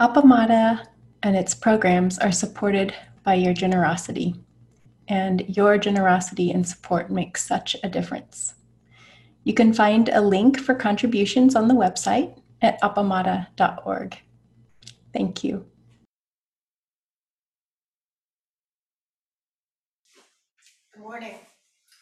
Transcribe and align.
Appamada 0.00 0.86
and 1.22 1.36
its 1.36 1.54
programs 1.54 2.18
are 2.18 2.32
supported 2.32 2.94
by 3.24 3.34
your 3.34 3.52
generosity, 3.52 4.34
and 5.06 5.44
your 5.54 5.76
generosity 5.76 6.50
and 6.50 6.66
support 6.66 7.10
makes 7.10 7.46
such 7.46 7.76
a 7.84 7.88
difference. 7.90 8.54
You 9.44 9.52
can 9.52 9.74
find 9.74 10.08
a 10.08 10.20
link 10.20 10.58
for 10.58 10.74
contributions 10.74 11.54
on 11.54 11.68
the 11.68 11.74
website 11.74 12.40
at 12.62 12.80
appamada.org. 12.80 14.16
Thank 15.12 15.44
you. 15.44 15.66
Good 20.94 21.02
morning. 21.02 21.34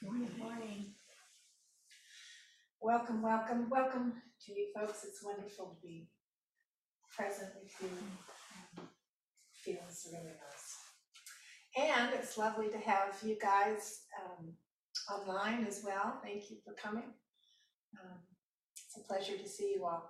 Good 0.01 0.39
morning. 0.39 0.95
Welcome, 2.81 3.21
welcome, 3.21 3.69
welcome 3.69 4.15
to 4.47 4.53
you 4.53 4.69
folks. 4.75 5.05
It's 5.05 5.25
wonderful 5.25 5.67
to 5.67 5.87
be 5.87 6.09
present 7.21 7.51
with 7.61 7.71
you. 7.83 7.89
Feels 9.53 10.09
really 10.11 10.35
nice. 10.47 10.69
And 11.77 12.15
it's 12.15 12.39
lovely 12.39 12.69
to 12.69 12.79
have 12.79 13.15
you 13.23 13.37
guys 13.41 14.05
um, 14.21 14.55
online 15.15 15.67
as 15.67 15.83
well. 15.85 16.19
Thank 16.23 16.51
you 16.51 16.57
for 16.65 16.73
coming. 16.73 17.13
Um, 17.99 18.19
It's 18.87 18.97
a 18.97 19.07
pleasure 19.07 19.37
to 19.37 19.49
see 19.49 19.75
you 19.77 19.85
all. 19.85 20.05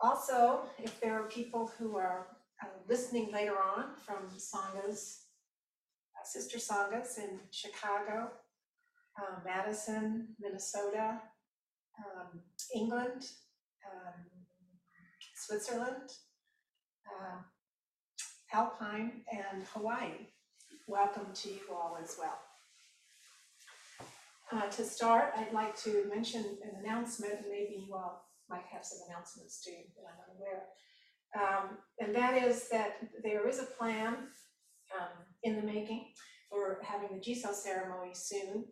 Also, 0.00 0.62
if 0.78 1.00
there 1.00 1.14
are 1.20 1.28
people 1.28 1.72
who 1.76 1.96
are 1.96 2.26
uh, 2.62 2.74
listening 2.88 3.32
later 3.32 3.56
on 3.58 3.96
from 4.04 4.20
sanghas 4.50 5.00
uh, 6.16 6.24
sister 6.24 6.58
sanghas 6.58 7.18
in 7.18 7.40
Chicago, 7.50 8.30
uh, 9.20 9.34
Madison, 9.44 10.36
Minnesota, 10.38 11.20
um, 12.02 12.30
England, 12.74 13.22
um, 13.90 14.31
Switzerland, 15.46 16.08
uh, 17.08 17.38
Alpine, 18.52 19.22
and 19.32 19.64
Hawaii. 19.74 20.28
Welcome 20.86 21.26
to 21.34 21.48
you 21.48 21.60
all 21.72 21.98
as 22.00 22.16
well. 22.16 22.38
Uh, 24.52 24.68
to 24.70 24.84
start, 24.84 25.32
I'd 25.36 25.52
like 25.52 25.74
to 25.82 26.04
mention 26.08 26.44
an 26.62 26.84
announcement, 26.84 27.40
maybe 27.50 27.84
you 27.88 27.92
all 27.92 28.24
might 28.48 28.62
have 28.72 28.84
some 28.84 28.98
announcements 29.08 29.64
too 29.64 29.72
that 29.96 30.04
I'm 30.06 30.30
unaware. 30.30 30.62
Um, 31.34 31.78
and 31.98 32.14
that 32.14 32.40
is 32.40 32.68
that 32.68 32.98
there 33.24 33.48
is 33.48 33.58
a 33.58 33.64
plan 33.64 34.14
um, 34.96 35.24
in 35.42 35.56
the 35.56 35.62
making 35.62 36.12
for 36.50 36.78
having 36.84 37.18
the 37.18 37.20
Jizo 37.20 37.52
ceremony 37.52 38.12
soon. 38.14 38.66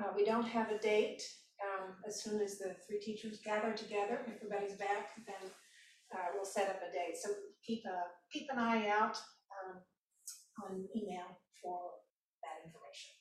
Uh, 0.00 0.12
we 0.16 0.24
don't 0.24 0.46
have 0.46 0.70
a 0.70 0.78
date. 0.78 1.22
Um, 1.62 1.94
as 2.06 2.22
soon 2.22 2.40
as 2.40 2.58
the 2.58 2.74
three 2.86 3.00
teachers 3.00 3.40
gather 3.44 3.72
together, 3.72 4.20
everybody's 4.34 4.78
back, 4.78 5.08
then 5.26 5.50
uh, 6.14 6.28
we'll 6.34 6.44
set 6.44 6.68
up 6.68 6.80
a 6.82 6.92
date. 6.92 7.16
So 7.20 7.30
keep 7.64 7.84
a 7.84 7.98
keep 8.32 8.48
an 8.52 8.58
eye 8.58 8.88
out 8.88 9.16
um, 9.50 9.80
on 10.64 10.84
email 10.94 11.38
for 11.62 11.90
that 12.42 12.66
information. 12.66 13.14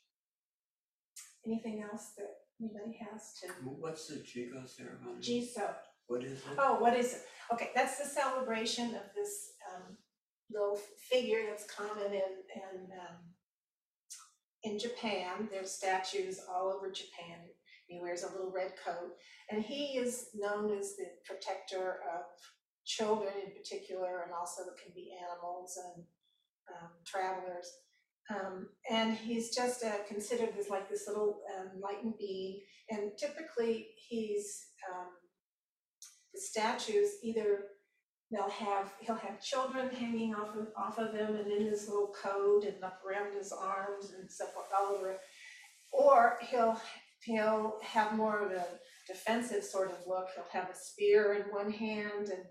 Anything 1.45 1.83
else 1.83 2.13
that 2.17 2.31
anybody 2.59 2.97
has 3.11 3.33
to? 3.41 3.47
What's 3.63 4.07
the 4.07 4.15
Jizo 4.15 4.67
ceremony? 4.67 5.21
Jizo. 5.21 5.73
What 6.07 6.23
is 6.23 6.39
it? 6.39 6.57
Oh, 6.57 6.77
what 6.79 6.95
is 6.95 7.13
it? 7.13 7.21
Okay, 7.53 7.69
that's 7.75 7.97
the 7.97 8.05
celebration 8.05 8.95
of 8.95 9.03
this 9.15 9.53
um 9.73 9.97
little 10.51 10.79
figure 11.11 11.41
that's 11.49 11.65
common 11.69 12.13
in 12.13 12.21
in 12.55 12.91
um 12.99 13.17
in 14.63 14.79
Japan. 14.79 15.47
There's 15.51 15.71
statues 15.71 16.39
all 16.49 16.71
over 16.71 16.91
Japan. 16.91 17.39
He 17.87 17.99
wears 18.01 18.23
a 18.23 18.31
little 18.31 18.51
red 18.51 18.73
coat, 18.83 19.13
and 19.51 19.63
he 19.63 19.97
is 19.97 20.29
known 20.33 20.75
as 20.75 20.95
the 20.95 21.05
protector 21.25 21.99
of 22.15 22.23
children 22.85 23.33
in 23.43 23.51
particular, 23.51 24.23
and 24.23 24.33
also 24.33 24.63
it 24.63 24.81
can 24.81 24.93
be 24.93 25.11
animals 25.21 25.77
and 25.83 26.03
um 26.73 26.89
travelers. 27.05 27.67
Um 28.29 28.69
and 28.89 29.15
he's 29.15 29.55
just 29.55 29.83
uh 29.83 30.03
considered 30.07 30.53
as 30.59 30.69
like 30.69 30.89
this 30.89 31.07
little 31.07 31.41
um 31.57 31.71
enlightened 31.75 32.15
being, 32.17 32.61
and 32.89 33.11
typically 33.17 33.87
he's 34.09 34.67
um 34.89 35.09
the 36.33 36.39
statues 36.41 37.11
either 37.23 37.65
they'll 38.31 38.49
have 38.49 38.91
he'll 38.99 39.15
have 39.15 39.41
children 39.41 39.89
hanging 39.89 40.33
off 40.33 40.55
of 40.55 40.67
off 40.75 40.97
of 40.97 41.13
him 41.13 41.35
and 41.35 41.51
in 41.51 41.65
his 41.65 41.87
little 41.87 42.13
coat 42.21 42.63
and 42.65 42.83
up 42.83 42.99
around 43.07 43.35
his 43.35 43.51
arms 43.51 44.13
and 44.17 44.29
stuff 44.29 44.49
all 44.77 44.95
over. 44.95 45.17
Or 45.91 46.37
he'll 46.49 46.79
he'll 47.23 47.79
have 47.83 48.15
more 48.15 48.45
of 48.45 48.51
a 48.51 48.65
defensive 49.07 49.63
sort 49.63 49.91
of 49.91 49.97
look. 50.07 50.27
He'll 50.35 50.61
have 50.61 50.69
a 50.69 50.75
spear 50.75 51.35
in 51.35 51.53
one 51.53 51.71
hand 51.71 52.29
and 52.29 52.43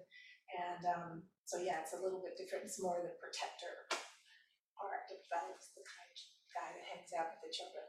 and 0.55 0.83
um 0.87 1.23
so 1.45 1.59
yeah, 1.61 1.81
it's 1.83 1.93
a 1.93 2.03
little 2.03 2.23
bit 2.23 2.39
different. 2.39 2.65
It's 2.65 2.81
more 2.83 2.97
the 3.03 3.13
protector 3.21 3.85
part 4.79 5.07
of 5.11 5.21
that 5.31 5.47
is 5.55 5.71
the 5.77 5.85
kind 5.85 6.09
of 6.11 6.19
guy 6.53 6.69
that 6.73 6.85
hangs 6.89 7.13
out 7.19 7.31
with 7.33 7.43
the 7.45 7.53
children. 7.55 7.87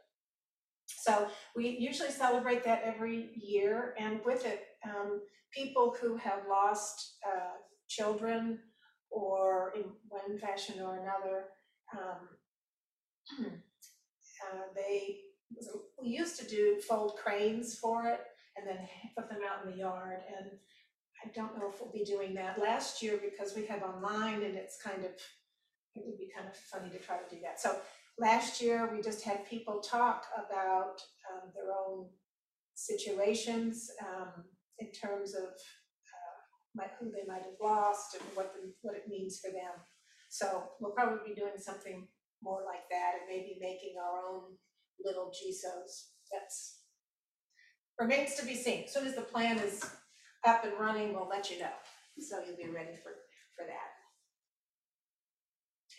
So 0.88 1.28
we 1.56 1.70
usually 1.80 2.12
celebrate 2.12 2.64
that 2.66 2.84
every 2.84 3.30
year 3.36 3.96
and 4.00 4.20
with 4.26 4.46
it, 4.46 4.62
um 4.84 5.22
people 5.53 5.96
who 6.00 6.18
have 6.18 6.42
lost 6.50 7.18
uh 7.26 7.56
children 7.88 8.59
or 9.09 9.74
in 9.76 9.84
one 10.09 10.38
fashion 10.40 10.82
or 10.82 10.96
another, 10.97 11.46
um 11.97 12.22
uh 13.46 14.66
they, 14.76 15.18
we 16.02 16.09
used 16.09 16.40
to 16.40 16.47
do 16.47 16.80
fold 16.88 17.14
cranes 17.22 17.78
for 17.78 18.08
it 18.08 18.22
and 18.58 18.68
then 18.68 18.88
put 19.18 19.30
them 19.30 19.40
out 19.47 19.66
in 19.66 19.72
the 19.72 19.78
yard 19.78 20.20
and 20.38 20.52
I 21.25 21.30
don't 21.34 21.58
know 21.58 21.69
if 21.74 21.81
we'll 21.81 21.91
be 21.91 22.03
doing 22.03 22.36
that 22.36 22.59
last 22.59 23.02
year 23.02 23.19
because 23.22 23.56
we 23.56 23.66
have 23.66 23.81
online 23.81 24.44
and 24.44 24.56
it's 24.56 24.78
kind 24.81 25.03
of, 25.03 25.12
it 25.96 26.03
would 26.06 26.19
be 26.19 26.30
kind 26.36 26.47
of 26.47 26.56
funny 26.56 26.90
to 26.91 27.00
try 27.00 27.18
to 27.18 27.36
do 27.36 27.41
that. 27.41 27.59
So 27.59 27.75
last 28.19 28.62
year, 28.62 28.90
we 28.94 29.02
just 29.02 29.24
had 29.24 29.50
people 29.50 29.80
talk 29.80 30.25
about 30.38 31.02
um 31.31 31.50
their 31.56 31.72
own 31.74 32.08
situations 32.75 33.90
um 34.06 34.44
in 34.80 34.91
terms 34.91 35.34
of 35.34 35.46
uh 35.46 36.40
might, 36.75 36.91
who 37.00 37.09
they 37.09 37.25
might 37.28 37.44
have 37.44 37.59
lost 37.62 38.16
and 38.16 38.24
what 38.35 38.53
the, 38.53 38.72
what 38.81 38.96
it 38.96 39.08
means 39.09 39.40
for 39.40 39.52
them. 39.52 39.81
So 40.30 40.64
we'll 40.80 40.91
probably 40.91 41.34
be 41.34 41.40
doing 41.40 41.58
something 41.58 42.08
more 42.44 42.62
like 42.66 42.88
that 42.91 43.14
and 43.19 43.28
maybe 43.30 43.58
making 43.59 43.96
our 44.00 44.19
own 44.30 44.44
little 45.03 45.31
Jizos. 45.31 46.12
That's 46.31 46.81
remains 48.00 48.35
to 48.35 48.46
be 48.46 48.56
seen. 48.56 48.84
As 48.84 48.94
Soon 48.94 49.08
as 49.08 49.16
the 49.16 49.22
plan 49.22 49.58
is 49.59 49.84
up 50.48 50.64
and 50.64 50.74
running, 50.80 51.14
we'll 51.14 51.28
let 51.30 51.50
you 51.50 51.60
know. 51.60 51.76
So 52.20 52.40
you'll 52.46 52.58
be 52.58 52.74
ready 52.74 52.96
for 53.04 53.12
for 53.56 53.66
that. 53.66 53.92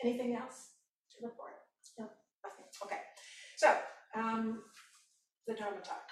Anything 0.02 0.36
else 0.36 0.70
to 1.12 1.26
report? 1.26 1.54
No, 1.98 2.08
nothing, 2.44 2.64
okay. 2.84 3.00
So, 3.56 3.74
um, 4.14 4.62
the 5.46 5.54
Dharma 5.54 5.78
talk. 5.78 6.10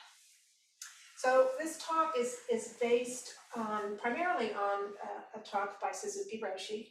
So 1.16 1.48
this 1.58 1.78
talk 1.78 2.14
is 2.18 2.36
is 2.52 2.74
based 2.80 3.32
on 3.56 3.96
primarily 3.96 4.52
on 4.52 4.92
a, 5.34 5.38
a 5.38 5.42
talk 5.42 5.80
by 5.80 5.90
Suzuki 5.92 6.40
Roshi. 6.44 6.88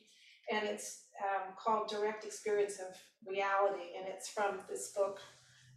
And 0.51 0.67
it's 0.67 1.05
um 1.21 1.53
called 1.55 1.87
Direct 1.87 2.25
Experience 2.25 2.79
of 2.79 2.95
Reality, 3.25 3.95
and 3.97 4.07
it's 4.07 4.29
from 4.29 4.59
this 4.69 4.91
book, 4.95 5.19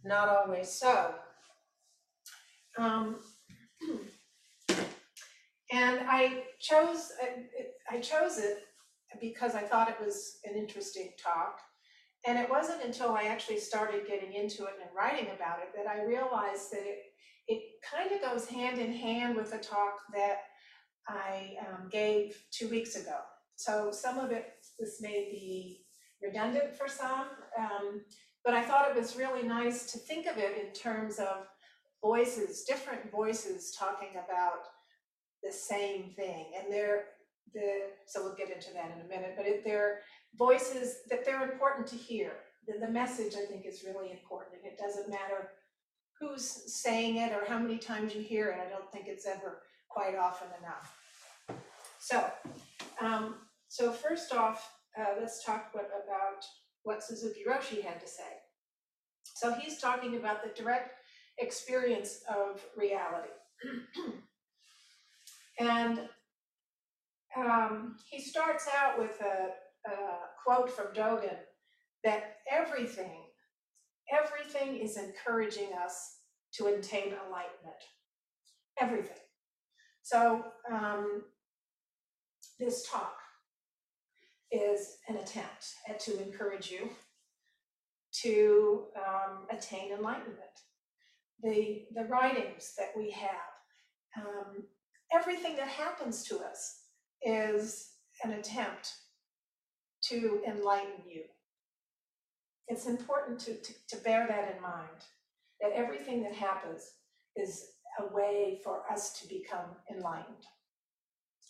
Not 0.03 0.27
Always 0.27 0.69
So. 0.69 1.13
Um, 2.77 3.19
and 5.71 6.01
I 6.07 6.45
chose, 6.59 7.11
it- 7.21 7.73
I 7.89 7.99
chose 7.99 8.37
it 8.37 8.63
because 9.21 9.55
I 9.55 9.61
thought 9.61 9.89
it 9.89 9.99
was 9.99 10.39
an 10.43 10.55
interesting 10.55 11.13
talk. 11.21 11.59
And 12.25 12.37
it 12.37 12.49
wasn't 12.49 12.83
until 12.83 13.11
I 13.11 13.23
actually 13.23 13.59
started 13.59 14.07
getting 14.07 14.33
into 14.33 14.65
it 14.65 14.73
and 14.81 14.89
writing 14.95 15.27
about 15.33 15.59
it 15.59 15.69
that 15.75 15.87
I 15.87 16.03
realized 16.03 16.71
that 16.71 16.85
it 16.85 16.99
it 17.49 17.63
kind 17.89 18.11
of 18.11 18.19
goes 18.21 18.45
hand 18.45 18.77
in 18.77 18.91
hand 18.91 19.37
with 19.37 19.51
the 19.51 19.57
talk 19.57 20.01
that 20.13 20.39
I 21.07 21.55
um 21.61 21.87
gave 21.89 22.35
two 22.51 22.67
weeks 22.67 22.95
ago. 22.97 23.19
So 23.55 23.91
some 23.91 24.19
of 24.19 24.31
it, 24.31 24.45
this 24.77 24.99
may 25.01 25.29
be 25.31 25.85
redundant 26.21 26.75
for 26.75 26.89
some, 26.89 27.27
um, 27.57 28.01
but 28.43 28.53
I 28.53 28.63
thought 28.63 28.89
it 28.89 28.97
was 28.99 29.15
really 29.15 29.43
nice 29.43 29.91
to 29.93 29.97
think 29.97 30.27
of 30.27 30.37
it 30.37 30.57
in 30.57 30.73
terms 30.73 31.19
of 31.19 31.47
voices, 32.01 32.63
different 32.63 33.09
voices 33.11 33.73
talking 33.79 34.11
about 34.25 34.59
the 35.47 35.53
same 35.53 36.11
thing, 36.15 36.47
and 36.57 36.71
they're 36.71 37.05
the, 37.53 37.83
so 38.05 38.23
we'll 38.23 38.35
get 38.35 38.49
into 38.49 38.73
that 38.73 38.91
in 38.93 39.05
a 39.05 39.07
minute, 39.07 39.33
but 39.37 39.45
it, 39.45 39.63
they're 39.63 39.99
voices 40.37 40.97
that 41.09 41.25
they're 41.25 41.43
important 41.49 41.87
to 41.87 41.95
hear. 41.95 42.33
The, 42.67 42.85
the 42.85 42.91
message, 42.91 43.33
I 43.35 43.45
think, 43.45 43.65
is 43.65 43.83
really 43.85 44.11
important, 44.11 44.57
and 44.61 44.71
it 44.71 44.77
doesn't 44.77 45.09
matter 45.09 45.51
who's 46.19 46.73
saying 46.73 47.17
it 47.17 47.31
or 47.31 47.45
how 47.47 47.59
many 47.59 47.77
times 47.77 48.13
you 48.15 48.21
hear 48.21 48.49
it, 48.49 48.59
I 48.65 48.69
don't 48.69 48.91
think 48.91 49.05
it's 49.07 49.25
ever 49.25 49.61
quite 49.87 50.15
often 50.15 50.47
enough. 50.59 51.59
So, 51.99 52.23
um, 53.01 53.35
so 53.67 53.91
first 53.91 54.33
off, 54.33 54.69
uh, 54.99 55.13
let's 55.19 55.43
talk 55.43 55.69
what, 55.73 55.89
about 56.03 56.43
what 56.83 57.03
Suzuki 57.03 57.41
Roshi 57.47 57.83
had 57.83 57.99
to 57.99 58.07
say. 58.07 58.23
So 59.35 59.53
he's 59.53 59.79
talking 59.79 60.15
about 60.15 60.43
the 60.43 60.61
direct 60.61 60.93
experience 61.37 62.21
of 62.27 62.63
reality. 62.75 63.29
And 65.59 66.01
um, 67.35 67.95
he 68.09 68.21
starts 68.21 68.67
out 68.75 68.99
with 68.99 69.19
a, 69.21 69.89
a 69.89 69.95
quote 70.43 70.71
from 70.71 70.87
Dogen 70.93 71.37
that 72.03 72.37
everything, 72.51 73.23
everything 74.11 74.77
is 74.77 74.97
encouraging 74.97 75.69
us 75.83 76.17
to 76.53 76.67
attain 76.67 77.13
enlightenment. 77.25 77.83
Everything. 78.79 79.17
So 80.03 80.43
um, 80.71 81.23
this 82.59 82.87
talk 82.89 83.17
is 84.51 84.97
an 85.09 85.17
attempt 85.17 85.73
at, 85.89 85.99
to 86.01 86.21
encourage 86.23 86.71
you 86.71 86.89
to 88.21 88.85
um, 88.95 89.45
attain 89.51 89.91
enlightenment. 89.91 90.39
The, 91.43 91.83
the 91.93 92.05
writings 92.05 92.73
that 92.77 92.91
we 92.97 93.11
have, 93.11 94.25
um, 94.25 94.63
everything 95.13 95.55
that 95.57 95.67
happens 95.67 96.23
to 96.25 96.39
us 96.39 96.81
is 97.21 97.91
an 98.23 98.31
attempt 98.31 98.93
to 100.03 100.41
enlighten 100.47 101.01
you. 101.07 101.23
It's 102.67 102.87
important 102.87 103.39
to, 103.41 103.55
to, 103.55 103.73
to 103.89 103.97
bear 104.03 104.27
that 104.27 104.55
in 104.55 104.61
mind, 104.61 105.05
that 105.61 105.71
everything 105.73 106.23
that 106.23 106.33
happens 106.33 106.83
is 107.35 107.65
a 107.99 108.13
way 108.13 108.59
for 108.63 108.81
us 108.91 109.19
to 109.21 109.27
become 109.27 109.65
enlightened. 109.91 110.45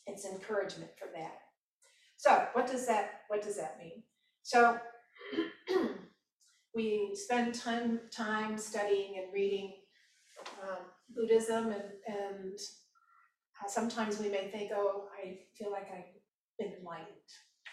It's 0.06 0.26
encouragement 0.26 0.92
for 0.98 1.08
that. 1.16 1.40
So 2.18 2.48
what 2.54 2.68
does 2.68 2.88
that, 2.88 3.22
what 3.28 3.42
does 3.42 3.58
that 3.58 3.78
mean? 3.80 4.04
So 4.44 4.80
we 6.76 7.12
spend 7.16 7.54
time, 7.54 8.00
time 8.12 8.58
studying 8.58 9.18
and 9.18 9.34
reading 9.34 9.74
um, 10.64 10.86
Buddhism 11.16 11.72
and, 11.72 11.84
and 12.08 12.60
sometimes 13.66 14.20
we 14.20 14.30
may 14.30 14.50
think, 14.50 14.72
oh, 14.74 15.06
I 15.24 15.40
feel 15.58 15.72
like 15.72 15.88
I've 15.92 16.06
been 16.60 16.74
enlightened 16.80 17.08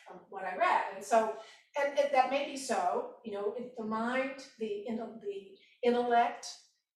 from 0.06 0.20
what 0.30 0.44
I 0.44 0.56
read. 0.56 0.82
And 0.96 1.04
so, 1.04 1.34
and, 1.78 1.98
and 1.98 2.08
that 2.12 2.30
may 2.30 2.46
be 2.46 2.56
so, 2.56 3.10
you 3.24 3.32
know, 3.32 3.54
the 3.76 3.84
mind, 3.84 4.44
the, 4.58 4.84
the 4.88 5.88
intellect 5.88 6.46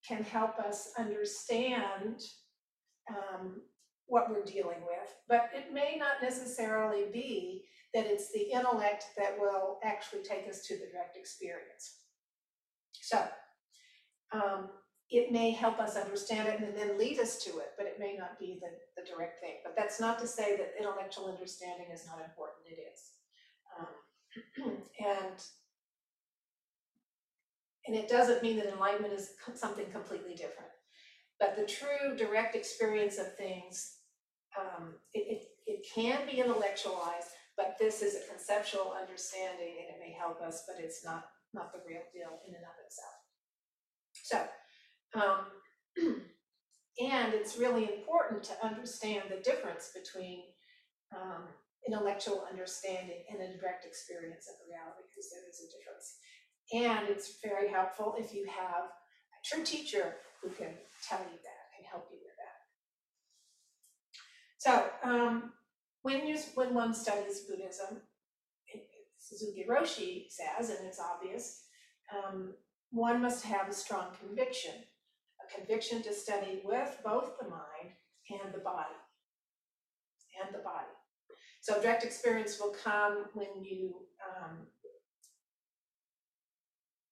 can 0.07 0.23
help 0.25 0.59
us 0.59 0.91
understand 0.99 2.23
um, 3.11 3.63
what 4.07 4.31
we're 4.31 4.45
dealing 4.45 4.81
with, 4.87 5.15
but 5.29 5.51
it 5.55 5.73
may 5.73 5.97
not 5.99 6.23
necessarily 6.23 7.05
be 7.13 7.65
that 7.95 8.07
it's 8.07 8.33
the 8.33 8.51
intellect 8.53 9.05
that 9.17 9.39
will 9.39 9.79
actually 9.85 10.23
take 10.23 10.49
us 10.49 10.63
to 10.67 10.75
the 10.75 10.87
direct 10.93 11.17
experience. 11.17 12.01
So, 12.93 13.27
um, 14.33 14.69
it 15.11 15.33
may 15.33 15.51
help 15.51 15.79
us 15.79 15.97
understand 15.97 16.49
it 16.49 16.61
and 16.61 16.77
then 16.77 16.99
lead 16.99 17.19
us 17.19 17.43
to 17.45 17.59
it, 17.59 17.73
but 17.79 17.87
it 17.87 17.99
may 17.99 18.15
not 18.17 18.39
be 18.39 18.61
the, 18.61 18.69
the 19.01 19.09
direct 19.09 19.41
thing. 19.41 19.55
But 19.65 19.75
that's 19.77 20.01
not 20.01 20.19
to 20.19 20.27
say 20.27 20.57
that 20.57 20.75
intellectual 20.79 21.29
understanding 21.29 21.87
is 21.93 22.07
not 22.07 22.23
important, 22.23 22.67
it 22.67 22.81
is. 22.93 23.01
Um, 23.79 24.77
and 25.01 25.43
and 27.87 27.97
it 27.97 28.07
doesn't 28.07 28.43
mean 28.43 28.59
that 28.59 28.71
enlightenment 28.71 29.15
is 29.15 29.31
something 29.55 29.87
completely 29.91 30.35
different. 30.35 30.69
But 31.41 31.57
the 31.57 31.65
true 31.65 32.17
direct 32.19 32.55
experience 32.55 33.17
of 33.19 33.35
things, 33.35 33.97
um, 34.61 34.97
it, 35.15 35.41
it, 35.41 35.43
it 35.67 35.87
can 35.95 36.27
be 36.27 36.41
intellectualized, 36.41 37.33
but 37.57 37.77
this 37.81 38.03
is 38.03 38.15
a 38.15 38.29
conceptual 38.29 38.95
understanding 39.01 39.81
and 39.81 39.97
it 39.97 40.01
may 40.01 40.13
help 40.13 40.43
us, 40.43 40.65
but 40.69 40.77
it's 40.85 41.03
not, 41.03 41.31
not 41.55 41.73
the 41.73 41.81
real 41.89 42.03
deal 42.13 42.41
in 42.47 42.55
and 42.55 42.65
of 42.65 42.77
itself. 42.85 43.15
So, 44.13 44.45
um, 45.15 45.47
and 47.01 47.35
it's 47.35 47.59
really 47.59 47.85
important 47.85 48.43
to 48.45 48.65
understand 48.65 49.25
the 49.31 49.43
difference 49.43 49.93
between 49.95 50.43
um, 51.15 51.45
intellectual 51.87 52.45
understanding 52.51 53.25
and 53.31 53.41
a 53.41 53.59
direct 53.59 53.85
experience 53.87 54.47
of 54.49 54.57
reality, 54.69 55.07
because 55.09 55.31
there 55.31 55.49
is 55.49 55.63
a 55.65 55.71
difference. 55.73 56.19
And 56.73 57.09
it's 57.09 57.39
very 57.43 57.71
helpful 57.71 58.17
if 58.19 58.35
you 58.35 58.47
have 58.47 58.85
a 58.85 59.41
true 59.45 59.65
teacher 59.65 60.17
who 60.43 60.51
can 60.51 60.75
tell 61.09 61.21
you 61.21 61.39
that 61.41 61.65
and 61.79 61.87
help 61.91 62.09
you 62.11 62.19
with 62.23 62.37
that. 62.37 62.59
So, 64.59 64.91
um, 65.03 65.53
when 66.03 66.27
you 66.27 66.39
when 66.55 66.75
one 66.75 66.95
studies 66.95 67.41
Buddhism, 67.49 68.03
Suzuki 69.19 69.67
Roshi 69.69 70.27
says, 70.31 70.71
and 70.71 70.87
it's 70.87 71.01
obvious, 71.01 71.65
um, 72.15 72.55
one 72.91 73.21
must 73.21 73.45
have 73.45 73.69
a 73.69 73.73
strong 73.73 74.09
conviction, 74.21 74.73
conviction 75.55 76.03
to 76.03 76.13
study 76.13 76.63
with 76.65 76.99
both 77.05 77.39
the 77.41 77.49
mind 77.49 77.95
and 78.31 78.55
the 78.55 78.59
body, 78.61 78.99
and 80.43 80.55
the 80.55 80.63
body. 80.63 80.87
So 81.61 81.81
direct 81.81 82.05
experience 82.05 82.59
will 82.61 82.75
come 82.83 83.25
when 83.35 83.65
you 83.65 83.95
um, 84.25 84.67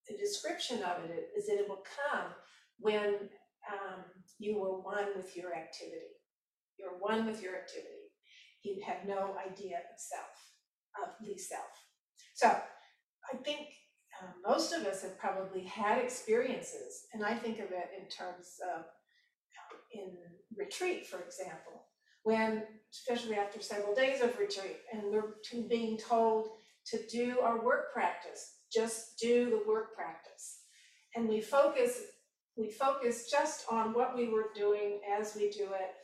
the 0.08 0.16
description 0.16 0.82
of 0.82 1.04
it 1.04 1.30
is 1.36 1.46
that 1.46 1.58
it 1.58 1.68
will 1.68 1.82
come 2.10 2.28
when 2.78 3.14
um, 3.72 4.04
you 4.38 4.62
are 4.62 4.80
one 4.80 5.08
with 5.16 5.36
your 5.36 5.54
activity. 5.54 6.14
You're 6.78 6.98
one 7.00 7.26
with 7.26 7.42
your 7.42 7.56
activity. 7.56 8.12
You 8.62 8.82
have 8.86 9.06
no 9.06 9.36
idea 9.38 9.78
of 9.78 9.98
self, 9.98 10.36
of 11.02 11.14
the 11.20 11.36
self. 11.38 11.62
So 12.34 12.48
I 12.48 13.36
think 13.44 13.68
um, 14.22 14.28
most 14.46 14.72
of 14.72 14.84
us 14.86 15.02
have 15.02 15.18
probably 15.18 15.64
had 15.64 15.98
experiences, 15.98 17.06
and 17.12 17.24
I 17.24 17.34
think 17.34 17.58
of 17.58 17.66
it 17.66 17.90
in 17.98 18.08
terms 18.08 18.58
of 18.74 18.80
um, 18.80 18.84
in 19.92 20.16
retreat, 20.56 21.06
for 21.06 21.20
example, 21.20 21.84
when, 22.22 22.64
especially 22.92 23.36
after 23.36 23.60
several 23.60 23.94
days 23.94 24.20
of 24.20 24.38
retreat, 24.38 24.78
and 24.92 25.12
we're 25.12 25.34
being 25.68 25.98
told 25.98 26.48
to 26.86 26.98
do 27.08 27.40
our 27.40 27.64
work 27.64 27.92
practice, 27.92 28.60
just 28.72 29.18
do 29.18 29.50
the 29.50 29.62
work 29.68 29.94
practice. 29.94 30.60
And 31.14 31.28
we 31.28 31.40
focus, 31.40 32.00
we 32.56 32.70
focus 32.70 33.30
just 33.30 33.66
on 33.70 33.94
what 33.94 34.16
we 34.16 34.28
were 34.28 34.50
doing 34.54 35.00
as 35.18 35.34
we 35.36 35.50
do 35.50 35.64
it. 35.64 35.94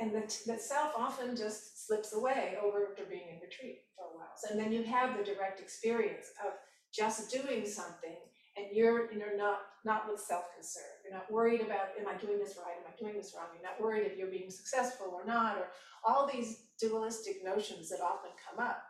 And 0.00 0.14
the, 0.14 0.22
the 0.46 0.58
self 0.58 0.92
often 0.96 1.36
just 1.36 1.86
slips 1.86 2.14
away 2.14 2.56
over 2.62 2.86
after 2.90 3.04
being 3.04 3.28
in 3.28 3.40
retreat 3.42 3.80
for 3.96 4.06
a 4.06 4.16
while. 4.16 4.32
So, 4.36 4.50
and 4.50 4.60
then 4.60 4.72
you 4.72 4.82
have 4.84 5.18
the 5.18 5.24
direct 5.24 5.60
experience 5.60 6.28
of 6.46 6.52
just 6.92 7.30
doing 7.30 7.66
something 7.66 8.16
and 8.56 8.66
you're, 8.72 9.10
you 9.12 9.18
know, 9.18 9.30
not, 9.36 9.60
not 9.84 10.10
with 10.10 10.20
self-concern. 10.20 10.82
You're 11.04 11.14
not 11.14 11.30
worried 11.30 11.60
about, 11.60 11.94
am 11.98 12.08
I 12.08 12.18
doing 12.18 12.38
this 12.38 12.58
right? 12.58 12.76
Am 12.76 12.92
I 12.92 12.94
doing 12.98 13.16
this 13.16 13.32
wrong? 13.34 13.46
You're 13.54 13.62
not 13.62 13.80
worried 13.80 14.06
if 14.06 14.18
you're 14.18 14.30
being 14.30 14.50
successful 14.50 15.08
or 15.12 15.24
not, 15.24 15.56
or 15.56 15.68
all 16.04 16.28
these 16.30 16.66
dualistic 16.80 17.44
notions 17.44 17.88
that 17.90 18.00
often 18.00 18.30
come 18.36 18.64
up 18.64 18.82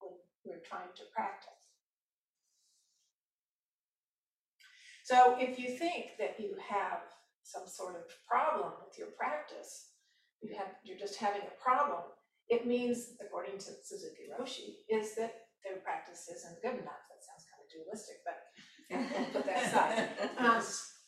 when 0.00 0.12
we're 0.44 0.62
trying 0.68 0.92
to 0.96 1.02
practice. 1.14 1.50
So 5.04 5.36
if 5.38 5.58
you 5.58 5.70
think 5.70 6.18
that 6.18 6.38
you 6.38 6.56
have 6.68 7.00
some 7.42 7.66
sort 7.66 7.94
of 7.94 8.02
problem 8.28 8.72
with 8.84 8.98
your 8.98 9.08
practice, 9.16 9.94
you 10.42 10.54
have, 10.56 10.68
you're 10.84 10.98
just 10.98 11.16
having 11.16 11.42
a 11.42 11.62
problem, 11.62 12.02
it 12.48 12.66
means, 12.66 13.14
according 13.20 13.58
to 13.58 13.70
Suzuki 13.82 14.26
Roshi, 14.30 14.82
is 14.90 15.14
that 15.14 15.46
their 15.64 15.78
practice 15.82 16.28
isn't 16.28 16.62
good 16.62 16.82
enough. 16.82 17.06
That 17.96 18.04
sounds 18.04 18.20
kind 18.24 18.36
of 18.36 19.32
dualistic, 19.32 19.32
but 19.32 19.32
put 19.32 19.46
that 19.46 19.66
aside. 19.66 20.08
Um, 20.38 20.62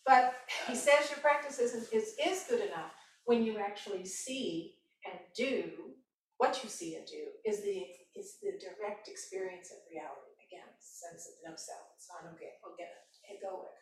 but 0.07 0.35
he 0.67 0.75
says 0.75 1.11
your 1.11 1.19
practice 1.21 1.59
isn't, 1.59 1.93
is, 1.93 2.15
is 2.25 2.47
good 2.49 2.61
enough 2.61 2.93
when 3.25 3.45
you 3.45 3.59
actually 3.59 4.07
see 4.07 4.77
and 5.05 5.21
do, 5.37 5.95
what 6.39 6.63
you 6.63 6.71
see 6.71 6.97
and 6.97 7.07
do 7.07 7.29
is 7.45 7.63
the, 7.63 7.85
is 8.17 8.39
the 8.41 8.53
direct 8.59 9.09
experience 9.09 9.71
of 9.71 9.79
reality. 9.91 10.33
Again, 10.49 10.69
sense 10.81 11.29
of 11.29 11.51
no 11.51 11.57
self, 11.57 11.93
it's 11.95 12.09
not 12.09 12.33
okay, 12.33 12.57
organic, 12.65 13.05
egoic. 13.29 13.77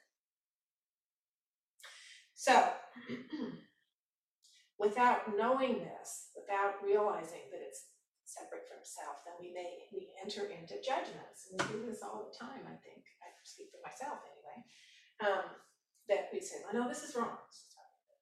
So, 2.34 2.70
without 4.78 5.36
knowing 5.38 5.78
this, 5.78 6.30
without 6.34 6.82
realizing 6.84 7.46
that 7.52 7.60
it's 7.62 7.84
separate 8.36 8.68
from 8.68 8.84
self, 8.84 9.24
then 9.24 9.40
we 9.40 9.48
may, 9.56 9.88
we 9.96 10.12
enter 10.20 10.52
into 10.52 10.76
judgments, 10.84 11.48
and 11.48 11.56
we 11.56 11.64
do 11.72 11.80
this 11.88 12.04
all 12.04 12.28
the 12.28 12.36
time, 12.36 12.68
I 12.68 12.76
think, 12.84 13.00
I 13.24 13.32
speak 13.48 13.72
for 13.72 13.80
myself 13.80 14.20
anyway. 14.28 14.58
Um, 15.24 15.48
that 16.12 16.28
we 16.30 16.44
say, 16.44 16.60
well, 16.62 16.76
no, 16.76 16.84
this 16.86 17.02
is 17.02 17.16
wrong, 17.16 17.40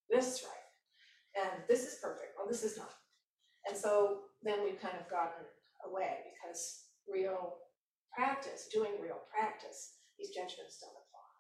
this 0.09 0.25
is 0.31 0.47
right, 0.47 0.71
and 1.35 1.67
this 1.67 1.83
is 1.85 1.99
perfect, 1.99 2.39
well, 2.39 2.47
this 2.47 2.63
is 2.63 2.79
not. 2.79 2.95
And 3.67 3.77
so 3.77 4.31
then 4.47 4.63
we've 4.63 4.81
kind 4.81 4.97
of 4.97 5.11
gotten 5.11 5.43
away 5.85 6.23
because 6.31 6.87
real 7.11 7.59
practice, 8.15 8.71
doing 8.73 8.95
real 9.03 9.27
practice, 9.29 10.01
these 10.17 10.31
judgments 10.31 10.79
don't 10.79 10.95
apply. 10.95 11.35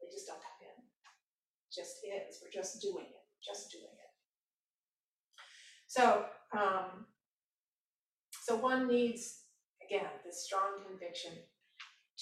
They 0.00 0.08
just 0.08 0.26
don't 0.26 0.40
come 0.40 0.60
in. 0.64 0.78
Just 1.68 2.00
is, 2.00 2.40
we're 2.40 2.54
just 2.54 2.80
doing 2.80 3.06
it, 3.06 3.26
just 3.44 3.70
doing 3.70 3.92
it. 3.92 4.12
So, 5.86 6.24
um, 6.56 7.06
so 8.46 8.54
one 8.54 8.86
needs, 8.86 9.42
again, 9.84 10.06
this 10.24 10.44
strong 10.44 10.84
conviction 10.86 11.32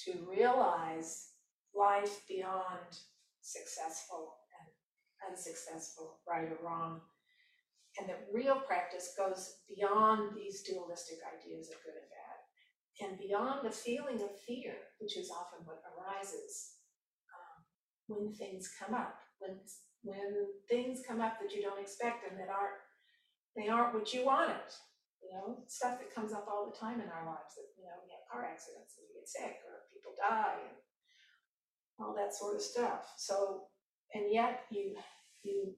to 0.07 0.27
realize 0.27 1.33
life 1.75 2.23
beyond 2.27 2.97
successful 3.43 4.37
and 4.59 5.33
unsuccessful, 5.37 6.21
right 6.27 6.49
or 6.49 6.59
wrong, 6.65 7.03
And 8.01 8.09
that 8.09 8.27
real 8.33 8.57
practice 8.57 9.13
goes 9.19 9.57
beyond 9.69 10.35
these 10.35 10.63
dualistic 10.63 11.19
ideas 11.29 11.69
of 11.69 11.77
good 11.85 11.95
and 12.01 12.11
bad, 12.11 12.39
and 13.07 13.19
beyond 13.21 13.67
the 13.67 13.71
feeling 13.71 14.23
of 14.23 14.41
fear, 14.41 14.75
which 14.99 15.19
is 15.19 15.31
often 15.31 15.67
what 15.67 15.83
arises 15.93 16.77
um, 17.37 17.65
when 18.09 18.33
things 18.35 18.71
come 18.81 18.95
up, 18.95 19.17
when 19.41 19.59
when 20.03 20.49
things 20.71 21.03
come 21.07 21.21
up 21.21 21.39
that 21.41 21.55
you 21.55 21.63
don't 21.63 21.81
expect 21.81 22.31
and 22.31 22.41
that 22.41 22.49
aren't 22.49 22.81
they 23.57 23.69
aren't 23.69 23.95
what 23.95 24.15
you 24.15 24.25
wanted. 24.27 24.73
You 25.25 25.33
know, 25.33 25.65
stuff 25.67 25.99
that 25.99 26.15
comes 26.15 26.33
up 26.33 26.47
all 26.47 26.69
the 26.69 26.77
time 26.77 27.01
in 27.01 27.09
our 27.09 27.25
lives 27.25 27.57
that, 27.57 27.73
you 27.81 27.89
know, 27.89 27.97
we 28.05 28.13
have 28.13 28.29
car 28.29 28.45
accidents 28.45 29.01
and 29.01 29.09
we 29.09 29.17
get 29.17 29.29
sick 29.29 29.65
or 29.65 29.89
people 29.89 30.13
die 30.21 30.61
and 30.69 30.77
all 31.99 32.15
that 32.15 32.35
sort 32.35 32.55
of 32.55 32.63
stuff. 32.63 33.09
So, 33.17 33.73
and 34.13 34.31
yet 34.31 34.69
you, 34.71 34.95
you, 35.43 35.75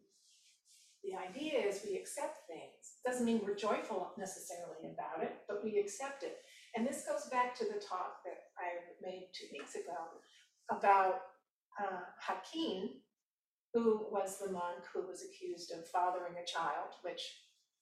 the 1.05 1.15
idea 1.15 1.63
is 1.63 1.87
we 1.87 1.97
accept 1.97 2.47
things. 2.51 2.99
Doesn't 3.07 3.25
mean 3.25 3.41
we're 3.45 3.55
joyful 3.55 4.13
necessarily 4.19 4.91
about 4.93 5.23
it, 5.23 5.37
but 5.49 5.63
we 5.63 5.79
accept 5.79 6.25
it. 6.25 6.39
And 6.75 6.87
this 6.87 7.07
goes 7.09 7.31
back 7.31 7.55
to 7.57 7.65
the 7.65 7.81
talk 7.81 8.21
that 8.27 8.51
I 8.59 8.83
made 9.01 9.29
two 9.33 9.47
weeks 9.53 9.77
ago 9.77 10.21
about 10.71 11.21
uh, 11.81 12.05
Hakuin, 12.21 13.01
who 13.73 14.07
was 14.11 14.39
the 14.39 14.51
monk 14.51 14.85
who 14.93 15.07
was 15.07 15.23
accused 15.23 15.71
of 15.71 15.89
fathering 15.89 16.35
a 16.43 16.47
child, 16.47 16.99
which 17.03 17.23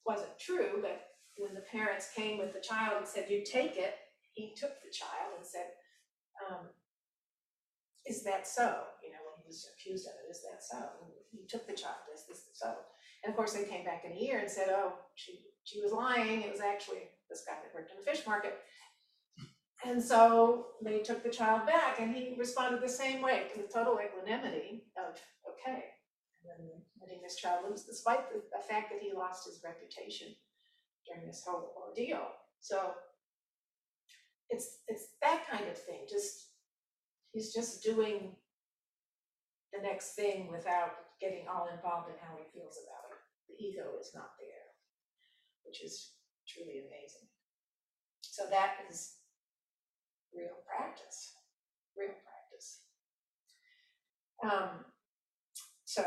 wasn't 0.05 0.39
true, 0.39 0.79
but 0.83 1.01
when 1.37 1.55
the 1.55 1.67
parents 1.73 2.11
came 2.15 2.39
with 2.39 2.53
the 2.53 2.61
child 2.61 2.99
and 2.99 3.09
said, 3.09 3.31
you 3.31 3.43
take 3.45 3.77
it, 3.77 3.95
he 4.35 4.55
took 4.57 4.83
the 4.83 4.93
child 4.93 5.35
and 5.37 5.47
said, 5.47 5.67
um, 6.43 6.67
is 8.07 8.23
that 8.25 8.47
so? 8.47 8.85
You 9.03 9.11
know, 9.11 9.23
when 9.25 9.39
he 9.43 9.47
was 9.47 9.67
accused 9.75 10.07
of 10.07 10.15
it, 10.23 10.31
is 10.31 10.43
that 10.43 10.63
so? 10.63 10.79
And 10.79 11.11
he 11.33 11.47
took 11.47 11.67
the 11.67 11.75
child, 11.75 12.07
is 12.13 12.27
this 12.29 12.51
so? 12.53 12.75
And 13.23 13.31
of 13.31 13.37
course, 13.37 13.55
they 13.55 13.65
came 13.65 13.85
back 13.85 14.05
in 14.05 14.13
a 14.13 14.21
year 14.21 14.39
and 14.41 14.51
said, 14.51 14.69
oh, 14.71 14.93
she, 15.15 15.41
she 15.65 15.81
was 15.81 15.93
lying, 15.93 16.43
it 16.43 16.53
was 16.53 16.61
actually 16.61 17.09
this 17.31 17.45
guy 17.47 17.57
that 17.57 17.75
worked 17.75 17.91
in 17.91 17.97
the 17.97 18.05
fish 18.05 18.27
market. 18.27 18.59
And 19.85 20.03
so 20.03 20.67
they 20.83 21.01
took 21.01 21.23
the 21.23 21.31
child 21.31 21.67
back 21.67 22.01
and 22.01 22.15
he 22.15 22.37
responded 22.39 22.83
the 22.83 22.89
same 22.89 23.23
way, 23.23 23.45
with 23.57 23.73
total 23.73 23.99
equanimity 23.99 24.85
of, 24.97 25.17
okay. 25.49 25.85
And 26.45 26.69
then 26.69 26.83
letting 27.01 27.23
this 27.23 27.37
child 27.37 27.65
loose, 27.69 27.85
despite 27.85 28.31
the, 28.31 28.43
the 28.53 28.63
fact 28.63 28.91
that 28.91 29.01
he 29.01 29.13
lost 29.13 29.47
his 29.47 29.61
reputation 29.65 30.29
during 31.07 31.27
this 31.27 31.45
whole 31.47 31.73
ordeal. 31.77 32.29
So 32.61 32.93
it's 34.51 34.81
it's 34.89 35.09
that 35.23 35.45
kind 35.51 35.69
of 35.69 35.77
thing. 35.77 36.07
Just 36.09 36.51
he's 37.33 37.53
just 37.53 37.83
doing 37.83 38.37
the 39.73 39.83
next 39.83 40.15
thing 40.15 40.49
without 40.51 40.93
getting 41.21 41.47
all 41.49 41.69
involved 41.73 42.09
in 42.09 42.17
how 42.21 42.37
he 42.37 42.45
feels 42.53 42.79
about 42.87 43.11
it. 43.11 43.21
The 43.49 43.57
ego 43.65 43.99
is 44.01 44.13
not 44.15 44.39
there, 44.39 44.67
which 45.65 45.83
is 45.83 46.15
truly 46.47 46.79
amazing. 46.87 47.29
So 48.23 48.45
that 48.51 48.79
is 48.91 49.17
real 50.35 50.59
practice, 50.67 51.35
real 51.97 52.15
practice. 52.23 52.83
Um, 54.43 54.85
so 55.85 56.03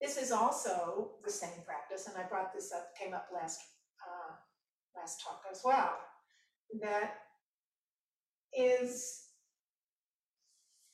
this 0.00 0.16
is 0.16 0.30
also 0.30 1.12
the 1.24 1.30
same 1.30 1.62
practice, 1.66 2.06
and 2.06 2.16
I 2.16 2.28
brought 2.28 2.52
this 2.54 2.72
up, 2.72 2.94
came 3.00 3.14
up 3.14 3.28
last 3.34 3.60
uh, 4.02 4.34
last 4.96 5.22
talk 5.22 5.42
as 5.50 5.62
well. 5.64 5.98
That 6.80 7.14
is 8.56 9.24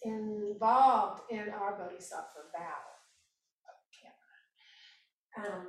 involved 0.02 1.22
in 1.30 1.48
our 1.50 1.76
bodhisattva 1.78 2.50
vow. 2.52 2.94
Um, 5.36 5.66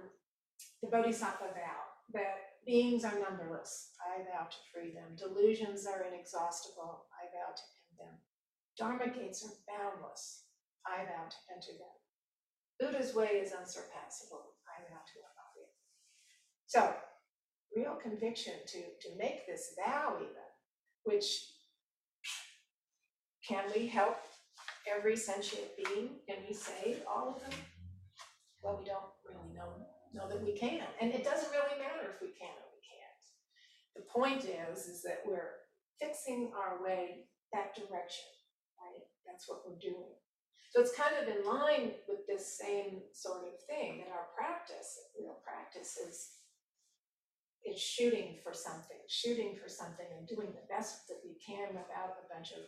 the 0.84 0.90
bodhisattva 0.90 1.58
vow 1.58 1.82
that 2.14 2.62
beings 2.68 3.04
are 3.04 3.18
numberless. 3.18 3.92
I 3.98 4.22
vow 4.22 4.46
to 4.46 4.58
free 4.72 4.94
them. 4.94 5.18
Delusions 5.18 5.88
are 5.88 6.06
inexhaustible. 6.06 7.06
I 7.18 7.26
vow 7.34 7.50
to 7.50 7.66
end 7.82 7.98
them. 7.98 8.16
Dharma 8.78 9.10
gates 9.10 9.44
are 9.44 9.58
boundless. 9.66 10.46
I 10.86 11.06
vow 11.06 11.26
to 11.30 11.38
enter 11.50 11.74
them. 11.74 12.05
Buddha's 12.80 13.16
way 13.16 13.40
is 13.40 13.54
unsurpassable. 13.54 14.56
I 14.68 14.84
vow 14.92 15.00
to 15.00 15.20
embody 15.24 15.64
it. 15.64 15.74
So, 16.68 16.94
real 17.76 17.96
conviction 18.02 18.54
to, 18.68 18.80
to 18.80 19.18
make 19.18 19.48
this 19.48 19.76
vow 19.78 20.16
even, 20.18 20.50
which 21.04 21.26
can 23.48 23.66
we 23.76 23.88
help 23.88 24.18
every 24.90 25.16
sentient 25.16 25.68
being? 25.78 26.20
Can 26.28 26.38
we 26.48 26.54
save 26.54 27.02
all 27.08 27.36
of 27.36 27.42
them? 27.42 27.60
Well, 28.62 28.78
we 28.80 28.86
don't 28.86 29.14
really 29.24 29.54
know, 29.54 29.70
know 30.14 30.28
that 30.28 30.44
we 30.44 30.58
can. 30.58 30.82
And 31.00 31.14
it 31.14 31.24
doesn't 31.24 31.52
really 31.52 31.80
matter 31.80 32.10
if 32.10 32.22
we 32.22 32.34
can 32.34 32.50
or 32.50 32.68
we 32.74 32.82
can't. 32.82 33.22
The 33.96 34.10
point 34.12 34.46
is, 34.46 34.88
is 34.88 35.04
that 35.04 35.22
we're 35.26 35.62
fixing 36.02 36.52
our 36.58 36.84
way 36.84 37.28
that 37.54 37.76
direction, 37.76 38.26
right? 38.82 39.06
That's 39.26 39.48
what 39.48 39.62
we're 39.66 39.80
doing. 39.80 40.18
So 40.76 40.84
it's 40.84 40.92
kind 40.92 41.16
of 41.16 41.32
in 41.32 41.48
line 41.48 41.96
with 42.04 42.28
this 42.28 42.60
same 42.60 43.00
sort 43.16 43.48
of 43.48 43.56
thing 43.64 44.04
that 44.04 44.12
our 44.12 44.28
practice, 44.36 45.08
real 45.16 45.40
practice 45.40 45.96
is 45.96 46.44
is 47.64 47.80
shooting 47.80 48.36
for 48.44 48.52
something, 48.52 49.00
shooting 49.08 49.56
for 49.56 49.72
something 49.72 50.06
and 50.12 50.28
doing 50.28 50.52
the 50.52 50.68
best 50.68 51.08
that 51.08 51.24
we 51.24 51.40
can 51.40 51.72
without 51.72 52.20
a 52.20 52.28
bunch 52.28 52.52
of 52.52 52.68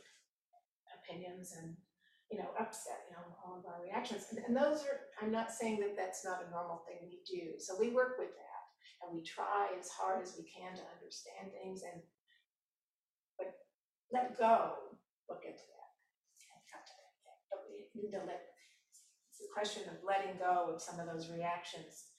opinions 1.04 1.52
and 1.60 1.76
you 2.32 2.40
know 2.40 2.48
upset, 2.56 3.12
you 3.12 3.14
know, 3.20 3.28
all 3.44 3.60
of 3.60 3.68
our 3.68 3.84
reactions. 3.84 4.32
And, 4.32 4.40
and 4.40 4.56
those 4.56 4.88
are 4.88 5.12
I'm 5.20 5.36
not 5.36 5.52
saying 5.52 5.84
that 5.84 6.00
that's 6.00 6.24
not 6.24 6.48
a 6.48 6.50
normal 6.50 6.88
thing 6.88 7.12
we 7.12 7.20
do. 7.28 7.60
So 7.60 7.76
we 7.76 7.92
work 7.92 8.16
with 8.16 8.32
that 8.32 8.64
and 9.04 9.12
we 9.12 9.20
try 9.20 9.68
as 9.76 9.92
hard 9.92 10.24
as 10.24 10.40
we 10.40 10.48
can 10.48 10.72
to 10.80 10.94
understand 10.96 11.52
things 11.52 11.84
and 11.84 12.00
but 13.36 13.52
let 14.16 14.40
go. 14.40 14.96
We'll 15.28 15.44
get 18.02 18.12
to 18.14 18.22
that 18.26 18.46
to 18.46 18.58
it's 19.38 19.46
a 19.46 19.54
question 19.54 19.86
of 19.86 20.02
letting 20.02 20.34
go 20.42 20.74
of 20.74 20.82
some 20.82 20.98
of 20.98 21.06
those 21.06 21.30
reactions 21.30 22.10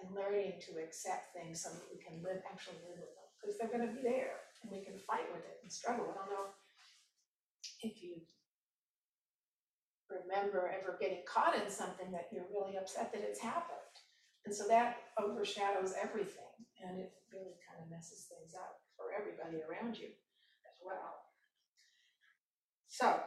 and 0.00 0.08
learning 0.16 0.56
to 0.64 0.80
accept 0.80 1.36
things 1.36 1.60
so 1.60 1.68
that 1.68 1.84
we 1.92 2.00
can 2.00 2.24
live, 2.24 2.40
actually 2.48 2.80
live 2.80 2.96
with 2.96 3.12
them, 3.12 3.28
because 3.36 3.60
they're 3.60 3.68
gonna 3.68 3.92
be 3.92 4.00
there, 4.00 4.40
and 4.64 4.72
we 4.72 4.80
can 4.80 4.96
fight 4.96 5.28
with 5.28 5.44
it 5.44 5.60
and 5.60 5.68
struggle. 5.68 6.08
I 6.08 6.16
don't 6.16 6.32
know 6.32 6.48
if 7.84 8.00
you 8.00 8.24
remember 10.08 10.72
ever 10.72 10.96
getting 10.96 11.20
caught 11.28 11.60
in 11.60 11.68
something 11.68 12.08
that 12.12 12.32
you're 12.32 12.48
really 12.48 12.80
upset 12.80 13.12
that 13.12 13.20
it's 13.20 13.40
happened. 13.40 13.92
And 14.48 14.54
so 14.54 14.66
that 14.68 14.96
overshadows 15.20 15.92
everything, 16.00 16.56
and 16.80 16.98
it 16.98 17.12
really 17.28 17.60
kind 17.68 17.84
of 17.84 17.90
messes 17.92 18.32
things 18.32 18.56
up 18.56 18.80
for 18.96 19.12
everybody 19.12 19.60
around 19.60 20.00
you 20.00 20.08
as 20.64 20.80
well. 20.80 21.20
So, 22.88 23.20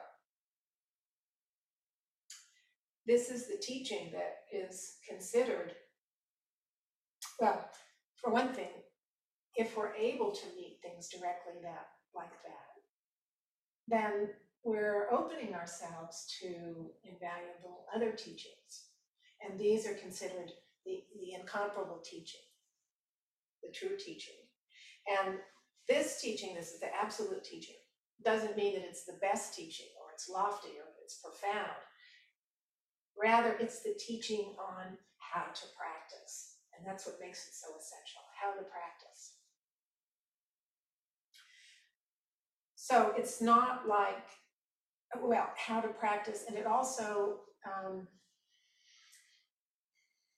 this 3.05 3.29
is 3.29 3.47
the 3.47 3.57
teaching 3.61 4.11
that 4.13 4.37
is 4.51 4.97
considered, 5.07 5.73
well, 7.39 7.69
for 8.15 8.31
one 8.31 8.49
thing, 8.49 8.69
if 9.55 9.77
we're 9.77 9.93
able 9.93 10.31
to 10.31 10.45
meet 10.55 10.79
things 10.81 11.09
directly 11.09 11.53
that 11.61 11.87
like 12.15 12.31
that, 12.43 12.65
then 13.87 14.29
we're 14.63 15.11
opening 15.11 15.53
ourselves 15.53 16.25
to 16.41 16.89
invaluable 17.03 17.85
other 17.95 18.11
teachings. 18.11 18.89
And 19.47 19.59
these 19.59 19.85
are 19.85 19.93
considered 19.93 20.51
the, 20.85 21.03
the 21.19 21.39
incomparable 21.39 22.01
teaching, 22.03 22.41
the 23.61 23.71
true 23.71 23.95
teaching. 23.97 24.35
And 25.07 25.35
this 25.87 26.19
teaching, 26.19 26.55
this 26.55 26.71
is 26.71 26.79
the 26.79 26.93
absolute 26.99 27.43
teaching, 27.43 27.75
doesn't 28.23 28.57
mean 28.57 28.73
that 28.73 28.87
it's 28.87 29.05
the 29.05 29.19
best 29.21 29.53
teaching 29.55 29.87
or 30.01 30.11
it's 30.13 30.29
lofty 30.29 30.69
or 30.79 30.85
it's 31.03 31.21
profound. 31.21 31.77
Rather, 33.21 33.55
it's 33.59 33.81
the 33.81 33.95
teaching 33.97 34.55
on 34.59 34.97
how 35.19 35.43
to 35.43 35.65
practice. 35.77 36.55
And 36.77 36.85
that's 36.85 37.05
what 37.05 37.15
makes 37.19 37.47
it 37.47 37.53
so 37.53 37.67
essential 37.71 38.21
how 38.41 38.51
to 38.51 38.65
practice. 38.65 39.35
So 42.75 43.13
it's 43.17 43.41
not 43.41 43.87
like, 43.87 44.27
well, 45.19 45.49
how 45.57 45.81
to 45.81 45.87
practice, 45.87 46.43
and 46.47 46.57
it 46.57 46.67
also 46.67 47.39
um, 47.65 48.07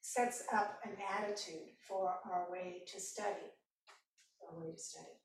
sets 0.02 0.44
up 0.54 0.80
an 0.86 0.92
attitude 1.20 1.76
for 1.86 2.14
our 2.32 2.50
way 2.50 2.84
to 2.94 3.02
study, 3.02 3.52
our 4.42 4.58
way 4.58 4.72
to 4.72 4.80
study. 4.80 5.18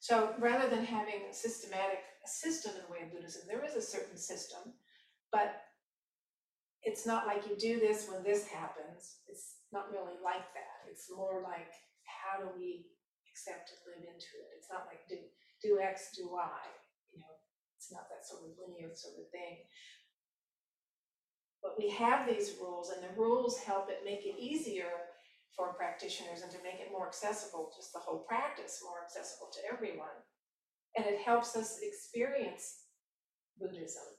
So 0.00 0.34
rather 0.40 0.68
than 0.68 0.84
having 0.84 1.22
a 1.30 1.34
systematic 1.34 2.00
system 2.24 2.72
in 2.74 2.82
the 2.82 2.92
way 2.92 3.06
of 3.06 3.12
Buddhism, 3.12 3.42
there 3.46 3.64
is 3.64 3.74
a 3.74 3.82
certain 3.82 4.16
system, 4.16 4.74
but 5.30 5.67
it's 6.88 7.04
not 7.04 7.28
like 7.28 7.44
you 7.44 7.52
do 7.60 7.76
this 7.76 8.08
when 8.08 8.24
this 8.24 8.48
happens. 8.48 9.20
It's 9.28 9.60
not 9.72 9.92
really 9.92 10.16
like 10.24 10.48
that. 10.56 10.88
It's 10.88 11.12
more 11.12 11.44
like 11.44 11.68
how 12.08 12.40
do 12.40 12.48
we 12.56 12.88
accept 13.28 13.68
and 13.68 13.84
live 13.84 14.08
into 14.08 14.32
it? 14.40 14.56
It's 14.56 14.72
not 14.72 14.88
like 14.88 15.04
do 15.04 15.20
do 15.60 15.76
X, 15.84 16.16
do 16.16 16.32
Y. 16.32 16.60
You 17.12 17.20
know, 17.20 17.34
it's 17.76 17.92
not 17.92 18.08
that 18.08 18.24
sort 18.24 18.48
of 18.48 18.56
linear 18.56 18.88
sort 18.96 19.20
of 19.20 19.28
thing. 19.28 19.68
But 21.60 21.76
we 21.76 21.92
have 21.92 22.24
these 22.24 22.56
rules 22.56 22.88
and 22.88 23.04
the 23.04 23.12
rules 23.20 23.60
help 23.60 23.92
it 23.92 24.08
make 24.08 24.24
it 24.24 24.40
easier 24.40 25.12
for 25.52 25.74
practitioners 25.74 26.40
and 26.40 26.52
to 26.52 26.62
make 26.64 26.80
it 26.80 26.94
more 26.94 27.08
accessible, 27.08 27.74
just 27.76 27.92
the 27.92 28.00
whole 28.00 28.24
practice 28.24 28.80
more 28.80 29.02
accessible 29.04 29.50
to 29.52 29.74
everyone. 29.74 30.24
And 30.96 31.04
it 31.04 31.20
helps 31.20 31.56
us 31.56 31.80
experience 31.82 32.88
Buddhism. 33.58 34.17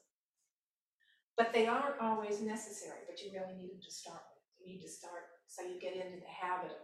But 1.40 1.56
they 1.56 1.72
aren't 1.72 2.04
always 2.04 2.44
necessary, 2.44 3.08
but 3.08 3.24
you 3.24 3.32
really 3.32 3.56
need 3.56 3.72
them 3.72 3.80
to 3.80 3.94
start 3.96 4.28
with. 4.28 4.44
You 4.60 4.76
need 4.76 4.84
to 4.84 4.92
start, 4.92 5.40
so 5.48 5.64
you 5.64 5.80
get 5.80 5.96
into 5.96 6.20
the 6.20 6.28
habit 6.28 6.76
of, 6.76 6.84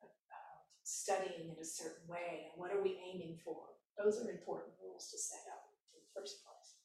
of 0.00 0.08
uh, 0.08 0.56
studying 0.88 1.52
in 1.52 1.60
a 1.60 1.68
certain 1.68 2.08
way, 2.08 2.48
and 2.48 2.56
what 2.56 2.72
are 2.72 2.80
we 2.80 2.96
aiming 2.96 3.36
for? 3.44 3.60
Those 4.00 4.16
are 4.16 4.32
important 4.32 4.72
rules 4.80 5.12
to 5.12 5.20
set 5.20 5.44
up 5.52 5.68
in 5.92 6.00
the 6.00 6.08
first 6.16 6.40
place. 6.40 6.80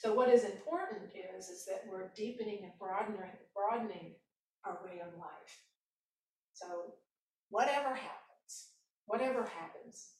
So 0.00 0.16
what 0.16 0.32
is 0.32 0.48
important 0.48 1.12
is, 1.12 1.52
is 1.52 1.66
that 1.68 1.84
we're 1.84 2.08
deepening 2.16 2.64
and 2.64 2.72
broadening, 2.80 3.20
broadening 3.52 4.16
our 4.64 4.80
way 4.80 5.04
of 5.04 5.12
life. 5.20 5.54
So 6.54 6.96
whatever 7.50 7.92
happens, 7.92 8.72
whatever 9.04 9.44
happens, 9.44 10.16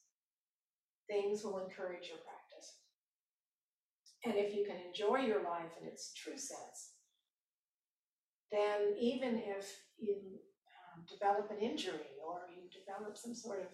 things 1.09 1.43
will 1.43 1.65
encourage 1.65 2.13
your 2.13 2.21
practice. 2.21 2.40
And 4.23 4.35
if 4.35 4.53
you 4.53 4.65
can 4.65 4.77
enjoy 4.77 5.25
your 5.25 5.43
life 5.43 5.73
in 5.81 5.87
its 5.87 6.13
true 6.13 6.37
sense, 6.37 6.93
then 8.51 8.93
even 8.99 9.41
if 9.57 9.81
you 9.97 10.15
um, 10.93 11.05
develop 11.09 11.49
an 11.49 11.57
injury 11.57 12.19
or 12.21 12.45
you 12.53 12.69
develop 12.69 13.17
some 13.17 13.33
sort 13.33 13.61
of 13.61 13.67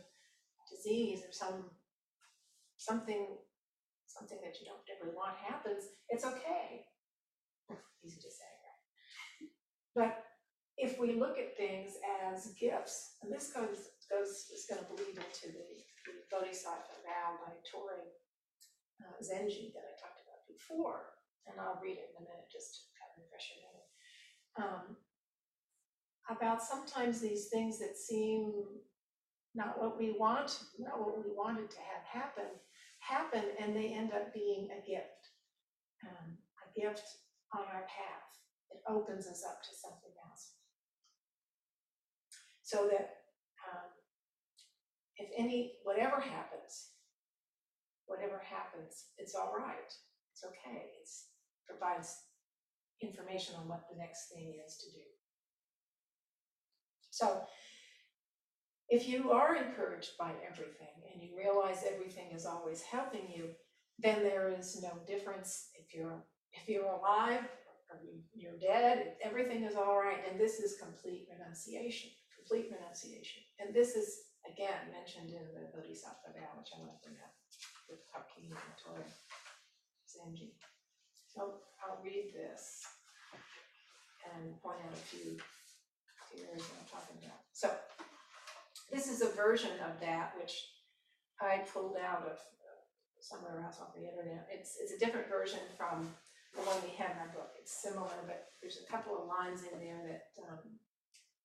disease 0.69 1.19
or 1.19 1.31
some 1.31 1.71
something 2.77 3.37
something 4.05 4.37
that 4.41 4.55
you 4.61 4.65
don't 4.65 4.85
really 4.87 5.13
want 5.15 5.35
happens, 5.35 5.83
it's 6.09 6.25
okay. 6.25 6.85
Easy 8.05 8.21
to 8.21 8.31
say, 8.31 8.47
right? 8.63 9.49
But 9.93 10.23
if 10.77 10.99
we 10.99 11.19
look 11.19 11.37
at 11.37 11.57
things 11.57 11.97
as 12.23 12.53
gifts, 12.53 13.17
and 13.21 13.33
this 13.33 13.51
goes 13.51 13.97
goes 14.07 14.47
is 14.53 14.65
going 14.69 14.79
to 14.79 14.87
bleed 14.87 15.17
into 15.17 15.51
the, 15.51 15.67
the 16.07 16.23
Bodhisattva 16.31 17.03
vow 17.03 17.35
by 17.43 17.51
Torei 17.67 18.15
uh, 19.03 19.17
Zenji 19.19 19.73
that 19.73 19.83
I 19.83 19.93
talked 19.99 20.16
before, 20.57 21.13
and 21.45 21.61
I'll 21.61 21.79
read 21.81 22.01
it 22.01 22.09
in 22.17 22.25
a 22.25 22.25
minute 22.25 22.49
just 22.49 22.73
to 22.73 22.79
kind 22.97 23.13
of 23.13 23.21
refresh 23.21 23.45
your 23.53 23.61
memory. 23.61 23.89
Um, 24.57 24.85
about 26.29 26.61
sometimes 26.61 27.21
these 27.21 27.47
things 27.47 27.79
that 27.79 27.95
seem 27.95 28.51
not 29.55 29.79
what 29.81 29.97
we 29.97 30.17
want, 30.19 30.59
not 30.77 30.99
what 30.99 31.17
we 31.17 31.31
wanted 31.31 31.69
to 31.71 31.77
have 31.77 32.03
happen, 32.03 32.49
happen 32.99 33.43
and 33.61 33.75
they 33.75 33.93
end 33.93 34.11
up 34.11 34.33
being 34.33 34.69
a 34.71 34.81
gift, 34.85 35.23
um, 36.03 36.37
a 36.65 36.79
gift 36.79 37.03
on 37.53 37.61
our 37.61 37.87
path. 37.87 38.27
It 38.71 38.81
opens 38.89 39.27
us 39.27 39.43
up 39.47 39.61
to 39.63 39.69
something 39.73 40.11
else. 40.27 40.53
So 42.63 42.89
that 42.91 43.23
um, 43.63 43.87
if 45.17 45.29
any, 45.37 45.73
whatever 45.83 46.19
happens, 46.19 46.91
whatever 48.05 48.41
happens, 48.43 49.05
it's 49.17 49.35
all 49.35 49.53
right. 49.57 49.91
It's 50.37 50.45
okay. 50.45 50.85
It's 51.01 51.33
provides 51.65 52.15
information 53.01 53.55
on 53.57 53.67
what 53.67 53.89
the 53.89 53.97
next 53.97 54.29
thing 54.29 54.53
is 54.65 54.77
to 54.77 54.85
do. 54.91 55.05
So 57.09 57.41
if 58.89 59.09
you 59.09 59.31
are 59.31 59.55
encouraged 59.55 60.11
by 60.19 60.31
everything 60.45 60.93
and 61.11 61.21
you 61.21 61.35
realize 61.35 61.83
everything 61.89 62.31
is 62.35 62.45
always 62.45 62.83
helping 62.83 63.25
you, 63.33 63.49
then 63.97 64.21
there 64.21 64.53
is 64.53 64.79
no 64.81 65.01
difference 65.07 65.69
if 65.73 65.95
you're 65.95 66.23
if 66.53 66.69
you're 66.69 66.85
alive 66.85 67.41
or 67.89 67.97
you're 68.35 68.59
dead, 68.61 69.17
everything 69.23 69.63
is 69.63 69.75
all 69.75 69.97
right. 69.97 70.21
And 70.29 70.39
this 70.39 70.59
is 70.59 70.77
complete 70.77 71.27
renunciation, 71.33 72.11
complete 72.37 72.69
renunciation. 72.69 73.41
And 73.59 73.73
this 73.73 73.95
is 73.95 74.29
again 74.45 74.93
mentioned 74.93 75.31
in 75.31 75.49
the 75.57 75.65
Bodhisattva 75.73 76.29
vow, 76.29 76.61
which 76.61 76.69
I 76.77 76.79
want 76.79 76.93
to 76.93 77.01
bring 77.01 77.17
up 77.25 77.33
with 77.89 78.05
Hakuin 78.13 78.53
and 78.53 79.03
Zenji. 80.17 80.57
So 81.29 81.61
I'll 81.85 82.01
read 82.03 82.33
this 82.33 82.81
and 84.25 84.59
point 84.61 84.81
out 84.81 84.93
a 84.93 85.05
few, 85.05 85.37
few 86.33 86.41
areas 86.49 86.65
that 86.65 86.77
I'm 86.81 86.89
talking 86.89 87.17
about. 87.21 87.45
So 87.53 87.69
this 88.91 89.07
is 89.07 89.21
a 89.21 89.29
version 89.37 89.71
of 89.85 89.99
that 90.01 90.33
which 90.39 90.73
I 91.39 91.61
pulled 91.69 91.95
out 92.01 92.25
of 92.25 92.41
uh, 92.41 92.81
somewhere 93.21 93.61
else 93.61 93.77
off 93.77 93.93
the 93.93 94.09
internet. 94.09 94.49
It's, 94.49 94.77
it's 94.81 94.93
a 94.93 94.99
different 94.99 95.29
version 95.29 95.61
from 95.77 96.09
the 96.57 96.65
one 96.65 96.81
we 96.81 96.97
have 96.97 97.13
in 97.13 97.21
our 97.21 97.33
book. 97.37 97.53
It's 97.61 97.69
similar, 97.69 98.17
but 98.25 98.57
there's 98.57 98.81
a 98.81 98.89
couple 98.89 99.13
of 99.13 99.29
lines 99.29 99.61
in 99.61 99.77
there 99.77 100.01
that 100.09 100.33
um, 100.49 100.81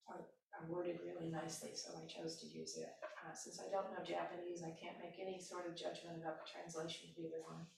are, 0.09 0.25
are 0.57 0.65
worded 0.73 1.05
really 1.05 1.29
nicely, 1.29 1.77
so 1.77 1.93
I 1.93 2.09
chose 2.09 2.41
to 2.41 2.47
use 2.49 2.81
it. 2.81 2.89
Uh, 3.21 3.37
since 3.37 3.61
I 3.61 3.69
don't 3.69 3.93
know 3.93 4.01
Japanese, 4.01 4.65
I 4.65 4.73
can't 4.73 4.97
make 4.97 5.21
any 5.21 5.37
sort 5.37 5.69
of 5.69 5.77
judgment 5.77 6.17
about 6.17 6.41
the 6.41 6.49
translation 6.49 7.13
of 7.13 7.21
either 7.21 7.45
one. 7.45 7.69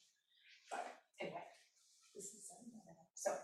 But 0.70 0.86
anyway, 1.18 1.42
this 2.14 2.30
is 2.30 2.46
um, 2.54 2.70
so. 3.14 3.34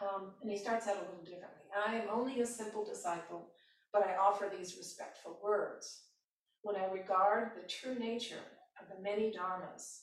Um, 0.00 0.30
and 0.42 0.50
he 0.50 0.56
starts 0.56 0.86
out 0.86 0.96
a 0.96 1.00
little 1.00 1.24
differently. 1.24 1.66
I 1.86 1.96
am 1.96 2.08
only 2.12 2.40
a 2.40 2.46
simple 2.46 2.84
disciple, 2.84 3.48
but 3.92 4.06
I 4.06 4.16
offer 4.16 4.50
these 4.50 4.76
respectful 4.76 5.38
words. 5.42 6.02
When 6.62 6.76
I 6.76 6.86
regard 6.86 7.52
the 7.54 7.68
true 7.68 7.98
nature 7.98 8.44
of 8.80 8.88
the 8.88 9.02
many 9.02 9.32
dharmas, 9.32 10.02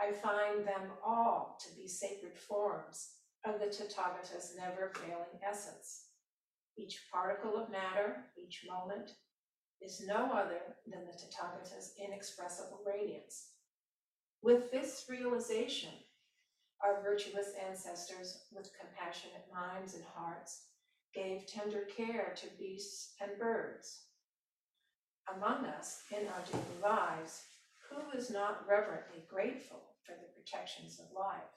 I 0.00 0.12
find 0.12 0.66
them 0.66 0.92
all 1.04 1.58
to 1.60 1.76
be 1.76 1.88
sacred 1.88 2.36
forms 2.36 3.10
of 3.44 3.58
the 3.58 3.66
Tathagata's 3.66 4.54
never 4.56 4.92
failing 4.94 5.40
essence. 5.42 6.06
Each 6.76 7.00
particle 7.12 7.56
of 7.56 7.70
matter, 7.70 8.24
each 8.36 8.64
moment, 8.68 9.10
is 9.80 10.04
no 10.06 10.30
other 10.32 10.76
than 10.86 11.06
the 11.06 11.12
Tathagata's 11.12 11.94
inexpressible 11.98 12.80
radiance. 12.86 13.50
With 14.42 14.70
this 14.70 15.06
realization, 15.08 15.90
our 16.84 17.02
virtuous 17.02 17.52
ancestors, 17.68 18.44
with 18.52 18.70
compassionate 18.78 19.46
minds 19.52 19.94
and 19.94 20.04
hearts, 20.14 20.66
gave 21.14 21.46
tender 21.46 21.82
care 21.96 22.34
to 22.36 22.46
beasts 22.58 23.14
and 23.20 23.38
birds. 23.38 24.04
Among 25.34 25.66
us, 25.66 26.02
in 26.10 26.26
our 26.28 26.42
daily 26.50 26.82
lives, 26.82 27.42
who 27.90 28.18
is 28.18 28.30
not 28.30 28.66
reverently 28.68 29.24
grateful 29.28 29.94
for 30.04 30.12
the 30.12 30.32
protections 30.34 31.00
of 31.00 31.06
life, 31.16 31.50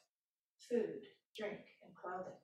food, 0.69 1.03
drink, 1.38 1.60
and 1.86 1.95
clothing? 1.95 2.39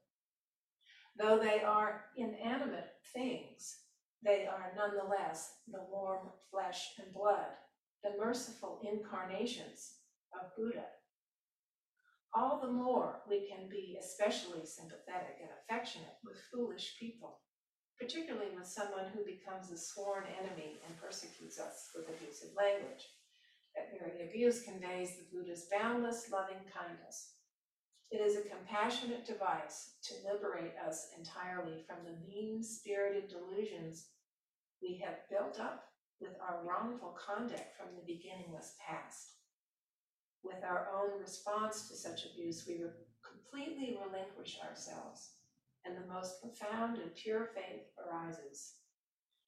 Though 1.17 1.39
they 1.39 1.63
are 1.63 2.05
inanimate 2.15 2.91
things, 3.13 3.77
they 4.23 4.45
are 4.45 4.73
nonetheless 4.75 5.53
the 5.67 5.85
warm 5.91 6.27
flesh 6.51 6.93
and 6.99 7.13
blood, 7.13 7.47
the 8.03 8.11
merciful 8.23 8.79
incarnations 8.83 9.95
of 10.33 10.55
Buddha. 10.55 10.85
All 12.33 12.59
the 12.61 12.71
more 12.71 13.21
we 13.27 13.47
can 13.47 13.69
be 13.69 13.97
especially 13.99 14.65
sympathetic 14.65 15.39
and 15.41 15.49
affectionate 15.57 16.17
with 16.23 16.37
foolish 16.51 16.97
people, 16.99 17.39
particularly 17.99 18.55
with 18.55 18.67
someone 18.67 19.07
who 19.13 19.23
becomes 19.25 19.71
a 19.71 19.77
sworn 19.77 20.25
enemy 20.39 20.77
and 20.85 21.01
persecutes 21.01 21.59
us 21.59 21.89
with 21.95 22.09
abusive 22.09 22.49
language. 22.55 23.09
That 23.75 23.93
very 23.97 24.27
abuse 24.27 24.63
conveys 24.63 25.17
the 25.17 25.29
Buddha's 25.31 25.67
boundless 25.71 26.29
loving 26.31 26.61
kindness. 26.73 27.33
It 28.09 28.17
is 28.17 28.37
a 28.37 28.49
compassionate 28.49 29.25
device 29.25 29.95
to 30.03 30.13
liberate 30.23 30.73
us 30.87 31.09
entirely 31.17 31.83
from 31.85 32.05
the 32.05 32.17
mean 32.27 32.63
spirited 32.63 33.29
delusions 33.29 34.07
we 34.81 35.01
have 35.03 35.27
built 35.29 35.59
up 35.59 35.85
with 36.19 36.33
our 36.41 36.63
wrongful 36.63 37.17
conduct 37.17 37.75
from 37.77 37.95
the 37.95 38.05
beginningless 38.05 38.75
past. 38.79 39.37
With 40.43 40.63
our 40.63 40.88
own 40.95 41.19
response 41.19 41.88
to 41.89 41.95
such 41.95 42.26
abuse, 42.26 42.65
we 42.67 42.82
completely 43.23 43.97
relinquish 43.97 44.60
ourselves, 44.67 45.32
and 45.86 45.95
the 45.95 46.13
most 46.13 46.41
profound 46.41 46.97
and 46.97 47.13
pure 47.15 47.50
faith 47.56 47.86
arises. 47.97 48.76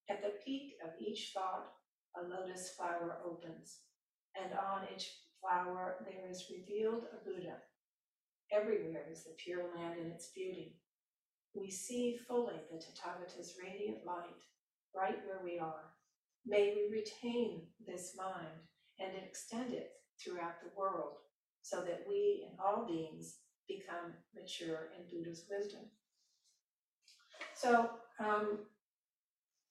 At 0.10 0.22
the 0.22 0.34
peak 0.44 0.74
of 0.84 0.92
each 1.00 1.32
thought, 1.34 1.72
a 2.18 2.28
lotus 2.28 2.72
flower 2.76 3.20
opens, 3.26 3.82
and 4.36 4.52
on 4.54 4.88
each 4.94 5.10
flower 5.40 5.98
there 6.06 6.30
is 6.30 6.50
revealed 6.50 7.04
a 7.14 7.24
Buddha. 7.24 7.58
Everywhere 8.52 9.06
is 9.12 9.24
the 9.24 9.36
Pure 9.38 9.76
Land 9.76 10.00
in 10.00 10.08
its 10.08 10.32
beauty. 10.36 10.80
We 11.54 11.70
see 11.70 12.18
fully 12.28 12.56
the 12.72 12.78
Tathagata's 12.78 13.56
radiant 13.64 14.06
light 14.06 14.42
right 14.96 15.20
where 15.26 15.42
we 15.44 15.60
are. 15.60 15.94
May 16.46 16.74
we 16.76 16.98
retain 16.98 17.68
this 17.86 18.16
mind 18.18 18.66
and 19.00 19.12
extend 19.16 19.74
it 19.74 19.92
throughout 20.22 20.62
the 20.62 20.70
world 20.78 21.14
so 21.62 21.82
that 21.82 22.06
we 22.08 22.48
and 22.48 22.58
all 22.60 22.86
beings 22.86 23.38
become 23.68 24.14
mature 24.36 24.90
in 24.98 25.06
Buddha's 25.10 25.46
wisdom. 25.50 25.82
So, 27.56 27.90
um, 28.20 28.60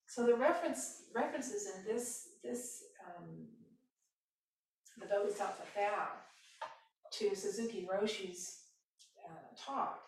so 0.07 0.27
the 0.27 0.35
reference 0.35 1.03
references 1.15 1.69
in 1.75 1.85
this 1.85 2.29
this 2.43 2.83
um, 3.07 3.47
the 4.99 5.07
Bodhisattva 5.07 5.63
vow 5.75 6.09
to 7.13 7.35
Suzuki 7.35 7.87
Roshi's 7.91 8.59
talk, 9.59 10.01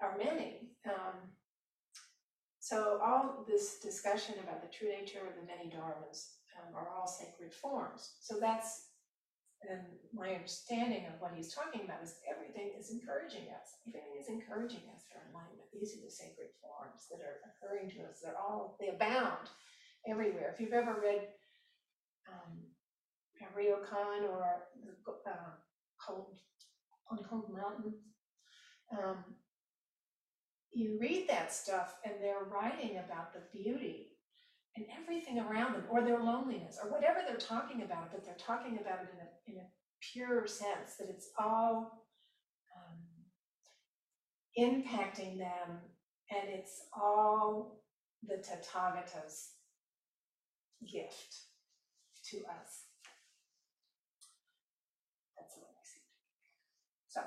are 0.00 0.16
many. 0.18 0.70
Um, 0.86 1.30
so 2.58 3.00
all 3.02 3.44
this 3.48 3.78
discussion 3.78 4.34
about 4.42 4.62
the 4.62 4.76
true 4.76 4.88
nature 4.88 5.20
of 5.20 5.34
the 5.34 5.46
many 5.46 5.70
dharmas 5.70 6.30
um, 6.58 6.74
are 6.74 6.88
all 6.88 7.06
sacred 7.06 7.52
forms. 7.52 8.12
So 8.20 8.38
that's 8.40 8.86
and 9.68 9.80
my 10.14 10.32
understanding 10.32 11.04
of 11.06 11.20
what 11.20 11.36
he's 11.36 11.52
talking 11.52 11.82
about 11.84 12.02
is 12.02 12.16
everything 12.24 12.72
is 12.78 12.90
encouraging 12.90 13.52
us. 13.52 13.76
Everything 13.84 14.08
is 14.18 14.28
encouraging 14.28 14.88
us 14.94 15.04
for 15.12 15.20
enlightenment. 15.28 15.68
These 15.72 15.94
are 15.96 16.04
the 16.04 16.10
sacred 16.10 16.48
forms 16.64 17.06
that 17.12 17.20
are 17.20 17.44
occurring 17.44 17.90
to 17.92 18.08
us. 18.08 18.24
They're 18.24 18.38
all 18.38 18.76
they 18.80 18.88
abound 18.88 19.52
everywhere. 20.08 20.50
If 20.52 20.60
you've 20.60 20.72
ever 20.72 20.96
read 21.02 21.28
um, 22.28 22.56
Ryokan 23.56 24.28
or 24.30 24.44
the 24.80 25.30
uh, 25.30 25.54
Cold 26.00 26.40
on 27.10 27.18
Cold 27.28 27.52
Mountain, 27.52 27.94
um, 28.96 29.24
you 30.72 30.98
read 31.00 31.28
that 31.28 31.52
stuff 31.52 31.96
and 32.04 32.14
they're 32.20 32.44
writing 32.50 32.98
about 32.98 33.34
the 33.34 33.42
beauty 33.52 34.09
and 34.76 34.86
everything 35.02 35.38
around 35.38 35.74
them, 35.74 35.84
or 35.90 36.02
their 36.02 36.20
loneliness, 36.20 36.78
or 36.82 36.90
whatever 36.90 37.20
they're 37.26 37.36
talking 37.36 37.82
about, 37.82 38.12
but 38.12 38.24
they're 38.24 38.34
talking 38.38 38.78
about 38.80 39.00
it 39.02 39.08
in 39.12 39.54
a, 39.54 39.58
in 39.58 39.64
a 39.64 39.68
pure 40.12 40.46
sense, 40.46 40.96
that 40.98 41.08
it's 41.10 41.30
all 41.38 42.06
um, 42.76 42.98
impacting 44.58 45.38
them, 45.38 45.78
and 46.30 46.48
it's 46.48 46.82
all 46.94 47.82
the 48.22 48.36
Tathagata's 48.36 49.50
gift 50.80 51.34
to 52.30 52.36
us. 52.38 52.86
That's 55.36 55.56
what 55.56 55.68
I 55.68 55.82
see. 55.82 56.00
So, 57.08 57.20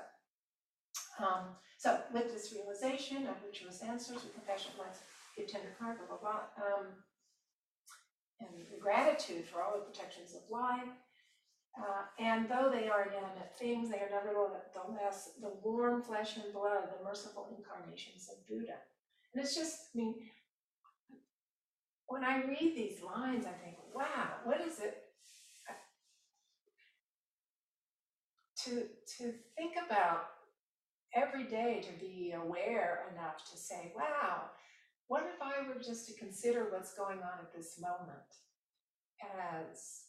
um, 1.24 1.44
so 1.78 2.00
with 2.12 2.32
this 2.32 2.54
realization 2.54 3.26
of 3.26 3.36
virtuous 3.44 3.82
answers, 3.82 4.24
with 4.24 4.34
compassionate 4.34 4.78
minds, 4.78 4.98
give 5.36 5.46
tender 5.46 5.76
heart, 5.78 5.98
blah, 5.98 6.16
blah, 6.16 6.30
blah, 6.30 6.64
um, 6.64 6.86
and 8.40 8.50
gratitude 8.80 9.46
for 9.46 9.62
all 9.62 9.74
the 9.74 9.84
protections 9.84 10.34
of 10.34 10.42
life. 10.50 10.88
Uh, 11.76 12.04
and 12.20 12.48
though 12.48 12.70
they 12.70 12.88
are 12.88 13.08
inanimate 13.08 13.56
things, 13.58 13.90
they 13.90 13.96
are 13.96 14.10
nevertheless 14.10 15.30
the 15.40 15.52
warm 15.62 16.02
flesh 16.02 16.36
and 16.36 16.52
blood, 16.52 16.84
the 16.84 17.04
merciful 17.04 17.48
incarnations 17.56 18.28
of 18.30 18.46
Buddha. 18.46 18.78
And 19.34 19.42
it's 19.42 19.56
just, 19.56 19.76
I 19.94 19.98
mean, 19.98 20.14
when 22.06 22.22
I 22.22 22.44
read 22.44 22.74
these 22.76 23.02
lines, 23.02 23.44
I 23.46 23.64
think, 23.64 23.76
wow, 23.92 24.28
what 24.44 24.60
is 24.60 24.78
it? 24.78 24.98
To, 28.64 28.70
to 29.18 29.32
think 29.56 29.74
about 29.84 30.26
every 31.14 31.44
day 31.44 31.84
to 31.84 32.00
be 32.00 32.32
aware 32.32 33.00
enough 33.12 33.36
to 33.50 33.58
say, 33.58 33.92
wow, 33.94 34.42
what 35.08 35.24
if 35.24 35.40
I 35.42 35.66
were 35.66 35.80
just 35.80 36.08
to 36.08 36.14
consider 36.14 36.68
what's 36.70 36.94
going 36.94 37.18
on 37.18 37.38
at 37.40 37.54
this 37.54 37.78
moment 37.80 38.08
as 39.20 40.04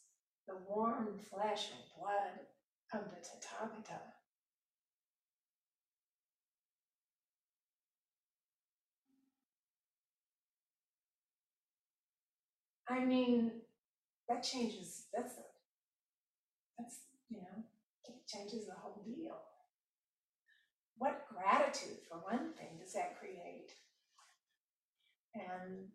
the 0.46 0.54
warm 0.68 1.18
flesh 1.30 1.70
and 1.70 1.82
blood 1.98 2.46
of 2.94 3.10
the 3.10 3.16
Tathagata? 3.16 4.00
I 12.88 13.04
mean, 13.04 13.50
that 14.28 14.42
changes, 14.44 15.06
that's, 15.12 15.34
that's, 16.78 17.00
you 17.28 17.38
know, 17.38 17.64
it 18.04 18.14
changes 18.28 18.66
the 18.66 18.74
whole 18.74 19.02
deal. 19.04 19.36
What 20.98 21.26
gratitude, 21.28 21.98
for 22.08 22.18
one 22.18 22.52
thing, 22.56 22.78
does 22.80 22.94
that 22.94 23.18
create? 23.18 23.65
And 25.36 25.88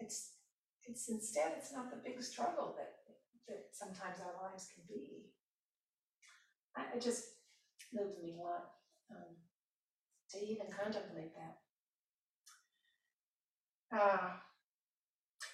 it's, 0.00 0.32
it's 0.84 1.08
instead, 1.08 1.52
it's 1.56 1.72
not 1.72 1.90
the 1.90 2.02
big 2.02 2.22
struggle 2.22 2.74
that, 2.76 2.94
that 3.46 3.66
sometimes 3.72 4.18
our 4.20 4.34
lives 4.42 4.68
can 4.74 4.82
be. 4.88 5.30
I, 6.76 6.96
it 6.96 7.00
just 7.02 7.24
moved 7.94 8.18
me 8.22 8.34
a 8.38 8.42
lot, 8.42 8.70
um, 9.10 9.36
to 10.30 10.38
even 10.44 10.66
contemplate 10.66 11.32
that. 11.38 11.56
Uh, 13.90 14.30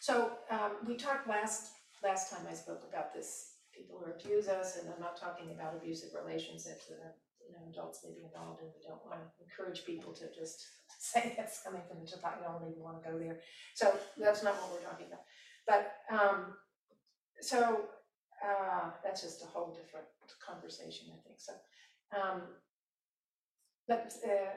so, 0.00 0.32
um, 0.50 0.72
we 0.86 0.96
talked 0.96 1.28
last, 1.28 1.72
last 2.02 2.32
time 2.32 2.46
I 2.50 2.54
spoke 2.54 2.82
about 2.88 3.14
this, 3.14 3.52
people 3.72 3.98
who 4.02 4.10
abuse 4.10 4.48
us, 4.48 4.78
and 4.78 4.88
I'm 4.92 5.00
not 5.00 5.20
talking 5.20 5.50
about 5.52 5.76
abusive 5.76 6.10
relationships 6.14 6.86
that 6.88 6.98
are, 6.98 7.14
you 7.46 7.52
know, 7.52 7.70
adults 7.70 8.00
may 8.04 8.10
be 8.10 8.24
involved 8.24 8.60
in, 8.60 8.68
we 8.68 8.82
don't 8.86 9.04
wanna 9.04 9.22
encourage 9.40 9.84
people 9.84 10.12
to 10.14 10.32
just 10.34 10.66
say 11.12 11.34
that's 11.36 11.62
coming 11.62 11.82
from 11.88 12.00
the 12.00 12.06
top, 12.06 12.38
you 12.38 12.44
don't 12.44 12.70
even 12.70 12.82
wanna 12.82 13.04
go 13.04 13.18
there. 13.18 13.40
So 13.74 13.92
that's 14.16 14.42
not 14.42 14.54
what 14.56 14.72
we're 14.72 14.88
talking 14.88 15.06
about. 15.06 15.24
But, 15.66 15.82
um, 16.10 16.56
so, 17.40 17.88
uh, 18.44 18.90
that's 19.02 19.22
just 19.22 19.42
a 19.42 19.46
whole 19.46 19.72
different 19.74 20.06
conversation, 20.44 21.08
I 21.12 21.20
think, 21.26 21.40
so. 21.40 21.52
Um, 22.16 22.42
but, 23.88 24.12
uh, 24.24 24.54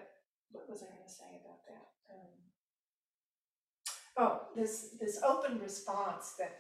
what 0.52 0.70
was 0.70 0.84
I 0.84 0.88
gonna 0.88 1.10
say 1.10 1.42
about 1.44 1.66
that? 1.68 1.88
Um, 2.14 2.48
Oh, 4.20 4.42
this, 4.56 4.96
this 5.00 5.22
open 5.24 5.60
response 5.60 6.34
that, 6.40 6.58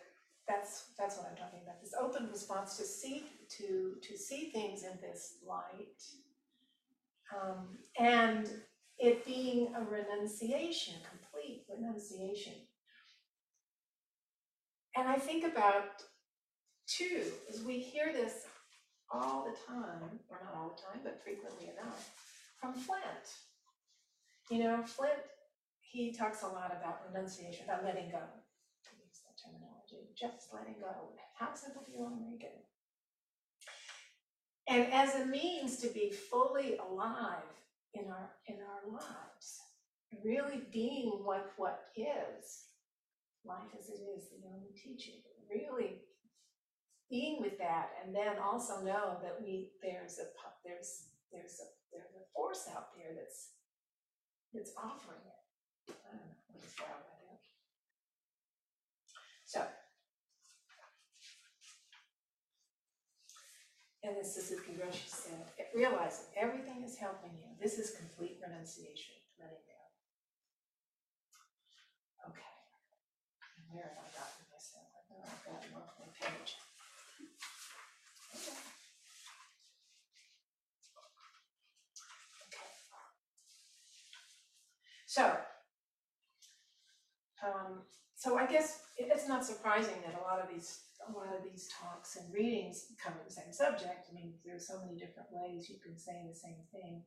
that's, 0.47 0.91
that's 0.97 1.17
what 1.17 1.27
I'm 1.29 1.35
talking 1.35 1.61
about, 1.63 1.81
this 1.81 1.95
open 1.99 2.29
response 2.31 2.77
to 2.77 2.83
see, 2.83 3.23
to, 3.57 3.95
to 4.01 4.17
see 4.17 4.51
things 4.51 4.83
in 4.83 4.91
this 5.01 5.39
light. 5.47 6.03
Um, 7.35 7.79
and 7.99 8.47
it 8.99 9.25
being 9.25 9.73
a 9.75 9.83
renunciation, 9.83 10.95
complete 11.07 11.65
renunciation. 11.69 12.53
And 14.95 15.07
I 15.07 15.15
think 15.15 15.43
about 15.43 16.01
too, 16.87 17.21
is 17.49 17.63
we 17.63 17.79
hear 17.79 18.11
this 18.11 18.45
all 19.11 19.45
the 19.45 19.55
time, 19.71 20.19
or 20.29 20.39
not 20.43 20.55
all 20.55 20.75
the 20.75 20.81
time, 20.81 21.01
but 21.03 21.21
frequently 21.21 21.69
enough, 21.69 22.11
from 22.59 22.73
Flint. 22.73 23.03
You 24.49 24.63
know, 24.63 24.83
Flint, 24.85 25.19
he 25.81 26.11
talks 26.11 26.43
a 26.43 26.47
lot 26.47 26.75
about 26.77 27.01
renunciation, 27.07 27.65
about 27.65 27.83
letting 27.83 28.09
go. 28.09 28.19
He 28.81 28.97
uses 29.05 29.21
that 29.23 29.37
terminology, 29.37 30.09
just 30.15 30.53
letting 30.53 30.75
go. 30.79 30.89
How 31.35 31.53
simple 31.53 31.83
do 31.85 31.91
you 31.91 31.99
want 31.99 32.15
to 32.15 32.29
make 32.29 32.43
it? 32.43 32.63
And 34.67 34.91
as 34.91 35.15
a 35.15 35.25
means 35.25 35.77
to 35.77 35.87
be 35.89 36.11
fully 36.11 36.77
alive 36.77 37.43
in 37.97 38.09
our 38.11 38.29
in 38.47 38.57
our 38.61 38.83
lives, 38.93 39.59
really 40.23 40.63
being 40.71 41.21
what 41.23 41.51
what 41.57 41.89
is, 41.95 42.69
life 43.45 43.73
as 43.77 43.89
it 43.89 44.01
is, 44.15 44.29
the 44.29 44.47
only 44.47 44.71
teaching, 44.75 45.21
really 45.49 46.01
being 47.09 47.41
with 47.41 47.57
that, 47.57 47.89
and 48.03 48.13
then 48.15 48.37
also 48.37 48.81
know 48.81 49.17
that 49.21 49.41
we 49.41 49.71
there's 49.81 50.19
a 50.19 50.27
there's 50.65 51.07
there's 51.31 51.59
a 51.59 51.67
there's 51.91 52.13
a 52.15 52.25
force 52.35 52.67
out 52.75 52.89
there 52.95 53.15
that's 53.15 53.51
that's 54.53 54.71
offering 54.77 55.23
it. 55.25 55.95
I 56.05 56.11
don't 56.11 56.21
know 56.21 56.35
what 56.51 56.63
is 56.63 56.73
wrong 56.79 57.01
with 57.03 57.33
it. 57.33 57.41
So. 59.45 59.61
And 64.07 64.15
the 64.15 64.23
Suzuki 64.23 64.71
Roshi 64.79 65.09
said, 65.09 65.43
realize 65.75 66.27
everything 66.39 66.81
is 66.85 66.95
helping 66.95 67.31
you. 67.35 67.49
This 67.61 67.77
is 67.77 67.91
complete 67.91 68.39
renunciation, 68.41 69.15
letting 69.37 69.59
go. 69.67 69.75
Okay. 72.31 72.55
Where 73.69 73.83
have 73.83 73.99
I 73.99 74.07
gotten 74.15 74.47
myself? 74.47 74.87
I 74.95 75.11
know 75.11 75.19
I've 75.27 75.43
gotten 75.43 75.75
off 75.75 75.91
my 75.99 76.07
page. 76.15 76.55
Okay. 78.31 78.55
Okay. 82.47 82.71
So. 85.05 85.35
Um, 87.43 87.83
so 88.15 88.37
I 88.37 88.45
guess 88.45 88.83
it's 88.97 89.27
not 89.27 89.43
surprising 89.43 90.01
that 90.05 90.15
a 90.17 90.23
lot 90.23 90.39
of 90.39 90.47
these, 90.47 90.79
a 91.09 91.17
lot 91.17 91.35
of 91.35 91.43
these 91.43 91.69
talks 91.69 92.15
and 92.15 92.33
readings 92.33 92.85
cover 93.03 93.17
the 93.25 93.33
same 93.33 93.51
subject. 93.51 94.07
I 94.09 94.15
mean, 94.15 94.33
there's 94.45 94.67
so 94.67 94.79
many 94.79 94.97
different 94.97 95.29
ways 95.31 95.69
you 95.69 95.77
can 95.83 95.97
say 95.97 96.25
the 96.27 96.35
same 96.35 96.61
thing. 96.71 97.03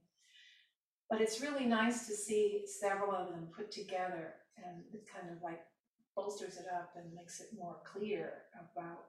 But 1.09 1.21
it's 1.21 1.41
really 1.41 1.67
nice 1.67 2.07
to 2.07 2.15
see 2.15 2.63
several 2.67 3.13
of 3.13 3.31
them 3.31 3.49
put 3.55 3.71
together 3.73 4.35
and 4.57 4.85
it 4.93 5.07
kind 5.13 5.35
of 5.35 5.43
like 5.43 5.61
bolsters 6.15 6.57
it 6.57 6.67
up 6.73 6.93
and 6.97 7.13
makes 7.15 7.41
it 7.41 7.49
more 7.57 7.77
clear 7.85 8.33
about 8.55 9.07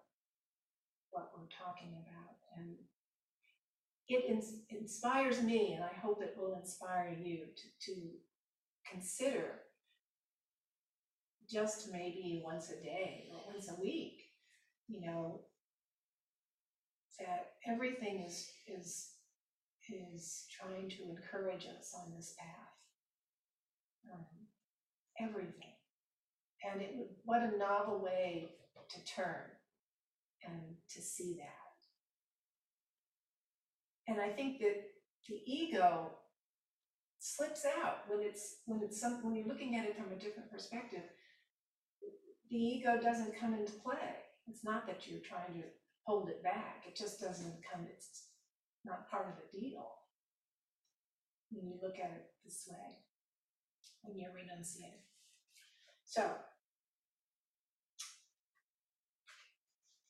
what 1.11 1.31
we're 1.35 1.47
talking 1.63 1.89
about. 1.89 2.35
And 2.57 2.75
it 4.07 4.25
ins- 4.29 4.61
inspires 4.69 5.41
me, 5.41 5.73
and 5.73 5.83
I 5.83 5.93
hope 6.01 6.21
it 6.21 6.35
will 6.37 6.55
inspire 6.55 7.15
you 7.17 7.45
to, 7.55 7.91
to 7.91 8.01
consider 8.89 9.59
just 11.49 11.91
maybe 11.91 12.41
once 12.43 12.69
a 12.69 12.81
day 12.81 13.27
or 13.31 13.53
once 13.53 13.69
a 13.69 13.79
week, 13.81 14.20
you 14.91 15.01
know, 15.01 15.41
that 17.19 17.53
everything 17.65 18.25
is 18.27 18.49
is 18.67 19.11
is 19.89 20.45
trying 20.51 20.89
to 20.89 21.03
encourage 21.09 21.65
us 21.65 21.93
on 21.97 22.13
this 22.15 22.35
path. 22.37 24.13
Um, 24.13 24.25
Everything. 25.19 25.75
And 26.63 26.81
it, 26.81 26.95
what 27.25 27.41
a 27.41 27.57
novel 27.57 27.99
way 27.99 28.55
to 28.89 29.13
turn 29.13 29.51
and 30.47 30.61
to 30.89 31.01
see 31.01 31.37
that. 31.37 31.77
And 34.11 34.19
I 34.19 34.29
think 34.29 34.59
that 34.59 34.81
the 35.27 35.41
ego 35.45 36.11
slips 37.19 37.65
out 37.65 38.05
when 38.07 38.21
it's, 38.21 38.57
when 38.65 38.81
it's 38.81 38.99
some, 38.99 39.23
when 39.23 39.35
you're 39.35 39.47
looking 39.47 39.75
at 39.75 39.85
it 39.85 39.95
from 39.95 40.11
a 40.11 40.19
different 40.19 40.51
perspective. 40.51 41.03
The 42.49 42.57
ego 42.57 42.99
doesn't 43.01 43.39
come 43.39 43.53
into 43.53 43.73
play. 43.73 44.15
It's 44.51 44.65
not 44.65 44.85
that 44.85 45.07
you're 45.07 45.21
trying 45.21 45.61
to 45.61 45.67
hold 46.03 46.27
it 46.27 46.43
back, 46.43 46.83
it 46.85 46.93
just 46.93 47.21
doesn't 47.21 47.55
come, 47.63 47.87
it's 47.89 48.25
not 48.83 49.09
part 49.09 49.27
of 49.27 49.35
the 49.39 49.59
deal. 49.59 49.87
When 51.51 51.65
you 51.65 51.75
look 51.81 51.95
at 51.95 52.11
it 52.11 52.25
this 52.43 52.67
way, 52.69 52.99
when 54.01 54.19
you're 54.19 54.33
renunciating. 54.33 55.07
So. 56.03 56.29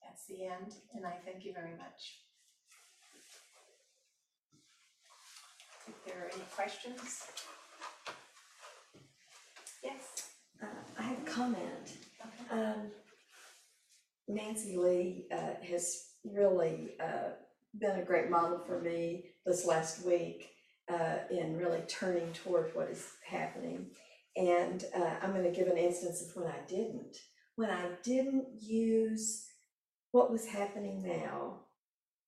That's 0.03 0.25
the 0.25 0.45
end, 0.45 0.73
and 0.95 1.05
I 1.05 1.17
thank 1.23 1.45
you 1.45 1.53
very 1.53 1.77
much. 1.77 2.21
If 5.87 6.03
there 6.05 6.23
are 6.23 6.31
any 6.33 6.43
questions? 6.55 7.25
Yes? 9.83 10.29
Uh, 10.63 10.65
I 10.97 11.03
have 11.03 11.17
a 11.19 11.29
comment. 11.29 11.97
Okay. 12.49 12.61
Um, 12.61 12.91
Nancy 14.31 14.77
Lee 14.77 15.25
uh, 15.31 15.61
has 15.69 16.05
really 16.23 16.91
uh, 17.03 17.31
been 17.79 17.99
a 17.99 18.05
great 18.05 18.29
model 18.29 18.59
for 18.65 18.79
me 18.81 19.25
this 19.45 19.65
last 19.65 20.05
week 20.05 20.51
uh, 20.91 21.17
in 21.29 21.57
really 21.57 21.81
turning 21.87 22.31
toward 22.31 22.73
what 22.73 22.89
is 22.89 23.05
happening. 23.27 23.87
And 24.37 24.85
uh, 24.95 25.15
I'm 25.21 25.33
going 25.33 25.43
to 25.43 25.51
give 25.51 25.67
an 25.67 25.77
instance 25.77 26.21
of 26.21 26.35
when 26.35 26.51
I 26.51 26.59
didn't. 26.67 27.17
When 27.55 27.69
I 27.69 27.89
didn't 28.03 28.45
use 28.61 29.45
what 30.11 30.31
was 30.31 30.45
happening 30.45 31.03
now. 31.03 31.59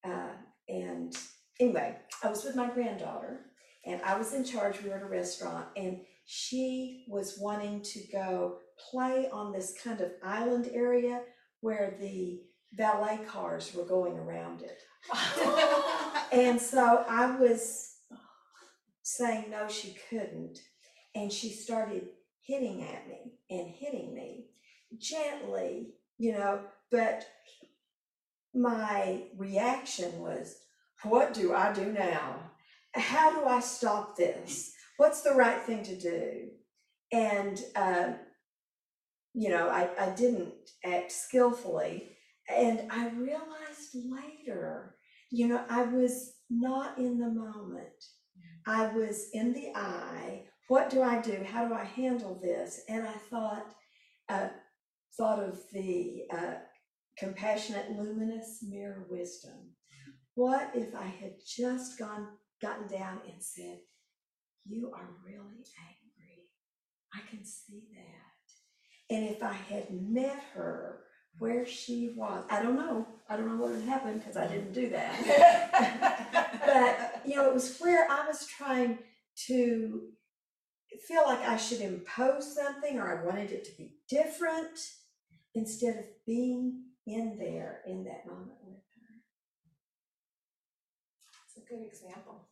Uh, 0.04 0.34
and 0.68 1.16
anyway, 1.58 1.96
I 2.22 2.28
was 2.28 2.44
with 2.44 2.56
my 2.56 2.68
granddaughter 2.68 3.40
and 3.86 4.02
I 4.02 4.18
was 4.18 4.34
in 4.34 4.44
charge. 4.44 4.82
We 4.82 4.90
were 4.90 4.96
at 4.96 5.02
a 5.02 5.06
restaurant 5.06 5.68
and 5.76 6.00
she 6.26 7.04
was 7.08 7.38
wanting 7.40 7.82
to 7.82 8.00
go 8.12 8.58
play 8.90 9.28
on 9.32 9.52
this 9.52 9.74
kind 9.82 10.00
of 10.00 10.12
island 10.22 10.70
area 10.72 11.22
where 11.64 11.96
the 11.98 12.42
valet 12.74 13.18
cars 13.26 13.74
were 13.74 13.86
going 13.86 14.18
around 14.18 14.60
it. 14.60 14.82
And 16.32 16.60
so 16.60 17.04
I 17.08 17.36
was 17.36 17.92
saying 19.02 19.44
no, 19.50 19.68
she 19.68 19.96
couldn't. 20.10 20.58
And 21.14 21.32
she 21.32 21.50
started 21.50 22.08
hitting 22.44 22.82
at 22.82 23.08
me 23.08 23.34
and 23.50 23.68
hitting 23.68 24.12
me 24.12 24.46
gently, 24.98 25.94
you 26.18 26.32
know, 26.32 26.60
but 26.90 27.24
my 28.52 29.22
reaction 29.36 30.18
was, 30.18 30.56
what 31.04 31.32
do 31.32 31.54
I 31.54 31.72
do 31.72 31.92
now? 31.92 32.50
How 32.94 33.30
do 33.38 33.46
I 33.46 33.60
stop 33.60 34.16
this? 34.16 34.72
What's 34.96 35.22
the 35.22 35.34
right 35.34 35.62
thing 35.62 35.84
to 35.84 35.96
do? 35.96 36.48
And, 37.12 37.62
um, 37.76 38.16
you 39.34 39.48
know, 39.48 39.68
I, 39.68 39.88
I 39.98 40.10
didn't 40.10 40.54
act 40.84 41.12
skillfully. 41.12 42.16
And 42.48 42.90
I 42.90 43.08
realized 43.08 43.94
later, 43.94 44.96
you 45.30 45.48
know, 45.48 45.64
I 45.68 45.82
was 45.82 46.34
not 46.48 46.98
in 46.98 47.18
the 47.18 47.30
moment. 47.30 47.88
I 48.66 48.86
was 48.88 49.28
in 49.32 49.52
the 49.52 49.72
eye. 49.74 50.44
What 50.68 50.88
do 50.88 51.02
I 51.02 51.20
do? 51.20 51.44
How 51.46 51.66
do 51.66 51.74
I 51.74 51.84
handle 51.84 52.38
this? 52.40 52.82
And 52.88 53.06
I 53.06 53.12
thought, 53.12 53.66
uh, 54.28 54.48
thought 55.16 55.42
of 55.42 55.58
the 55.72 56.24
uh, 56.32 56.54
compassionate, 57.18 57.90
luminous 57.90 58.60
mirror 58.62 59.06
wisdom. 59.10 59.74
What 60.34 60.70
if 60.74 60.94
I 60.94 61.04
had 61.06 61.34
just 61.46 61.98
gone, 61.98 62.28
gotten 62.60 62.88
down 62.88 63.20
and 63.30 63.40
said, 63.40 63.78
"You 64.64 64.90
are 64.94 65.08
really 65.24 65.64
angry. 65.78 66.48
I 67.14 67.20
can 67.30 67.44
see 67.44 67.84
that." 67.92 68.33
And 69.14 69.30
if 69.30 69.44
I 69.44 69.52
had 69.52 69.92
met 69.92 70.42
her 70.54 70.98
where 71.38 71.64
she 71.64 72.14
was, 72.16 72.44
I 72.50 72.60
don't 72.60 72.74
know. 72.74 73.06
I 73.28 73.36
don't 73.36 73.46
know 73.46 73.62
what 73.62 73.70
would 73.70 73.84
happened 73.84 74.18
because 74.18 74.36
I 74.36 74.48
didn't 74.48 74.72
do 74.72 74.90
that. 74.90 76.60
but 76.66 77.22
you 77.24 77.36
know, 77.36 77.48
it 77.48 77.54
was 77.54 77.78
where 77.78 78.10
I 78.10 78.26
was 78.26 78.44
trying 78.48 78.98
to 79.46 80.00
feel 81.06 81.22
like 81.26 81.46
I 81.46 81.56
should 81.56 81.80
impose 81.80 82.56
something 82.56 82.98
or 82.98 83.16
I 83.16 83.24
wanted 83.24 83.52
it 83.52 83.64
to 83.66 83.76
be 83.76 83.94
different 84.08 84.80
instead 85.54 85.96
of 85.96 86.04
being 86.26 86.82
in 87.06 87.36
there 87.38 87.82
in 87.86 88.02
that 88.04 88.26
moment 88.26 88.58
with 88.66 88.74
her. 88.74 89.14
It's 91.46 91.64
a 91.64 91.72
good 91.72 91.86
example. 91.86 92.48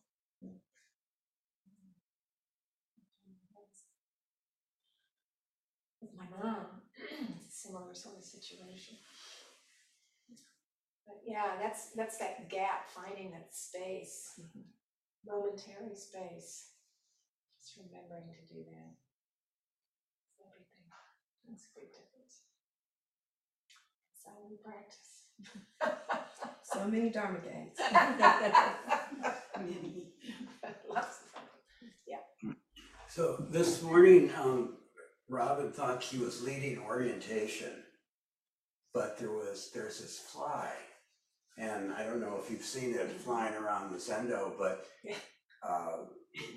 With 6.01 6.11
my 6.17 6.22
mom, 6.41 6.65
similar 7.49 7.93
sort 7.93 8.17
of 8.17 8.23
situation. 8.23 8.97
But 11.05 11.21
yeah, 11.25 11.57
that's, 11.61 11.91
that's 11.91 12.17
that 12.19 12.49
gap, 12.49 12.89
finding 12.89 13.31
that 13.31 13.53
space, 13.53 14.39
Mhm. 14.39 14.63
momentary 15.25 15.95
space. 15.95 16.71
Just 17.59 17.77
remembering 17.77 18.33
to 18.33 18.53
do 18.53 18.63
that. 18.71 18.95
It's 20.27 20.39
Everything, 20.41 20.87
makes 21.47 21.65
a 21.65 21.79
big 21.79 21.91
difference. 21.91 22.43
That's 24.11 24.25
how 24.25 24.41
we 24.49 24.57
practice. 24.57 25.29
So 26.65 26.85
many 26.87 27.09
Dharma 27.11 27.39
gates. 27.39 27.79
Lots 30.89 31.19
of 31.21 31.29
fun. 31.31 31.43
So 33.09 33.45
this 33.51 33.81
morning, 33.83 34.31
um, 34.41 34.77
Robin 35.29 35.71
thought 35.71 36.03
she 36.03 36.17
was 36.17 36.43
leading 36.43 36.79
orientation. 36.79 37.71
But 38.93 39.17
there 39.17 39.31
was, 39.31 39.71
there's 39.73 39.99
this 39.99 40.19
fly. 40.19 40.69
And 41.57 41.93
I 41.93 42.03
don't 42.03 42.21
know 42.21 42.39
if 42.43 42.49
you've 42.51 42.61
seen 42.63 42.93
it 42.93 43.09
flying 43.11 43.55
around 43.55 43.91
the 43.91 43.97
Zendo, 43.97 44.53
but 44.57 44.85
uh, 45.67 45.97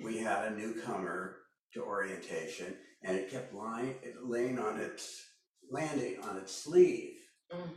we 0.03 0.17
had 0.17 0.51
a 0.51 0.55
newcomer 0.55 1.37
to 1.73 1.83
orientation 1.83 2.75
and 3.03 3.15
it 3.15 3.31
kept 3.31 3.53
lying, 3.53 3.95
it 4.03 4.15
laying 4.23 4.59
on 4.59 4.79
its, 4.79 5.23
landing 5.69 6.17
on 6.23 6.37
its 6.37 6.53
sleeve. 6.53 7.15
Mm. 7.53 7.69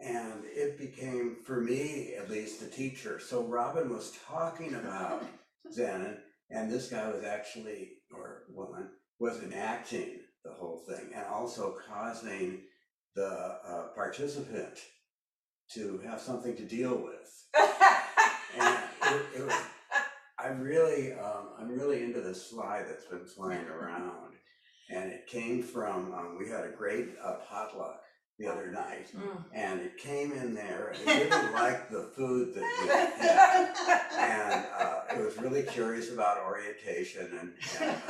And 0.00 0.44
it 0.44 0.78
became, 0.78 1.38
for 1.44 1.60
me 1.60 2.14
at 2.14 2.30
least, 2.30 2.62
a 2.62 2.66
teacher. 2.66 3.18
So 3.18 3.42
Robin 3.42 3.90
was 3.90 4.16
talking 4.26 4.74
about 4.74 5.24
Zen, 5.72 6.18
and 6.50 6.70
this 6.70 6.88
guy 6.88 7.08
was 7.10 7.24
actually, 7.24 7.90
or 8.12 8.44
woman, 8.50 8.88
was 9.18 9.42
enacting 9.42 10.20
the 10.44 10.52
whole 10.52 10.82
thing 10.88 11.10
and 11.14 11.26
also 11.26 11.76
causing 11.88 12.60
the 13.14 13.58
uh, 13.66 13.88
participant 13.94 14.78
to 15.72 16.00
have 16.06 16.20
something 16.20 16.56
to 16.56 16.64
deal 16.64 16.96
with. 16.96 17.44
And 18.58 18.78
it, 19.02 19.22
it 19.36 19.44
was, 19.44 19.54
I 20.38 20.48
really, 20.48 21.12
um, 21.12 21.48
I'm 21.58 21.68
really 21.68 22.02
into 22.02 22.20
this 22.20 22.46
fly 22.46 22.82
that's 22.86 23.04
been 23.04 23.26
flying 23.26 23.66
around. 23.68 24.34
And 24.90 25.12
it 25.12 25.26
came 25.26 25.62
from, 25.62 26.12
um, 26.14 26.36
we 26.38 26.48
had 26.48 26.64
a 26.64 26.70
great 26.70 27.08
uh, 27.22 27.36
potluck 27.46 28.00
the 28.38 28.46
other 28.46 28.70
night. 28.70 29.12
And 29.52 29.80
it 29.80 29.98
came 29.98 30.32
in 30.32 30.54
there, 30.54 30.94
and 30.94 31.00
it 31.02 31.30
didn't 31.30 31.52
like 31.54 31.90
the 31.90 32.10
food 32.16 32.54
that 32.54 32.62
we 32.62 32.88
had. 32.88 33.74
And 34.18 34.64
uh, 34.78 35.00
it 35.14 35.24
was 35.24 35.36
really 35.38 35.62
curious 35.62 36.10
about 36.10 36.38
orientation 36.38 37.38
and, 37.38 37.52
and 37.82 37.96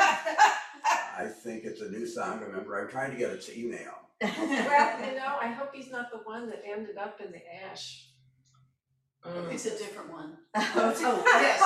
I 1.18 1.26
think 1.26 1.64
it's 1.64 1.80
a 1.80 1.90
new 1.90 2.06
song, 2.06 2.40
remember, 2.40 2.80
I'm 2.80 2.88
trying 2.88 3.10
to 3.10 3.16
get 3.16 3.30
its 3.30 3.50
email. 3.50 3.92
Well, 4.22 4.30
you 5.06 5.16
know, 5.16 5.36
I 5.40 5.48
hope 5.48 5.70
he's 5.74 5.90
not 5.90 6.10
the 6.12 6.18
one 6.18 6.48
that 6.50 6.62
ended 6.64 6.96
up 6.96 7.20
in 7.24 7.32
the 7.32 7.42
ash. 7.70 8.04
It's 9.50 9.66
a 9.66 9.70
different 9.70 10.12
one. 10.12 10.36
Oh, 10.54 11.22
Yes, 11.42 11.60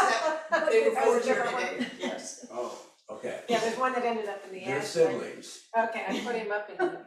that, 0.51 0.71
they 0.71 0.89
were 0.89 0.95
That 0.95 1.07
was 1.07 1.23
a 1.23 1.27
different 1.27 1.53
one. 1.53 1.63
today, 1.67 1.87
yes. 2.01 2.47
Oh, 2.51 2.79
okay. 3.11 3.41
Yeah, 3.49 3.61
there's 3.61 3.79
one 3.79 3.93
that 3.93 4.05
ended 4.05 4.27
up 4.29 4.43
in 4.47 4.55
the 4.55 4.65
They're 4.65 4.77
ash. 4.79 4.83
right? 4.83 4.87
siblings. 4.87 5.61
Okay, 5.79 6.03
I 6.09 6.21
put 6.25 6.35
him 6.35 6.51
up 6.51 6.71
in 6.71 6.77
the 6.79 7.07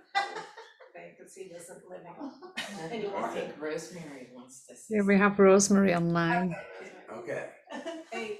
thing, 0.93 1.11
cause 1.19 1.33
he 1.35 1.49
doesn't 1.49 1.81
live 1.89 2.01
I 2.79 2.93
anymore. 2.93 3.27
think 3.29 3.53
Rosemary 3.59 4.27
wants 4.33 4.65
to 4.67 4.75
say. 4.75 4.95
Here 4.95 5.03
we 5.03 5.17
have 5.17 5.39
Rosemary 5.39 5.95
online. 5.95 6.55
Okay. 7.11 7.49
Hey, 8.11 8.39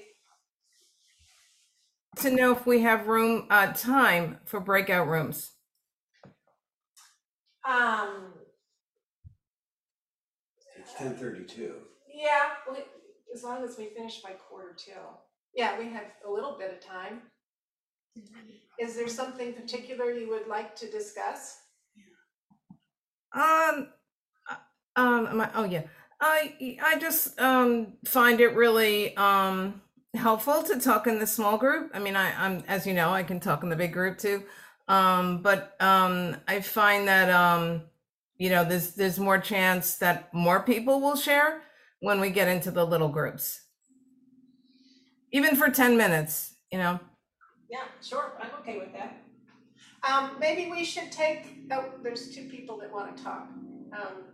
to 2.16 2.30
know 2.30 2.52
if 2.52 2.66
we 2.66 2.82
have 2.82 3.06
room, 3.06 3.46
uh, 3.50 3.72
time 3.72 4.38
for 4.44 4.60
breakout 4.60 5.08
rooms. 5.08 5.52
um, 7.68 8.32
It's 10.78 10.92
ten 10.94 11.14
thirty-two. 11.16 11.74
yeah, 12.12 12.50
we, 12.70 12.78
as 13.34 13.42
long 13.42 13.64
as 13.64 13.76
we 13.76 13.86
finish 13.86 14.20
by 14.22 14.30
quarter 14.32 14.74
till. 14.76 15.20
Yeah, 15.54 15.78
we 15.78 15.86
have 15.88 16.04
a 16.26 16.30
little 16.30 16.56
bit 16.58 16.72
of 16.72 16.80
time. 16.80 17.22
Is 18.78 18.94
there 18.94 19.08
something 19.08 19.52
particular 19.54 20.10
you 20.12 20.28
would 20.28 20.46
like 20.48 20.76
to 20.76 20.90
discuss? 20.90 21.58
Um, 23.34 23.88
uh, 24.50 24.54
um, 24.96 25.26
am 25.26 25.40
I, 25.40 25.50
oh 25.54 25.64
yeah, 25.64 25.82
I, 26.20 26.78
I 26.82 26.98
just, 26.98 27.38
um, 27.40 27.94
find 28.06 28.40
it 28.40 28.54
really, 28.54 29.14
um, 29.16 29.82
helpful 30.16 30.62
to 30.64 30.80
talk 30.80 31.06
in 31.06 31.18
the 31.18 31.26
small 31.26 31.58
group. 31.58 31.90
I 31.94 31.98
mean, 31.98 32.16
I, 32.16 32.32
I'm, 32.44 32.62
as 32.68 32.86
you 32.86 32.94
know, 32.94 33.10
I 33.10 33.22
can 33.22 33.40
talk 33.40 33.62
in 33.62 33.68
the 33.68 33.76
big 33.76 33.92
group 33.92 34.18
too. 34.18 34.44
Um, 34.88 35.42
but, 35.42 35.76
um, 35.80 36.36
I 36.48 36.60
find 36.60 37.08
that, 37.08 37.30
um, 37.30 37.82
you 38.38 38.50
know, 38.50 38.64
there's, 38.64 38.94
there's 38.94 39.18
more 39.18 39.38
chance 39.38 39.96
that 39.98 40.32
more 40.32 40.60
people 40.62 41.00
will 41.00 41.16
share 41.16 41.62
when 42.00 42.20
we 42.20 42.30
get 42.30 42.48
into 42.48 42.70
the 42.70 42.84
little 42.86 43.08
groups. 43.08 43.62
Even 45.32 45.56
for 45.56 45.68
10 45.70 45.96
minutes, 45.96 46.54
you 46.70 46.78
know? 46.78 47.00
Yeah, 47.68 47.84
sure, 48.02 48.32
I'm 48.40 48.50
okay 48.60 48.78
with 48.78 48.92
that. 48.92 49.16
Um, 50.08 50.36
maybe 50.38 50.70
we 50.70 50.84
should 50.84 51.10
take, 51.10 51.64
oh, 51.72 51.86
there's 52.02 52.34
two 52.34 52.48
people 52.48 52.78
that 52.78 52.92
wanna 52.92 53.16
talk. 53.16 53.48
Um, 53.92 54.24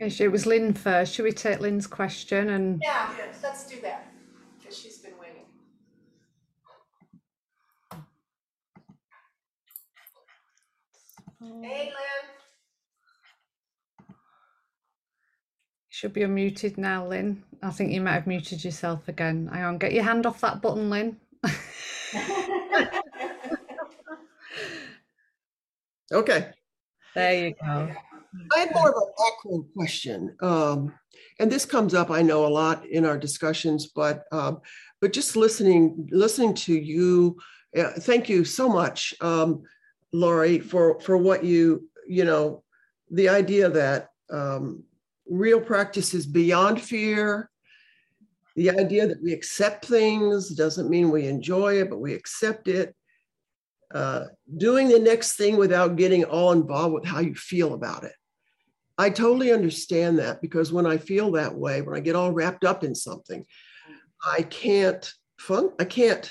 It 0.00 0.30
was 0.32 0.46
Lynn 0.46 0.72
first. 0.74 1.14
Should 1.14 1.24
we 1.24 1.32
take 1.32 1.60
Lynn's 1.60 1.86
question 1.86 2.48
and 2.50 2.80
yeah, 2.82 3.14
let's 3.42 3.66
do 3.68 3.80
that, 3.82 4.08
cause 4.64 4.76
she's 4.76 4.98
been 4.98 5.12
waiting. 5.20 5.44
Hey, 11.40 11.86
Lynn. 11.86 12.28
should 15.88 16.12
be 16.12 16.20
unmuted 16.20 16.78
now, 16.78 17.06
Lynn? 17.06 17.42
I 17.62 17.70
think 17.70 17.92
you 17.92 18.00
might 18.00 18.12
have 18.12 18.26
muted 18.26 18.64
yourself 18.64 19.08
again. 19.08 19.48
Hang 19.52 19.64
on, 19.64 19.78
get 19.78 19.92
your 19.92 20.04
hand 20.04 20.26
off 20.26 20.40
that 20.40 20.62
button, 20.62 20.90
Lynn. 20.90 21.16
Okay, 26.12 26.50
There 27.14 27.46
you 27.46 27.54
go. 27.62 27.88
I 28.56 28.58
have 28.58 28.74
more 28.74 28.88
of 28.90 28.96
a 28.96 29.06
macro 29.22 29.64
question. 29.76 30.36
Um, 30.40 30.92
and 31.38 31.50
this 31.50 31.64
comes 31.64 31.94
up, 31.94 32.10
I 32.10 32.20
know, 32.20 32.46
a 32.46 32.48
lot 32.48 32.84
in 32.86 33.04
our 33.04 33.16
discussions, 33.16 33.92
but 33.94 34.24
um, 34.32 34.60
but 35.00 35.12
just 35.12 35.36
listening, 35.36 36.08
listening 36.10 36.54
to 36.54 36.74
you, 36.74 37.36
uh, 37.78 37.92
thank 38.00 38.28
you 38.28 38.44
so 38.44 38.68
much, 38.68 39.14
um, 39.20 39.62
Laurie, 40.12 40.58
for 40.58 41.00
for 41.00 41.16
what 41.16 41.44
you, 41.44 41.88
you 42.06 42.24
know, 42.24 42.62
the 43.10 43.28
idea 43.28 43.68
that 43.68 44.08
um, 44.30 44.84
real 45.28 45.60
practice 45.60 46.14
is 46.14 46.26
beyond 46.26 46.80
fear. 46.80 47.50
The 48.56 48.70
idea 48.70 49.06
that 49.06 49.22
we 49.22 49.32
accept 49.32 49.86
things 49.86 50.50
doesn't 50.50 50.90
mean 50.90 51.10
we 51.10 51.26
enjoy 51.26 51.80
it, 51.80 51.88
but 51.88 52.00
we 52.00 52.14
accept 52.14 52.68
it. 52.68 52.94
Uh, 53.94 54.26
doing 54.56 54.88
the 54.88 54.98
next 54.98 55.36
thing 55.36 55.56
without 55.56 55.96
getting 55.96 56.24
all 56.24 56.52
involved 56.52 56.94
with 56.94 57.04
how 57.04 57.20
you 57.20 57.34
feel 57.34 57.74
about 57.74 58.04
it. 58.04 58.12
I 58.98 59.08
totally 59.08 59.50
understand 59.52 60.18
that 60.18 60.42
because 60.42 60.72
when 60.72 60.86
I 60.86 60.98
feel 60.98 61.32
that 61.32 61.56
way, 61.56 61.80
when 61.80 61.96
I 61.96 62.00
get 62.00 62.14
all 62.14 62.32
wrapped 62.32 62.64
up 62.64 62.84
in 62.84 62.94
something, 62.94 63.46
I 64.24 64.42
can't 64.42 65.10
fun 65.38 65.70
I 65.78 65.86
can't 65.86 66.30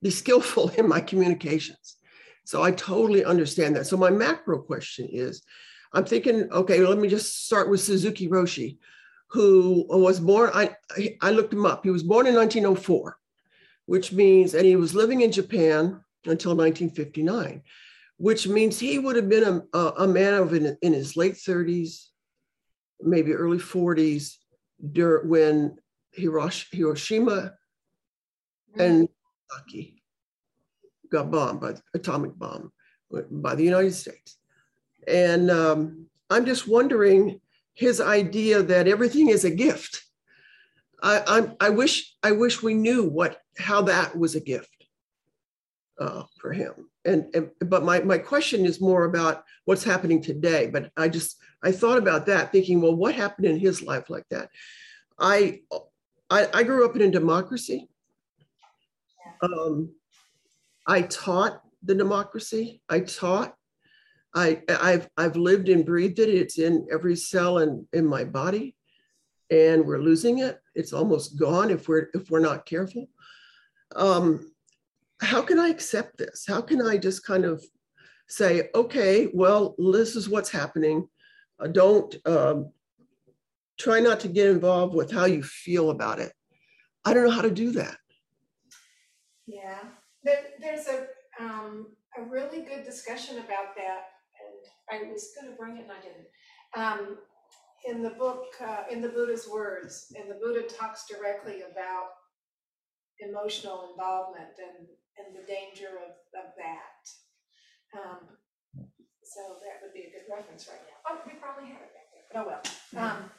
be 0.00 0.10
skillful 0.10 0.70
in 0.78 0.88
my 0.88 1.00
communications. 1.00 1.97
So 2.48 2.62
I 2.62 2.70
totally 2.70 3.26
understand 3.26 3.76
that. 3.76 3.86
So 3.86 3.98
my 3.98 4.08
macro 4.08 4.58
question 4.58 5.06
is, 5.12 5.42
I'm 5.92 6.06
thinking, 6.06 6.50
okay, 6.50 6.80
let 6.80 6.96
me 6.96 7.06
just 7.06 7.44
start 7.44 7.68
with 7.68 7.78
Suzuki 7.78 8.26
Roshi, 8.26 8.78
who 9.26 9.84
was 9.90 10.18
born, 10.18 10.50
I, 10.54 10.74
I 11.20 11.30
looked 11.30 11.52
him 11.52 11.66
up. 11.66 11.84
He 11.84 11.90
was 11.90 12.02
born 12.02 12.26
in 12.26 12.34
1904, 12.34 13.18
which 13.84 14.12
means, 14.12 14.54
and 14.54 14.64
he 14.64 14.76
was 14.76 14.94
living 14.94 15.20
in 15.20 15.30
Japan 15.30 16.02
until 16.24 16.56
1959, 16.56 17.60
which 18.16 18.48
means 18.48 18.78
he 18.78 18.98
would 18.98 19.16
have 19.16 19.28
been 19.28 19.62
a, 19.74 19.78
a, 19.98 20.08
man 20.08 20.32
of 20.32 20.54
in, 20.54 20.74
in 20.80 20.94
his 20.94 21.18
late 21.18 21.34
30s, 21.34 22.06
maybe 23.02 23.34
early 23.34 23.58
40s, 23.58 24.36
dur- 24.92 25.22
when 25.26 25.76
Hirosh- 26.18 26.72
Hiroshima 26.72 27.52
mm-hmm. 28.72 28.80
and 28.80 29.08
Nagasaki 29.50 29.97
got 31.10 31.30
bombed 31.30 31.60
by 31.60 31.74
atomic 31.94 32.38
bomb 32.38 32.72
by 33.30 33.54
the 33.54 33.64
United 33.64 33.94
States. 33.94 34.36
And 35.06 35.50
um, 35.50 36.06
I'm 36.30 36.44
just 36.44 36.68
wondering 36.68 37.40
his 37.74 38.00
idea 38.00 38.62
that 38.62 38.88
everything 38.88 39.28
is 39.28 39.44
a 39.44 39.50
gift. 39.50 40.04
I, 41.02 41.22
I'm, 41.26 41.56
I 41.60 41.70
wish 41.70 42.14
I 42.22 42.32
wish 42.32 42.62
we 42.62 42.74
knew 42.74 43.08
what 43.08 43.40
how 43.56 43.82
that 43.82 44.18
was 44.18 44.34
a 44.34 44.40
gift 44.40 44.84
uh, 46.00 46.24
for 46.40 46.52
him. 46.52 46.90
And, 47.04 47.26
and 47.34 47.50
but 47.60 47.84
my 47.84 48.00
my 48.00 48.18
question 48.18 48.66
is 48.66 48.80
more 48.80 49.04
about 49.04 49.44
what's 49.64 49.84
happening 49.84 50.20
today. 50.20 50.66
But 50.66 50.90
I 50.96 51.08
just 51.08 51.36
I 51.62 51.72
thought 51.72 51.98
about 51.98 52.26
that, 52.26 52.52
thinking, 52.52 52.80
well, 52.80 52.94
what 52.94 53.14
happened 53.14 53.46
in 53.46 53.58
his 53.58 53.82
life 53.82 54.10
like 54.10 54.26
that? 54.30 54.50
I 55.18 55.60
I, 56.30 56.48
I 56.52 56.62
grew 56.64 56.84
up 56.84 56.96
in 56.96 57.02
a 57.02 57.10
democracy. 57.10 57.88
Um, 59.40 59.94
I 60.88 61.02
taught 61.02 61.60
the 61.82 61.94
democracy. 61.94 62.82
I 62.88 63.00
taught. 63.00 63.54
I 64.34 64.62
I've 64.68 65.08
I've 65.16 65.36
lived 65.36 65.68
and 65.68 65.86
breathed 65.86 66.18
it. 66.18 66.28
It's 66.30 66.58
in 66.58 66.86
every 66.90 67.14
cell 67.14 67.58
in 67.58 67.86
in 67.92 68.06
my 68.06 68.24
body, 68.24 68.74
and 69.50 69.86
we're 69.86 70.00
losing 70.00 70.38
it. 70.38 70.58
It's 70.74 70.92
almost 70.92 71.38
gone 71.38 71.70
if 71.70 71.88
we're 71.88 72.08
if 72.14 72.30
we're 72.30 72.40
not 72.40 72.66
careful. 72.66 73.08
Um, 73.94 74.52
how 75.20 75.42
can 75.42 75.58
I 75.58 75.68
accept 75.68 76.18
this? 76.18 76.44
How 76.48 76.60
can 76.60 76.80
I 76.82 76.96
just 76.96 77.24
kind 77.24 77.44
of 77.44 77.62
say, 78.28 78.68
okay, 78.74 79.28
well, 79.32 79.74
this 79.78 80.14
is 80.14 80.28
what's 80.28 80.50
happening. 80.50 81.08
Uh, 81.58 81.66
don't 81.66 82.14
um, 82.26 82.72
try 83.78 84.00
not 84.00 84.20
to 84.20 84.28
get 84.28 84.48
involved 84.48 84.94
with 84.94 85.10
how 85.10 85.24
you 85.24 85.42
feel 85.42 85.90
about 85.90 86.18
it. 86.18 86.32
I 87.04 87.14
don't 87.14 87.24
know 87.24 87.32
how 87.32 87.42
to 87.42 87.50
do 87.50 87.72
that. 87.72 87.96
Yeah, 89.46 89.80
there, 90.28 90.44
there's 90.60 90.86
a, 90.88 91.06
um, 91.42 91.86
a 92.18 92.22
really 92.22 92.60
good 92.60 92.84
discussion 92.84 93.38
about 93.38 93.74
that, 93.76 94.02
and 94.44 94.60
I 94.90 95.10
was 95.10 95.32
gonna 95.34 95.56
bring 95.56 95.78
it 95.78 95.84
and 95.84 95.92
I 95.92 96.00
didn't. 96.04 96.28
Um, 96.76 97.18
in 97.86 98.02
the 98.02 98.10
book, 98.10 98.44
uh, 98.60 98.84
in 98.90 99.00
the 99.00 99.08
Buddha's 99.08 99.48
words, 99.48 100.12
and 100.16 100.30
the 100.30 100.34
Buddha 100.34 100.62
talks 100.68 101.06
directly 101.06 101.62
about 101.62 102.10
emotional 103.20 103.90
involvement 103.92 104.52
and, 104.58 104.86
and 105.18 105.34
the 105.34 105.46
danger 105.46 105.96
of, 105.96 106.12
of 106.44 106.52
that. 106.58 107.02
Um, 107.98 108.36
so 109.22 109.40
that 109.64 109.80
would 109.82 109.94
be 109.94 110.00
a 110.00 110.10
good 110.10 110.28
reference 110.30 110.68
right 110.68 110.80
now. 110.88 111.10
Oh, 111.10 111.20
we 111.26 111.38
probably 111.38 111.70
have 111.70 111.80
it 111.80 111.92
back 111.94 112.08
there, 112.12 112.24
but 112.32 112.38
oh 112.40 112.46
well. 112.46 113.10
Um, 113.10 113.30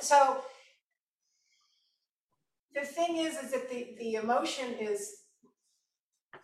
so 0.00 0.42
the 2.74 2.86
thing 2.86 3.16
is, 3.16 3.36
is 3.36 3.50
that 3.52 3.68
the, 3.68 3.96
the 3.98 4.14
emotion 4.14 4.74
is, 4.80 5.19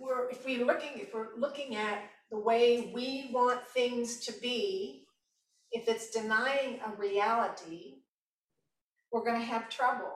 we're, 0.00 0.30
if 0.30 0.44
we're 0.44 0.64
looking, 0.64 0.98
if 0.98 1.14
we're 1.14 1.36
looking 1.36 1.76
at 1.76 1.98
the 2.30 2.38
way 2.38 2.92
we 2.94 3.30
want 3.32 3.66
things 3.68 4.20
to 4.26 4.32
be, 4.40 5.04
if 5.72 5.88
it's 5.88 6.10
denying 6.10 6.80
a 6.86 6.96
reality, 6.96 7.96
we're 9.12 9.24
gonna 9.24 9.40
have 9.44 9.68
trouble. 9.68 10.12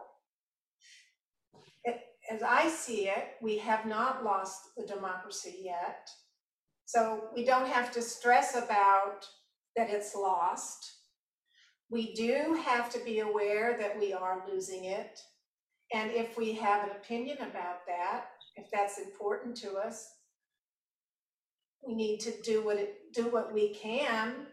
It- 1.85 2.07
As 2.31 2.43
I 2.43 2.69
see 2.69 3.09
it, 3.09 3.37
we 3.43 3.59
have 3.59 3.87
not 3.87 4.25
lost 4.25 4.75
the 4.77 4.87
democracy 4.87 5.61
yet. 5.63 6.09
So 6.87 7.31
we 7.35 7.45
don't 7.45 7.67
have 7.69 7.93
to 7.93 8.03
stress 8.03 8.57
about 8.57 9.29
that 9.77 9.91
it's 9.91 10.15
lost. 10.15 10.99
We 11.91 12.15
do 12.15 12.55
have 12.65 12.91
to 12.93 13.01
be 13.05 13.21
aware 13.21 13.77
that 13.79 13.99
we 13.99 14.13
are 14.13 14.47
losing 14.49 14.85
it. 14.85 15.21
And 15.93 16.13
if 16.13 16.37
we 16.37 16.55
have 16.55 16.85
an 16.85 16.97
opinion 16.97 17.39
about 17.39 17.87
that, 17.87 18.40
if 18.57 18.71
that's 18.71 18.99
important 18.99 19.57
to 19.59 19.75
us, 19.77 20.09
we 21.87 21.95
need 21.95 22.21
to 22.21 22.33
do 22.43 22.65
what 22.65 22.77
it, 22.77 23.13
do 23.15 23.25
what 23.25 23.53
we 23.53 23.75
can 23.75 24.47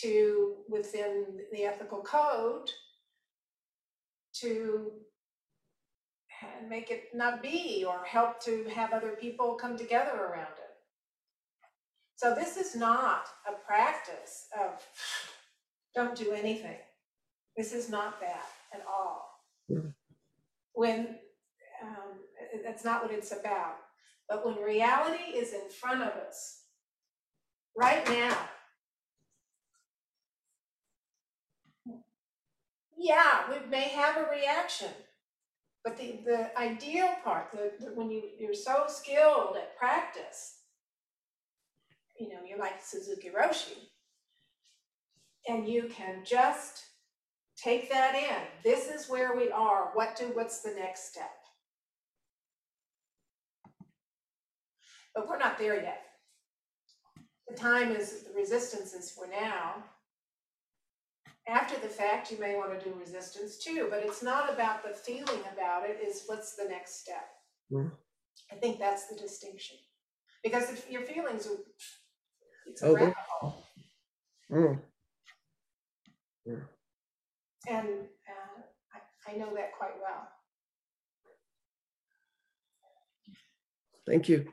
to, 0.00 0.56
within 0.68 1.40
the 1.52 1.64
ethical 1.64 2.02
code, 2.02 2.70
to 4.40 4.92
make 6.68 6.90
it 6.90 7.04
not 7.14 7.42
be 7.42 7.84
or 7.86 8.04
help 8.04 8.40
to 8.44 8.64
have 8.74 8.92
other 8.92 9.16
people 9.20 9.54
come 9.54 9.76
together 9.76 10.16
around 10.16 10.52
it. 10.52 10.66
So 12.16 12.34
this 12.34 12.56
is 12.56 12.74
not 12.74 13.26
a 13.46 13.52
practice 13.66 14.46
of 14.58 14.82
don't 15.94 16.16
do 16.16 16.32
anything. 16.32 16.76
This 17.56 17.72
is 17.72 17.88
not 17.88 18.20
that 18.20 18.46
at 18.72 18.84
all. 18.86 19.30
Yeah. 19.68 19.78
When, 20.72 21.16
that's 22.76 22.84
not 22.84 23.02
what 23.02 23.10
it's 23.10 23.32
about. 23.32 23.76
But 24.28 24.44
when 24.44 24.56
reality 24.56 25.32
is 25.34 25.54
in 25.54 25.70
front 25.70 26.02
of 26.02 26.10
us, 26.10 26.64
right 27.74 28.06
now, 28.06 28.36
yeah, 32.98 33.48
we 33.48 33.66
may 33.70 33.84
have 33.84 34.18
a 34.18 34.30
reaction. 34.30 34.90
But 35.82 35.96
the, 35.96 36.18
the 36.26 36.58
ideal 36.58 37.08
part, 37.24 37.50
the, 37.50 37.72
the, 37.80 37.92
when 37.94 38.10
you, 38.10 38.24
you're 38.38 38.52
so 38.52 38.84
skilled 38.88 39.56
at 39.56 39.78
practice, 39.78 40.58
you 42.20 42.28
know, 42.28 42.40
you're 42.46 42.58
like 42.58 42.84
Suzuki 42.84 43.30
Roshi. 43.30 43.88
And 45.48 45.66
you 45.66 45.84
can 45.84 46.24
just 46.26 46.82
take 47.56 47.88
that 47.90 48.14
in. 48.14 48.42
This 48.62 48.90
is 48.90 49.08
where 49.08 49.34
we 49.34 49.50
are. 49.50 49.92
What 49.94 50.14
do, 50.16 50.24
what's 50.34 50.60
the 50.60 50.74
next 50.76 51.10
step? 51.12 51.35
But 55.16 55.26
we're 55.28 55.38
not 55.38 55.56
there 55.58 55.74
yet. 55.82 56.02
The 57.48 57.56
time 57.56 57.90
is, 57.90 58.24
the 58.24 58.34
resistance 58.34 58.92
is 58.92 59.10
for 59.10 59.26
now. 59.26 59.82
After 61.48 61.80
the 61.80 61.88
fact, 61.88 62.30
you 62.30 62.38
may 62.38 62.54
want 62.56 62.78
to 62.78 62.84
do 62.84 62.94
resistance 63.00 63.56
too, 63.56 63.86
but 63.88 64.00
it's 64.04 64.22
not 64.22 64.52
about 64.52 64.82
the 64.86 64.92
feeling 64.92 65.40
about 65.52 65.88
it, 65.88 65.98
is 66.06 66.24
what's 66.26 66.54
the 66.56 66.64
next 66.68 67.00
step? 67.00 67.24
Mm. 67.72 67.90
I 68.52 68.56
think 68.56 68.78
that's 68.78 69.06
the 69.06 69.16
distinction. 69.16 69.78
Because 70.44 70.70
if 70.70 70.90
your 70.90 71.02
feelings 71.02 71.46
are, 71.46 71.56
it's 72.66 72.82
a 72.82 72.86
Oh, 72.88 72.94
rabbit 72.94 73.14
they- 73.14 73.22
hole. 73.40 73.64
Mm. 74.52 74.80
And 77.68 77.88
uh, 78.28 78.62
I, 78.92 79.32
I 79.32 79.36
know 79.36 79.54
that 79.54 79.72
quite 79.78 79.94
well. 80.00 80.28
Thank 84.06 84.28
you. 84.28 84.46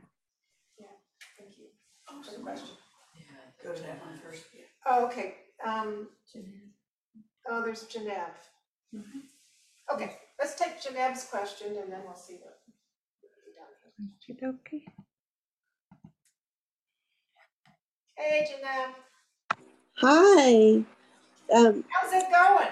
Thank 2.23 2.37
you 2.37 2.43
for 2.43 2.51
the 2.51 2.57
question. 2.57 2.77
Yeah, 3.15 3.23
go 3.63 3.75
to 3.75 3.81
that 3.81 3.99
one 4.05 4.17
first. 4.23 4.43
Oh, 4.85 5.05
okay, 5.07 5.35
um, 5.65 6.07
oh, 7.49 7.63
there's 7.63 7.83
Genev. 7.83 8.31
Okay, 9.91 10.17
let's 10.39 10.55
take 10.55 10.81
Genev's 10.81 11.25
question 11.25 11.75
and 11.75 11.91
then 11.91 11.99
we'll 12.05 12.15
see 12.15 12.35
what. 12.41 12.59
we 13.21 14.35
can 14.35 14.35
do. 14.37 14.57
Okey-dokey. 14.69 14.83
Hey, 18.15 18.47
Genev, 18.49 18.93
Hi. 19.97 20.83
Um, 21.53 21.83
how's 21.89 22.13
it 22.13 22.25
going? 22.31 22.69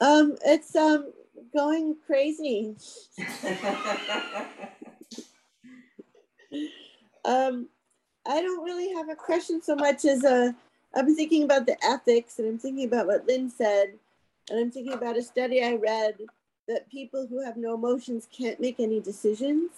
um, 0.00 0.36
it's 0.44 0.74
um 0.74 1.12
going 1.54 1.96
crazy. 2.06 2.74
Um, 7.26 7.70
I 8.26 8.40
don't 8.40 8.64
really 8.64 8.92
have 8.94 9.08
a 9.08 9.16
question 9.16 9.62
so 9.62 9.74
much 9.74 10.04
as 10.04 10.24
a. 10.24 10.54
I'm 10.94 11.14
thinking 11.16 11.42
about 11.42 11.66
the 11.66 11.76
ethics, 11.84 12.38
and 12.38 12.48
I'm 12.48 12.58
thinking 12.58 12.86
about 12.86 13.06
what 13.06 13.26
Lynn 13.26 13.50
said, 13.50 13.94
and 14.50 14.60
I'm 14.60 14.70
thinking 14.70 14.92
about 14.92 15.16
a 15.16 15.22
study 15.22 15.62
I 15.62 15.74
read 15.74 16.14
that 16.68 16.90
people 16.90 17.26
who 17.26 17.44
have 17.44 17.56
no 17.56 17.74
emotions 17.74 18.28
can't 18.32 18.60
make 18.60 18.80
any 18.80 19.00
decisions. 19.00 19.70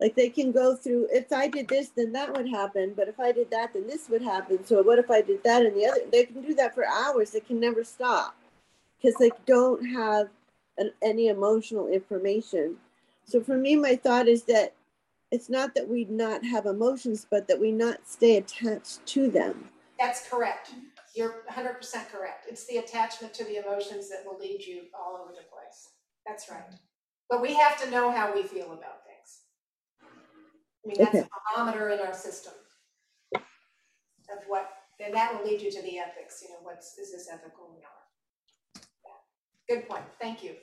Like 0.00 0.16
they 0.16 0.28
can 0.28 0.50
go 0.50 0.74
through, 0.74 1.08
if 1.12 1.32
I 1.32 1.46
did 1.46 1.68
this, 1.68 1.90
then 1.90 2.12
that 2.12 2.36
would 2.36 2.48
happen, 2.48 2.94
but 2.96 3.08
if 3.08 3.20
I 3.20 3.30
did 3.30 3.50
that, 3.52 3.72
then 3.72 3.86
this 3.86 4.08
would 4.08 4.22
happen. 4.22 4.64
So 4.66 4.82
what 4.82 4.98
if 4.98 5.10
I 5.10 5.20
did 5.20 5.44
that 5.44 5.64
and 5.64 5.76
the 5.76 5.86
other? 5.86 6.00
They 6.10 6.24
can 6.24 6.42
do 6.42 6.54
that 6.54 6.74
for 6.74 6.84
hours. 6.84 7.30
They 7.30 7.40
can 7.40 7.60
never 7.60 7.84
stop 7.84 8.36
because 9.00 9.16
they 9.18 9.30
don't 9.46 9.84
have 9.86 10.28
an, 10.78 10.90
any 11.00 11.28
emotional 11.28 11.86
information. 11.86 12.76
So 13.24 13.40
for 13.40 13.56
me, 13.56 13.76
my 13.76 13.94
thought 13.94 14.26
is 14.26 14.42
that 14.44 14.74
it's 15.34 15.50
not 15.50 15.74
that 15.74 15.88
we 15.88 16.04
not 16.04 16.44
have 16.44 16.66
emotions, 16.66 17.26
but 17.28 17.48
that 17.48 17.60
we 17.60 17.72
not 17.72 17.98
stay 18.06 18.36
attached 18.36 19.04
to 19.06 19.28
them. 19.28 19.68
That's 19.98 20.28
correct. 20.28 20.70
You're 21.12 21.42
hundred 21.48 21.74
percent 21.74 22.08
correct. 22.10 22.46
It's 22.48 22.66
the 22.66 22.78
attachment 22.78 23.34
to 23.34 23.44
the 23.44 23.56
emotions 23.56 24.08
that 24.10 24.24
will 24.24 24.38
lead 24.38 24.64
you 24.64 24.82
all 24.96 25.18
over 25.20 25.32
the 25.32 25.42
place. 25.52 25.90
That's 26.24 26.48
right. 26.50 26.62
But 27.28 27.42
we 27.42 27.54
have 27.54 27.82
to 27.82 27.90
know 27.90 28.12
how 28.12 28.32
we 28.32 28.44
feel 28.44 28.72
about 28.72 29.04
things. 29.06 29.42
I 30.84 30.88
mean, 30.88 30.96
that's 30.98 31.14
a 31.14 31.18
Okay. 31.18 31.28
barometer 31.56 31.90
in 31.90 31.98
our 32.00 32.14
system. 32.14 32.52
Of 33.34 34.44
what, 34.46 34.70
and 35.04 35.12
that 35.14 35.34
will 35.34 35.44
lead 35.48 35.60
you 35.60 35.70
to 35.70 35.82
the 35.82 35.98
ethics, 35.98 36.42
you 36.42 36.50
know, 36.50 36.60
what's, 36.62 36.96
is 36.96 37.12
this 37.12 37.28
ethical 37.30 37.64
or 37.64 37.80
not? 37.82 38.86
Yeah. 39.04 39.76
Good 39.76 39.88
point. 39.88 40.04
Thank 40.20 40.42
you. 40.42 40.54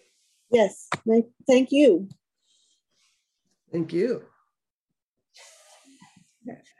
Yes, 0.51 0.89
thank 1.47 1.71
you. 1.71 2.07
Thank 3.71 3.93
you. 3.93 4.23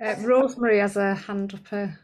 Uh, 0.04 0.16
Rosemary 0.22 0.80
has 0.80 0.98
a 0.98 1.14
hand 1.14 1.54
up. 1.54 1.68
Her. 1.68 2.00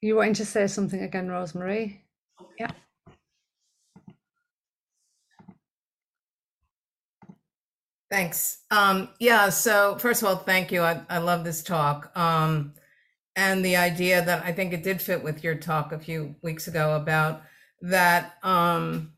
You 0.00 0.16
wanting 0.16 0.34
to 0.34 0.46
say 0.46 0.66
something 0.66 1.02
again, 1.02 1.28
Rosemary? 1.28 2.04
Yeah. 2.58 2.70
Thanks. 8.10 8.62
Um, 8.70 9.10
yeah, 9.20 9.50
so 9.50 9.96
first 9.98 10.22
of 10.22 10.28
all, 10.28 10.36
thank 10.36 10.72
you. 10.72 10.82
I, 10.82 11.02
I 11.10 11.18
love 11.18 11.44
this 11.44 11.62
talk. 11.62 12.10
Um, 12.16 12.72
and 13.36 13.64
the 13.64 13.76
idea 13.76 14.24
that 14.24 14.44
I 14.44 14.52
think 14.52 14.72
it 14.72 14.82
did 14.82 15.00
fit 15.02 15.22
with 15.22 15.44
your 15.44 15.54
talk 15.54 15.92
a 15.92 15.98
few 15.98 16.34
weeks 16.42 16.66
ago 16.66 16.96
about 16.96 17.42
that 17.82 18.34
um, 18.42 19.12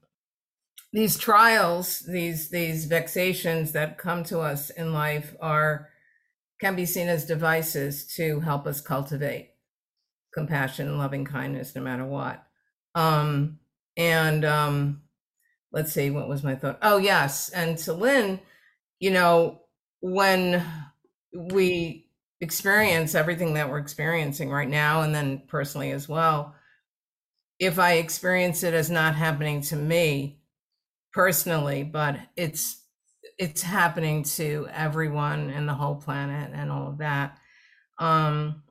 these 0.93 1.17
trials, 1.17 2.01
these 2.01 2.51
these 2.51 2.85
vexations 2.85 3.73
that 3.73 3.97
come 3.97 4.25
to 4.25 4.41
us 4.41 4.71
in 4.71 4.93
life 4.93 5.35
are 5.41 5.89
can 6.63 6.77
be 6.77 6.87
seen 6.87 7.09
as 7.09 7.27
devices 7.27 8.07
to 8.07 8.39
help 8.39 8.69
us 8.69 8.81
cultivate 8.81 9.51
compassion 10.33 10.87
and 10.87 10.97
loving 10.97 11.25
kindness 11.25 11.75
no 11.75 11.83
matter 11.83 12.05
what. 12.05 12.47
Um, 12.95 13.59
and 13.97 14.45
um, 14.45 15.03
let's 15.73 15.93
see, 15.93 16.11
what 16.11 16.29
was 16.29 16.45
my 16.45 16.55
thought? 16.55 16.79
Oh, 16.81 16.99
yes. 16.99 17.49
And 17.49 17.77
to 17.79 17.93
Lynn, 17.93 18.39
you 19.01 19.11
know, 19.11 19.63
when 20.03 20.65
we 21.33 22.07
experience 22.41 23.17
everything 23.17 23.55
that 23.55 23.69
we're 23.69 23.79
experiencing 23.79 24.49
right 24.49 24.69
now, 24.69 25.03
and 25.03 25.13
then 25.13 25.43
personally 25.49 25.91
as 25.91 26.09
well, 26.09 26.55
if 27.59 27.81
I 27.81 27.95
experience 27.95 28.63
it 28.63 28.73
as 28.73 28.89
not 28.89 29.17
happening 29.17 29.63
to 29.63 29.77
me 29.77 30.39
personally, 31.13 31.83
but 31.83 32.21
it's 32.37 32.82
it's 33.39 33.63
happening 33.63 34.23
to 34.23 34.69
everyone 34.73 35.51
and 35.51 35.69
the 35.69 35.75
whole 35.75 35.97
planet 35.97 36.51
and 36.55 36.71
all 36.71 36.89
of 36.89 36.99
that. 36.99 37.39
Um, 37.99 38.63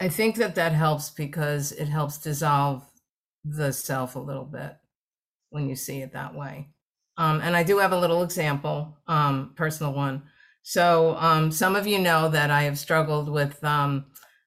I 0.00 0.08
think 0.08 0.36
that 0.36 0.56
that 0.56 0.72
helps 0.72 1.10
because 1.10 1.72
it 1.72 1.86
helps 1.88 2.18
dissolve 2.18 2.84
the 3.44 3.72
self 3.72 4.16
a 4.16 4.20
little 4.20 4.44
bit 4.44 4.76
when 5.50 5.68
you 5.68 5.76
see 5.76 6.00
it 6.00 6.12
that 6.12 6.34
way. 6.34 6.68
Um, 7.16 7.40
and 7.40 7.56
I 7.56 7.62
do 7.62 7.78
have 7.78 7.92
a 7.92 7.98
little 7.98 8.22
example, 8.22 8.96
um, 9.06 9.52
personal 9.54 9.92
one. 9.92 10.22
So 10.62 11.16
um, 11.18 11.52
some 11.52 11.76
of 11.76 11.86
you 11.86 11.98
know 11.98 12.28
that 12.30 12.50
I 12.50 12.62
have 12.62 12.78
struggled 12.78 13.28
with 13.28 13.62
um, 13.62 14.06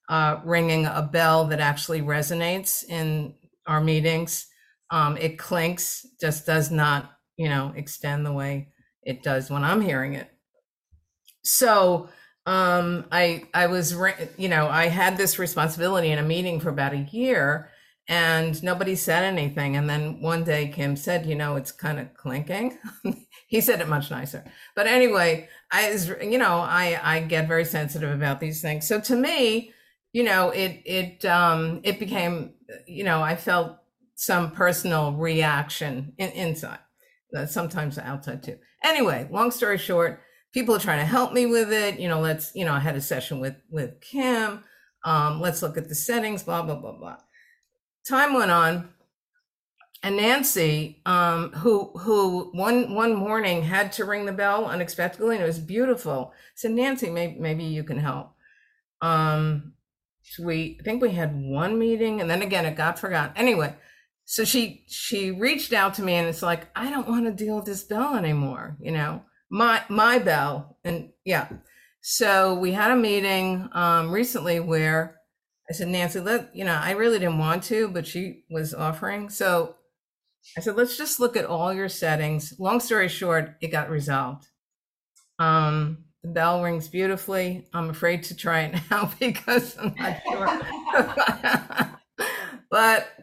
uh, 0.10 0.40
ringing 0.44 0.86
a 0.86 1.02
bell 1.02 1.46
that 1.46 1.60
actually 1.60 2.02
resonates 2.02 2.84
in 2.90 3.36
our 3.68 3.80
meetings. 3.80 4.48
Um, 4.90 5.16
it 5.18 5.38
clinks, 5.38 6.06
just 6.20 6.46
does 6.46 6.72
not, 6.72 7.12
you 7.38 7.50
know, 7.50 7.74
extend 7.76 8.26
the 8.26 8.34
way 8.34 8.70
it 9.08 9.24
does 9.24 9.50
when 9.50 9.64
I'm 9.64 9.82
hearing 9.82 10.14
it. 10.14 10.30
So 11.44 12.10
um, 12.46 13.06
I 13.12 13.44
I 13.54 13.68
was, 13.68 13.94
you 14.38 14.50
know, 14.50 14.68
I 14.68 14.88
had 14.88 15.18
this 15.18 15.40
responsibility 15.40 16.10
in 16.12 16.20
a 16.20 16.24
meeting 16.24 16.60
for 16.60 16.70
about 16.70 16.94
a 16.94 17.08
year, 17.12 17.70
and 18.08 18.62
nobody 18.64 18.96
said 18.96 19.24
anything. 19.24 19.76
And 19.76 19.90
then 19.90 20.22
one 20.22 20.44
day 20.44 20.70
Kim 20.70 20.96
said, 20.96 21.26
you 21.26 21.36
know, 21.36 21.56
it's 21.56 21.72
kind 21.72 22.00
of 22.00 22.14
clinking. 22.14 22.78
he 23.48 23.62
said 23.62 23.82
it 23.82 23.88
much 23.90 24.12
nicer. 24.12 24.44
But 24.76 24.88
anyway, 24.88 25.50
I 25.72 25.92
was, 25.92 26.10
you 26.22 26.38
know, 26.38 26.60
I 26.60 27.00
I 27.04 27.20
get 27.22 27.48
very 27.48 27.66
sensitive 27.66 28.12
about 28.12 28.40
these 28.40 28.62
things. 28.62 28.88
So 28.88 29.00
to 29.02 29.16
me, 29.16 29.74
you 30.14 30.24
know, 30.24 30.50
it 30.52 30.82
it 30.86 31.26
um 31.26 31.82
it 31.84 32.00
became, 32.00 32.54
you 32.88 33.04
know, 33.04 33.22
I 33.22 33.36
felt 33.36 33.78
some 34.16 34.52
personal 34.52 35.12
reaction 35.14 36.14
in, 36.18 36.30
inside, 36.32 36.80
uh, 37.36 37.46
sometimes 37.46 37.98
outside 38.00 38.42
too. 38.44 38.58
Anyway, 38.84 39.28
long 39.32 39.52
story 39.52 39.78
short, 39.78 40.22
people 40.54 40.76
are 40.76 40.80
trying 40.80 41.00
to 41.00 41.06
help 41.06 41.34
me 41.34 41.46
with 41.46 41.72
it. 41.72 42.00
You 42.00 42.08
know, 42.08 42.20
let's, 42.20 42.56
you 42.56 42.66
know, 42.66 42.74
I 42.74 42.80
had 42.80 42.96
a 42.96 43.02
session 43.02 43.40
with 43.40 43.56
with 43.70 44.00
Kim. 44.02 44.64
Um, 45.04 45.40
let's 45.40 45.62
look 45.62 45.78
at 45.78 45.90
the 45.90 45.96
settings, 45.96 46.44
blah 46.44 46.64
blah 46.64 46.76
blah 46.76 46.98
blah 46.98 47.18
time 48.08 48.34
went 48.34 48.52
on 48.52 48.90
and 50.04 50.16
nancy 50.16 51.02
um, 51.06 51.52
who 51.52 51.92
who 51.98 52.50
one 52.54 52.94
one 52.94 53.14
morning 53.14 53.64
had 53.64 53.92
to 53.92 54.06
ring 54.06 54.26
the 54.26 54.32
bell 54.32 54.66
unexpectedly 54.66 55.36
and 55.36 55.44
it 55.44 55.48
was 55.48 55.60
beautiful 55.60 56.32
said 56.56 56.72
nancy 56.72 57.10
maybe, 57.10 57.38
maybe 57.40 57.64
you 57.64 57.84
can 57.84 57.98
help 57.98 58.32
um 59.02 59.74
so 60.24 60.44
we 60.44 60.78
i 60.80 60.84
think 60.84 61.02
we 61.02 61.12
had 61.12 61.36
one 61.36 61.78
meeting 61.78 62.22
and 62.22 62.30
then 62.30 62.42
again 62.42 62.66
it 62.66 62.76
got 62.76 62.98
forgotten 62.98 63.36
anyway 63.36 63.74
so 64.30 64.44
she 64.44 64.84
she 64.88 65.32
reached 65.32 65.74
out 65.74 65.96
to 65.96 66.04
me 66.04 66.14
and 66.14 66.28
it's 66.28 66.44
like 66.44 66.68
i 66.76 66.92
don't 66.92 67.08
want 67.08 67.26
to 67.26 67.32
deal 67.32 67.56
with 67.56 67.66
this 67.66 67.84
bell 67.84 68.16
anymore 68.16 68.78
you 68.80 68.92
know 68.92 69.24
my 69.50 69.82
my 69.90 70.20
bell 70.20 70.78
and 70.84 71.10
yeah 71.26 71.48
so 72.02 72.54
we 72.54 72.72
had 72.72 72.92
a 72.92 72.96
meeting 72.96 73.68
um 73.74 74.12
recently 74.12 74.60
where 74.60 75.16
I 75.70 75.74
said, 75.74 75.90
Nancy, 75.90 76.22
let 76.22 76.56
you 76.56 76.64
know, 76.64 76.80
I 76.82 76.92
really 76.92 77.20
didn't 77.20 77.40
want 77.40 77.64
to, 77.64 77.90
but 77.90 78.08
she 78.08 78.46
was 78.50 78.74
offering. 78.74 79.30
So 79.30 79.76
I 80.56 80.62
said, 80.62 80.78
let's 80.78 80.98
just 80.98 81.20
look 81.20 81.36
at 81.36 81.44
all 81.46 81.74
your 81.74 81.90
settings. 81.90 82.54
Long 82.58 82.80
story 82.80 83.10
short, 83.10 83.56
it 83.62 83.68
got 83.68 83.90
resolved. 83.90 84.48
Um, 85.40 86.06
the 86.24 86.30
bell 86.30 86.64
rings 86.64 86.88
beautifully. 86.88 87.68
I'm 87.74 87.90
afraid 87.90 88.24
to 88.24 88.36
try 88.36 88.62
it 88.62 88.80
now 88.92 89.12
because 89.20 89.78
I'm 89.78 89.94
not 89.98 90.22
sure. 90.24 90.62
but 92.72 93.17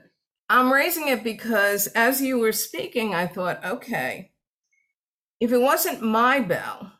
I'm 0.48 0.72
raising 0.72 1.08
it 1.08 1.24
because 1.24 1.86
as 1.88 2.20
you 2.20 2.38
were 2.38 2.52
speaking, 2.52 3.14
I 3.14 3.26
thought, 3.26 3.64
okay, 3.64 4.32
if 5.40 5.52
it 5.52 5.60
wasn't 5.60 6.02
my 6.02 6.40
bell, 6.40 6.92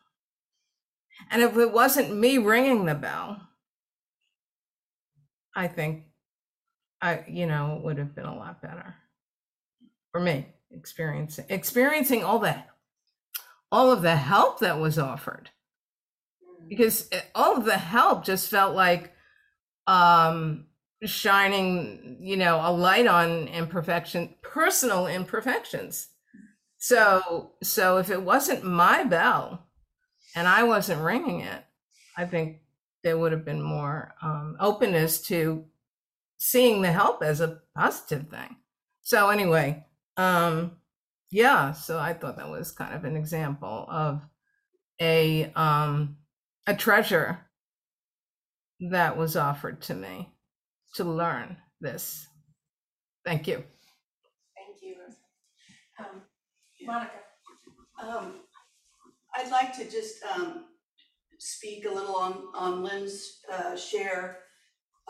and 1.31 1.41
if 1.41 1.55
it 1.57 1.71
wasn't 1.71 2.15
me 2.15 2.37
ringing 2.37 2.85
the 2.85 2.95
bell, 2.95 3.41
I 5.55 5.67
think 5.67 6.03
I, 7.01 7.23
you 7.27 7.45
know, 7.45 7.77
it 7.77 7.83
would 7.83 7.97
have 7.97 8.15
been 8.15 8.25
a 8.25 8.35
lot 8.35 8.61
better 8.61 8.95
for 10.11 10.19
me 10.19 10.47
experiencing 10.71 11.45
experiencing 11.49 12.23
all 12.23 12.39
that 12.39 12.69
all 13.71 13.91
of 13.91 14.01
the 14.01 14.15
help 14.15 14.59
that 14.59 14.79
was 14.79 14.97
offered. 14.97 15.49
Because 16.69 17.09
all 17.35 17.57
of 17.57 17.65
the 17.65 17.77
help 17.77 18.25
just 18.25 18.49
felt 18.49 18.75
like 18.75 19.11
um 19.87 20.65
shining 21.03 22.17
you 22.19 22.37
know 22.37 22.61
a 22.63 22.71
light 22.71 23.07
on 23.07 23.47
imperfection 23.47 24.35
personal 24.41 25.07
imperfections. 25.07 26.07
So 26.77 27.53
so 27.63 27.97
if 27.97 28.09
it 28.09 28.21
wasn't 28.21 28.63
my 28.63 29.03
bell 29.03 29.67
and 30.35 30.47
i 30.47 30.63
wasn't 30.63 31.01
ringing 31.01 31.39
it 31.39 31.63
i 32.17 32.25
think 32.25 32.59
there 33.03 33.17
would 33.17 33.31
have 33.31 33.45
been 33.45 33.61
more 33.61 34.13
um, 34.21 34.57
openness 34.59 35.21
to 35.21 35.63
seeing 36.37 36.81
the 36.81 36.91
help 36.91 37.21
as 37.21 37.39
a 37.39 37.59
positive 37.75 38.29
thing. 38.29 38.57
So 39.01 39.29
anyway 39.29 39.85
um 40.17 40.71
yeah 41.29 41.71
so 41.73 41.99
i 41.99 42.13
thought 42.13 42.37
that 42.37 42.49
was 42.49 42.71
kind 42.71 42.93
of 42.93 43.03
an 43.03 43.17
example 43.17 43.85
of 43.89 44.25
a 45.01 45.51
um 45.55 46.17
a 46.67 46.75
treasure 46.75 47.39
that 48.79 49.17
was 49.17 49.35
offered 49.35 49.81
to 49.81 49.93
me 49.93 50.34
to 50.95 51.03
learn 51.03 51.57
this 51.81 52.27
thank 53.23 53.47
you 53.47 53.63
Thank 54.55 54.81
you. 54.81 54.95
Um, 55.99 56.21
Monica? 56.81 57.11
Um, 58.01 58.41
I'd 59.35 59.51
like 59.51 59.75
to 59.77 59.89
just, 59.89 60.23
um, 60.23 60.65
speak 61.39 61.85
a 61.85 61.93
little 61.93 62.15
on, 62.15 62.45
on 62.55 62.83
Lynn's, 62.83 63.39
uh, 63.51 63.75
share. 63.75 64.39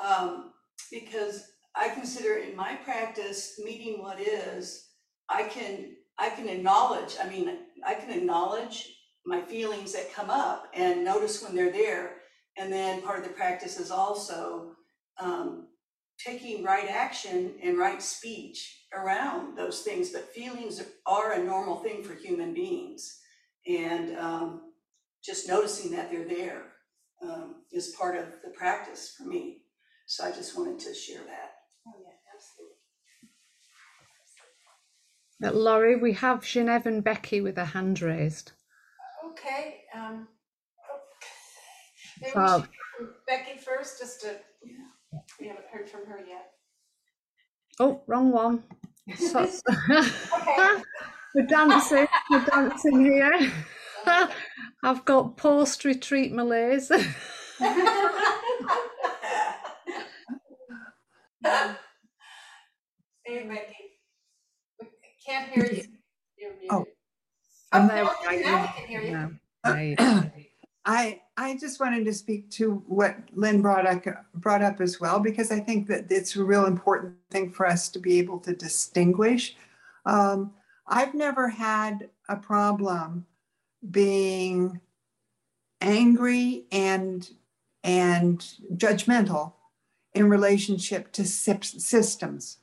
Um, 0.03 0.51
because 0.91 1.51
I 1.75 1.89
consider 1.89 2.37
in 2.37 2.55
my 2.55 2.75
practice, 2.75 3.59
meeting 3.63 4.01
what 4.01 4.19
is, 4.19 4.89
I 5.29 5.43
can, 5.43 5.95
I 6.17 6.29
can 6.29 6.47
acknowledge, 6.49 7.15
I 7.21 7.29
mean, 7.29 7.49
I 7.85 7.95
can 7.95 8.11
acknowledge 8.11 8.91
my 9.25 9.41
feelings 9.41 9.93
that 9.93 10.13
come 10.13 10.29
up 10.29 10.67
and 10.73 11.03
notice 11.03 11.43
when 11.43 11.55
they're 11.55 11.71
there. 11.71 12.17
And 12.57 12.71
then 12.71 13.01
part 13.01 13.19
of 13.19 13.25
the 13.25 13.31
practice 13.33 13.79
is 13.79 13.91
also, 13.91 14.71
um, 15.19 15.67
taking 16.17 16.63
right 16.63 16.89
action 16.89 17.55
and 17.61 17.77
right 17.77 18.01
speech 18.01 18.85
around 18.93 19.57
those 19.57 19.81
things, 19.81 20.11
but 20.11 20.29
feelings 20.33 20.81
are 21.05 21.33
a 21.33 21.43
normal 21.43 21.77
thing 21.77 22.03
for 22.03 22.13
human 22.13 22.53
beings. 22.53 23.19
And 23.67 24.17
um, 24.17 24.73
just 25.23 25.47
noticing 25.47 25.91
that 25.91 26.11
they're 26.11 26.27
there 26.27 26.63
um, 27.21 27.63
is 27.71 27.95
part 27.99 28.15
of 28.15 28.25
the 28.43 28.51
practice 28.51 29.15
for 29.17 29.27
me. 29.27 29.63
So 30.07 30.25
I 30.25 30.31
just 30.31 30.57
wanted 30.57 30.79
to 30.79 30.93
share 30.93 31.23
that. 31.25 31.51
Oh, 31.87 31.93
yeah, 32.03 32.13
absolutely. 32.33 32.75
Uh, 35.43 35.51
Laurie, 35.51 35.95
we 35.95 36.13
have 36.13 36.45
Genevieve 36.45 36.85
and 36.85 37.03
Becky 37.03 37.41
with 37.41 37.55
their 37.55 37.65
hand 37.65 38.01
raised. 38.01 38.51
Okay, 39.31 39.81
um, 39.95 40.27
maybe 42.21 42.31
we 42.33 42.41
Bob. 42.41 42.61
should 42.61 42.69
hear 42.69 42.79
from 42.97 43.09
Becky 43.27 43.57
first, 43.59 43.99
just 43.99 44.21
to, 44.21 44.35
we 45.39 45.47
haven't 45.47 45.65
heard 45.71 45.89
from 45.89 46.05
her 46.07 46.19
yet. 46.27 46.51
Oh, 47.79 48.01
wrong 48.07 48.31
one. 48.31 48.63
So- 49.17 49.49
we're 51.35 51.45
dancing, 51.47 52.07
we're 52.29 52.45
dancing 52.45 53.03
here. 53.05 53.51
I've 54.83 55.03
got 55.05 55.35
post 55.37 55.83
retreat 55.85 56.31
malaise. 56.31 56.91
Hey, 63.25 63.47
Becky. 63.47 63.99
We 64.79 64.87
Can't 65.25 65.51
hear 65.51 65.65
you. 65.65 65.83
Oh. 65.83 65.95
You're 66.37 66.51
Oh. 66.71 66.79
muted. 66.79 66.87
And 67.73 67.91
Oh, 67.91 67.93
there 67.93 68.03
we 68.05 68.09
now 68.09 68.31
go. 68.31 68.49
now 68.49 68.63
I 68.63 68.67
can 68.77 68.87
hear 68.87 69.01
you. 69.01 69.11
No, 69.11 69.31
there 69.63 69.83
you 69.83 69.95
go. 69.95 70.31
I, 70.85 71.21
I 71.35 71.57
just 71.57 71.79
wanted 71.79 72.05
to 72.05 72.13
speak 72.13 72.51
to 72.51 72.83
what 72.87 73.17
Lynn 73.33 73.61
brought 73.61 73.87
up, 73.87 74.03
brought 74.35 74.61
up 74.61 74.79
as 74.79 74.99
well, 74.99 75.19
because 75.19 75.51
I 75.51 75.59
think 75.59 75.87
that 75.87 76.11
it's 76.11 76.35
a 76.35 76.43
real 76.43 76.65
important 76.65 77.15
thing 77.31 77.51
for 77.51 77.65
us 77.65 77.89
to 77.89 77.99
be 77.99 78.19
able 78.19 78.39
to 78.41 78.55
distinguish. 78.55 79.55
Um, 80.05 80.53
I've 80.87 81.15
never 81.15 81.49
had 81.49 82.09
a 82.29 82.35
problem 82.35 83.25
being 83.89 84.79
angry 85.81 86.65
and, 86.71 87.27
and 87.83 88.39
judgmental 88.75 89.53
in 90.13 90.29
relationship 90.29 91.11
to 91.13 91.25
systems. 91.25 92.57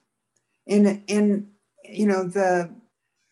In, 0.66 1.02
in, 1.08 1.48
you 1.84 2.06
know, 2.06 2.22
the, 2.22 2.70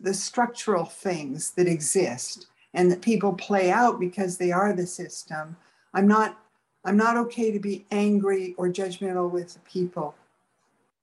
the 0.01 0.15
structural 0.15 0.85
things 0.85 1.53
that 1.53 1.69
exist 1.69 2.49
and 2.75 2.91
that 2.91 3.03
people 3.03 3.33
play 3.33 3.71
out 3.71 3.99
because 3.99 4.39
they 4.39 4.53
are 4.53 4.73
the 4.73 4.87
system. 4.87 5.57
I'm 5.95 6.07
not 6.07 6.39
I'm 6.85 6.97
not 6.97 7.19
okay 7.19 7.51
to 7.51 7.61
be 7.61 7.85
angry 7.91 8.55
or 8.57 8.69
judgmental 8.69 9.31
with 9.31 9.53
the 9.53 9.61
people. 9.61 10.15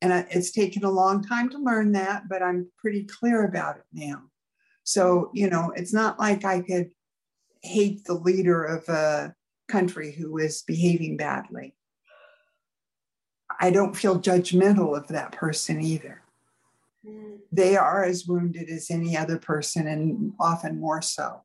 And 0.01 0.11
I- 0.11 0.27
it's 0.31 0.49
taken 0.49 0.83
a 0.83 0.89
long 0.89 1.23
time 1.23 1.49
to 1.49 1.59
learn 1.59 1.91
that, 1.91 2.27
but 2.27 2.41
I'm 2.41 2.71
pretty 2.79 3.03
clear 3.03 3.45
about 3.45 3.77
it 3.77 3.85
now. 3.93 4.23
So, 4.83 5.29
you 5.33 5.49
know, 5.49 5.71
it's 5.75 5.93
not 5.93 6.17
like 6.17 6.45
I 6.45 6.61
could 6.61 6.91
hate 7.61 8.05
the 8.05 8.15
leader 8.15 8.63
of 8.63 8.89
a 8.89 9.35
country 9.67 10.13
who 10.13 10.37
is 10.39 10.63
behaving 10.63 11.17
badly. 11.17 11.75
I 13.59 13.69
don't 13.69 13.95
feel 13.95 14.19
judgmental 14.19 14.97
of 14.97 15.07
that 15.09 15.31
person 15.31 15.81
either 15.81 16.23
Mm, 17.05 17.39
they 17.51 17.77
are 17.77 18.03
as 18.03 18.25
wounded 18.27 18.69
as 18.69 18.89
any 18.89 19.15
other 19.15 19.37
person 19.37 19.87
and 19.87 20.33
often 20.39 20.79
more 20.79 21.01
so. 21.01 21.43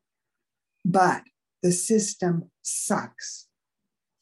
But 0.85 1.23
the 1.63 1.73
system 1.73 2.51
sucks. 2.63 3.47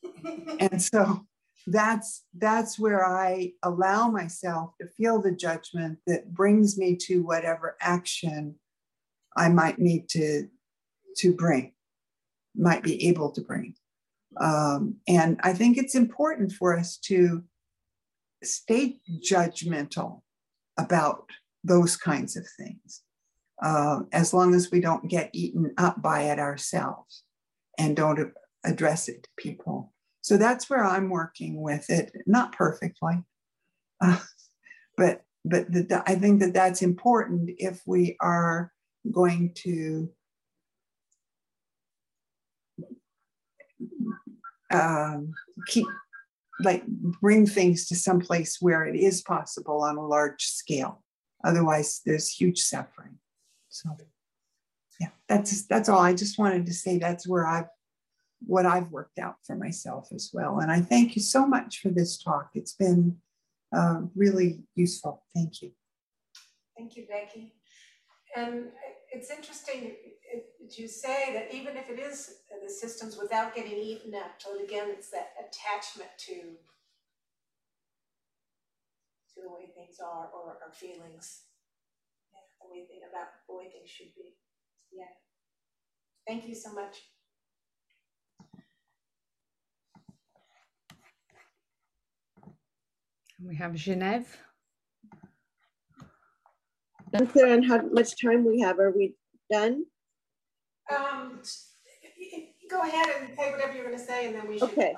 And 0.58 0.82
so 0.82 1.26
that's 1.66 2.24
that's 2.36 2.78
where 2.78 3.06
I 3.06 3.52
allow 3.62 4.10
myself 4.10 4.72
to 4.80 4.88
feel 4.88 5.20
the 5.20 5.32
judgment 5.32 5.98
that 6.06 6.32
brings 6.34 6.76
me 6.76 6.96
to 7.06 7.22
whatever 7.22 7.76
action 7.80 8.56
I 9.36 9.48
might 9.48 9.78
need 9.78 10.08
to 10.10 10.48
to 11.18 11.34
bring, 11.34 11.72
might 12.54 12.82
be 12.82 13.08
able 13.08 13.30
to 13.32 13.40
bring. 13.40 13.74
Um, 14.40 14.96
and 15.08 15.40
I 15.42 15.52
think 15.52 15.76
it's 15.76 15.94
important 15.94 16.52
for 16.52 16.76
us 16.76 16.96
to 17.04 17.44
stay 18.42 19.00
judgmental 19.22 20.22
about 20.78 21.28
those 21.64 21.96
kinds 21.96 22.36
of 22.36 22.46
things, 22.58 23.02
uh, 23.62 24.00
as 24.12 24.32
long 24.32 24.54
as 24.54 24.70
we 24.70 24.80
don't 24.80 25.08
get 25.08 25.30
eaten 25.32 25.72
up 25.76 26.00
by 26.00 26.22
it 26.22 26.38
ourselves 26.38 27.24
and 27.78 27.96
don't 27.96 28.32
address 28.64 29.08
it 29.08 29.22
to 29.22 29.28
people. 29.36 29.92
So 30.22 30.36
that's 30.36 30.68
where 30.68 30.84
I'm 30.84 31.08
working 31.10 31.60
with 31.62 31.88
it, 31.90 32.12
not 32.26 32.52
perfectly, 32.52 33.22
uh, 34.00 34.18
but 34.96 35.22
but 35.44 35.72
the, 35.72 35.82
the- 35.84 36.02
I 36.06 36.16
think 36.16 36.40
that 36.40 36.52
that's 36.54 36.82
important 36.82 37.50
if 37.58 37.80
we 37.86 38.16
are 38.20 38.72
going 39.10 39.52
to 39.56 40.10
um, 44.70 45.32
keep 45.66 45.86
like 46.62 46.86
bring 46.86 47.46
things 47.46 47.86
to 47.88 47.96
some 47.96 48.20
place 48.20 48.58
where 48.60 48.84
it 48.84 48.94
is 48.94 49.22
possible 49.22 49.82
on 49.82 49.96
a 49.96 50.06
large 50.06 50.44
scale. 50.44 51.02
Otherwise, 51.42 52.02
there's 52.04 52.28
huge 52.28 52.58
suffering. 52.58 53.18
So, 53.70 53.96
yeah, 55.00 55.08
that's 55.28 55.66
that's 55.66 55.88
all. 55.88 56.00
I 56.00 56.12
just 56.12 56.38
wanted 56.38 56.66
to 56.66 56.74
say 56.74 56.98
that's 56.98 57.26
where 57.26 57.46
I've 57.46 57.68
what 58.46 58.66
I've 58.66 58.90
worked 58.90 59.18
out 59.18 59.36
for 59.46 59.56
myself 59.56 60.08
as 60.14 60.30
well. 60.32 60.60
And 60.60 60.70
I 60.70 60.80
thank 60.80 61.16
you 61.16 61.22
so 61.22 61.46
much 61.46 61.80
for 61.80 61.88
this 61.88 62.22
talk. 62.22 62.50
It's 62.54 62.74
been 62.74 63.16
uh, 63.74 64.02
really 64.14 64.60
useful. 64.74 65.24
Thank 65.34 65.62
you. 65.62 65.72
Thank 66.76 66.96
you, 66.96 67.06
Becky. 67.08 67.54
And 68.36 68.66
it's 69.12 69.30
interesting 69.30 69.92
you 70.78 70.88
say 70.88 71.32
that 71.32 71.54
even 71.54 71.76
if 71.76 71.90
it 71.90 71.98
is 71.98 72.36
the 72.62 72.70
systems 72.70 73.16
without 73.20 73.54
getting 73.54 73.72
eaten 73.72 74.14
up, 74.14 74.32
so 74.38 74.58
again, 74.62 74.88
it's 74.90 75.10
that 75.10 75.32
attachment 75.38 76.10
to 76.18 76.56
to 79.34 79.42
the 79.42 79.48
way 79.48 79.70
things 79.74 79.98
are 80.00 80.28
or 80.34 80.58
our 80.64 80.72
feelings. 80.72 81.42
Than 82.70 82.80
we 82.80 82.86
think 82.86 83.02
about 83.10 83.28
the 83.48 83.56
way 83.56 83.64
things 83.70 83.88
should 83.88 84.14
be. 84.14 84.34
Yeah. 84.92 85.04
Thank 86.26 86.48
you 86.48 86.54
so 86.54 86.72
much. 86.72 87.02
We 93.42 93.56
have 93.56 93.72
Genève. 93.72 94.26
Unclear 97.12 97.52
on 97.52 97.62
how 97.62 97.80
much 97.90 98.20
time 98.20 98.44
we 98.44 98.60
have. 98.60 98.78
Are 98.78 98.90
we 98.90 99.14
done? 99.50 99.84
Um, 100.90 101.40
go 102.70 102.82
ahead 102.82 103.08
and 103.18 103.36
say 103.36 103.50
whatever 103.50 103.74
you're 103.74 103.84
gonna 103.84 103.98
say 103.98 104.26
and 104.26 104.36
then 104.36 104.48
we 104.48 104.58
should. 104.58 104.70
Okay. 104.70 104.94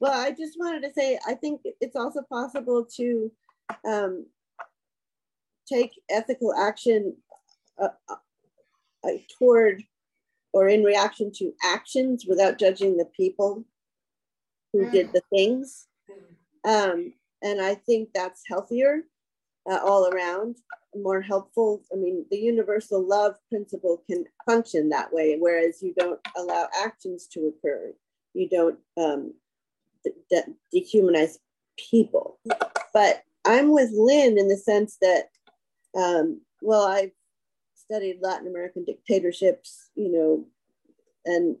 Well, 0.00 0.12
I 0.12 0.30
just 0.30 0.58
wanted 0.58 0.82
to 0.82 0.92
say, 0.92 1.18
I 1.26 1.34
think 1.34 1.62
it's 1.80 1.96
also 1.96 2.22
possible 2.28 2.86
to 2.96 3.32
um, 3.86 4.26
take 5.72 5.92
ethical 6.10 6.54
action 6.54 7.16
uh, 7.80 7.88
uh, 8.08 8.14
uh, 9.04 9.18
toward 9.38 9.82
or 10.52 10.68
in 10.68 10.82
reaction 10.82 11.30
to 11.36 11.52
actions 11.62 12.24
without 12.26 12.58
judging 12.58 12.96
the 12.96 13.08
people 13.16 13.64
who 14.72 14.90
did 14.90 15.12
the 15.12 15.22
things. 15.30 15.86
Um, 16.64 17.12
and 17.42 17.60
I 17.60 17.74
think 17.74 18.10
that's 18.14 18.42
healthier 18.48 19.02
uh, 19.70 19.78
all 19.84 20.08
around, 20.08 20.56
more 20.96 21.20
helpful. 21.20 21.82
I 21.92 21.96
mean, 21.96 22.24
the 22.30 22.38
universal 22.38 23.06
love 23.06 23.36
principle 23.48 24.02
can 24.08 24.24
function 24.46 24.88
that 24.88 25.12
way, 25.12 25.36
whereas 25.38 25.82
you 25.82 25.94
don't 25.96 26.20
allow 26.36 26.68
actions 26.82 27.26
to 27.32 27.52
occur. 27.52 27.92
You 28.34 28.48
don't 28.48 28.78
um, 28.96 29.34
de- 30.30 30.54
dehumanize 30.74 31.38
people. 31.90 32.38
But 32.92 33.22
I'm 33.44 33.72
with 33.72 33.90
Lynn 33.92 34.38
in 34.38 34.48
the 34.48 34.56
sense 34.56 34.96
that, 35.00 35.28
um, 35.98 36.40
well, 36.62 36.86
I've 36.86 37.12
studied 37.74 38.18
Latin 38.20 38.46
American 38.46 38.84
dictatorships, 38.84 39.90
you 39.94 40.12
know, 40.12 40.46
and 41.24 41.56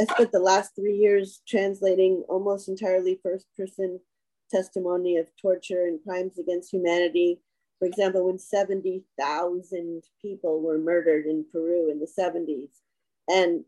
I 0.00 0.04
spent 0.04 0.32
the 0.32 0.40
last 0.40 0.74
three 0.74 0.96
years 0.96 1.42
translating 1.46 2.24
almost 2.28 2.68
entirely 2.68 3.20
first 3.22 3.46
person 3.56 4.00
testimony 4.50 5.16
of 5.16 5.28
torture 5.40 5.86
and 5.86 6.02
crimes 6.02 6.38
against 6.38 6.72
humanity. 6.72 7.40
For 7.78 7.86
example, 7.86 8.26
when 8.26 8.38
70,000 8.38 10.02
people 10.22 10.62
were 10.62 10.78
murdered 10.78 11.26
in 11.26 11.44
Peru 11.50 11.90
in 11.90 12.00
the 12.00 12.06
70s, 12.06 12.70
and 13.28 13.64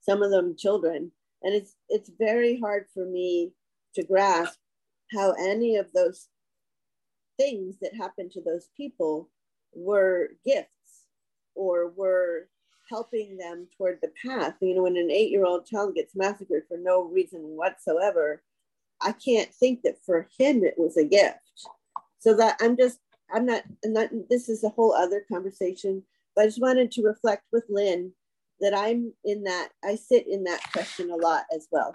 some 0.00 0.22
of 0.22 0.30
them 0.30 0.56
children. 0.56 1.12
And 1.42 1.54
it's, 1.54 1.76
it's 1.88 2.10
very 2.18 2.58
hard 2.58 2.86
for 2.92 3.04
me 3.04 3.52
to 3.94 4.04
grasp 4.04 4.58
how 5.12 5.32
any 5.32 5.76
of 5.76 5.92
those 5.92 6.28
things 7.38 7.76
that 7.80 7.94
happened 7.94 8.32
to 8.32 8.42
those 8.42 8.68
people 8.76 9.30
were 9.74 10.30
gifts 10.44 10.68
or 11.54 11.90
were 11.90 12.48
helping 12.88 13.36
them 13.36 13.66
toward 13.76 13.98
the 14.02 14.12
path. 14.24 14.54
You 14.60 14.74
know, 14.74 14.82
when 14.82 14.96
an 14.96 15.10
eight 15.10 15.30
year 15.30 15.44
old 15.44 15.66
child 15.66 15.94
gets 15.94 16.16
massacred 16.16 16.64
for 16.68 16.78
no 16.78 17.04
reason 17.04 17.40
whatsoever, 17.40 18.42
I 19.00 19.12
can't 19.12 19.52
think 19.54 19.82
that 19.82 20.04
for 20.04 20.28
him 20.38 20.64
it 20.64 20.74
was 20.76 20.96
a 20.96 21.04
gift. 21.04 21.38
So 22.18 22.34
that 22.36 22.56
I'm 22.60 22.76
just, 22.76 22.98
I'm 23.32 23.46
not, 23.46 23.62
I'm 23.84 23.92
not 23.92 24.10
this 24.28 24.48
is 24.48 24.64
a 24.64 24.70
whole 24.70 24.92
other 24.92 25.24
conversation, 25.30 26.02
but 26.34 26.42
I 26.42 26.46
just 26.46 26.60
wanted 26.60 26.90
to 26.92 27.02
reflect 27.02 27.44
with 27.52 27.64
Lynn 27.68 28.12
that 28.60 28.74
I'm 28.74 29.12
in 29.24 29.44
that, 29.44 29.68
I 29.84 29.94
sit 29.94 30.26
in 30.26 30.44
that 30.44 30.60
question 30.72 31.10
a 31.10 31.16
lot 31.16 31.44
as 31.54 31.68
well. 31.70 31.92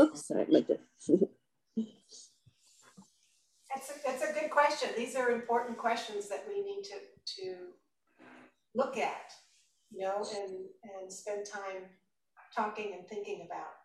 Oops, 0.00 0.26
sorry, 0.26 0.46
my 0.48 0.64
That's 3.78 3.90
a, 3.90 3.94
that's 4.04 4.22
a 4.28 4.40
good 4.40 4.50
question. 4.50 4.88
These 4.96 5.14
are 5.14 5.30
important 5.30 5.78
questions 5.78 6.28
that 6.30 6.44
we 6.48 6.64
need 6.64 6.82
to, 6.82 6.96
to 7.42 7.56
look 8.74 8.96
at, 8.96 9.30
you 9.92 10.00
know, 10.00 10.26
and, 10.36 10.50
and 10.82 11.12
spend 11.12 11.46
time 11.46 11.86
talking 12.52 12.94
and 12.98 13.06
thinking 13.06 13.46
about. 13.46 13.77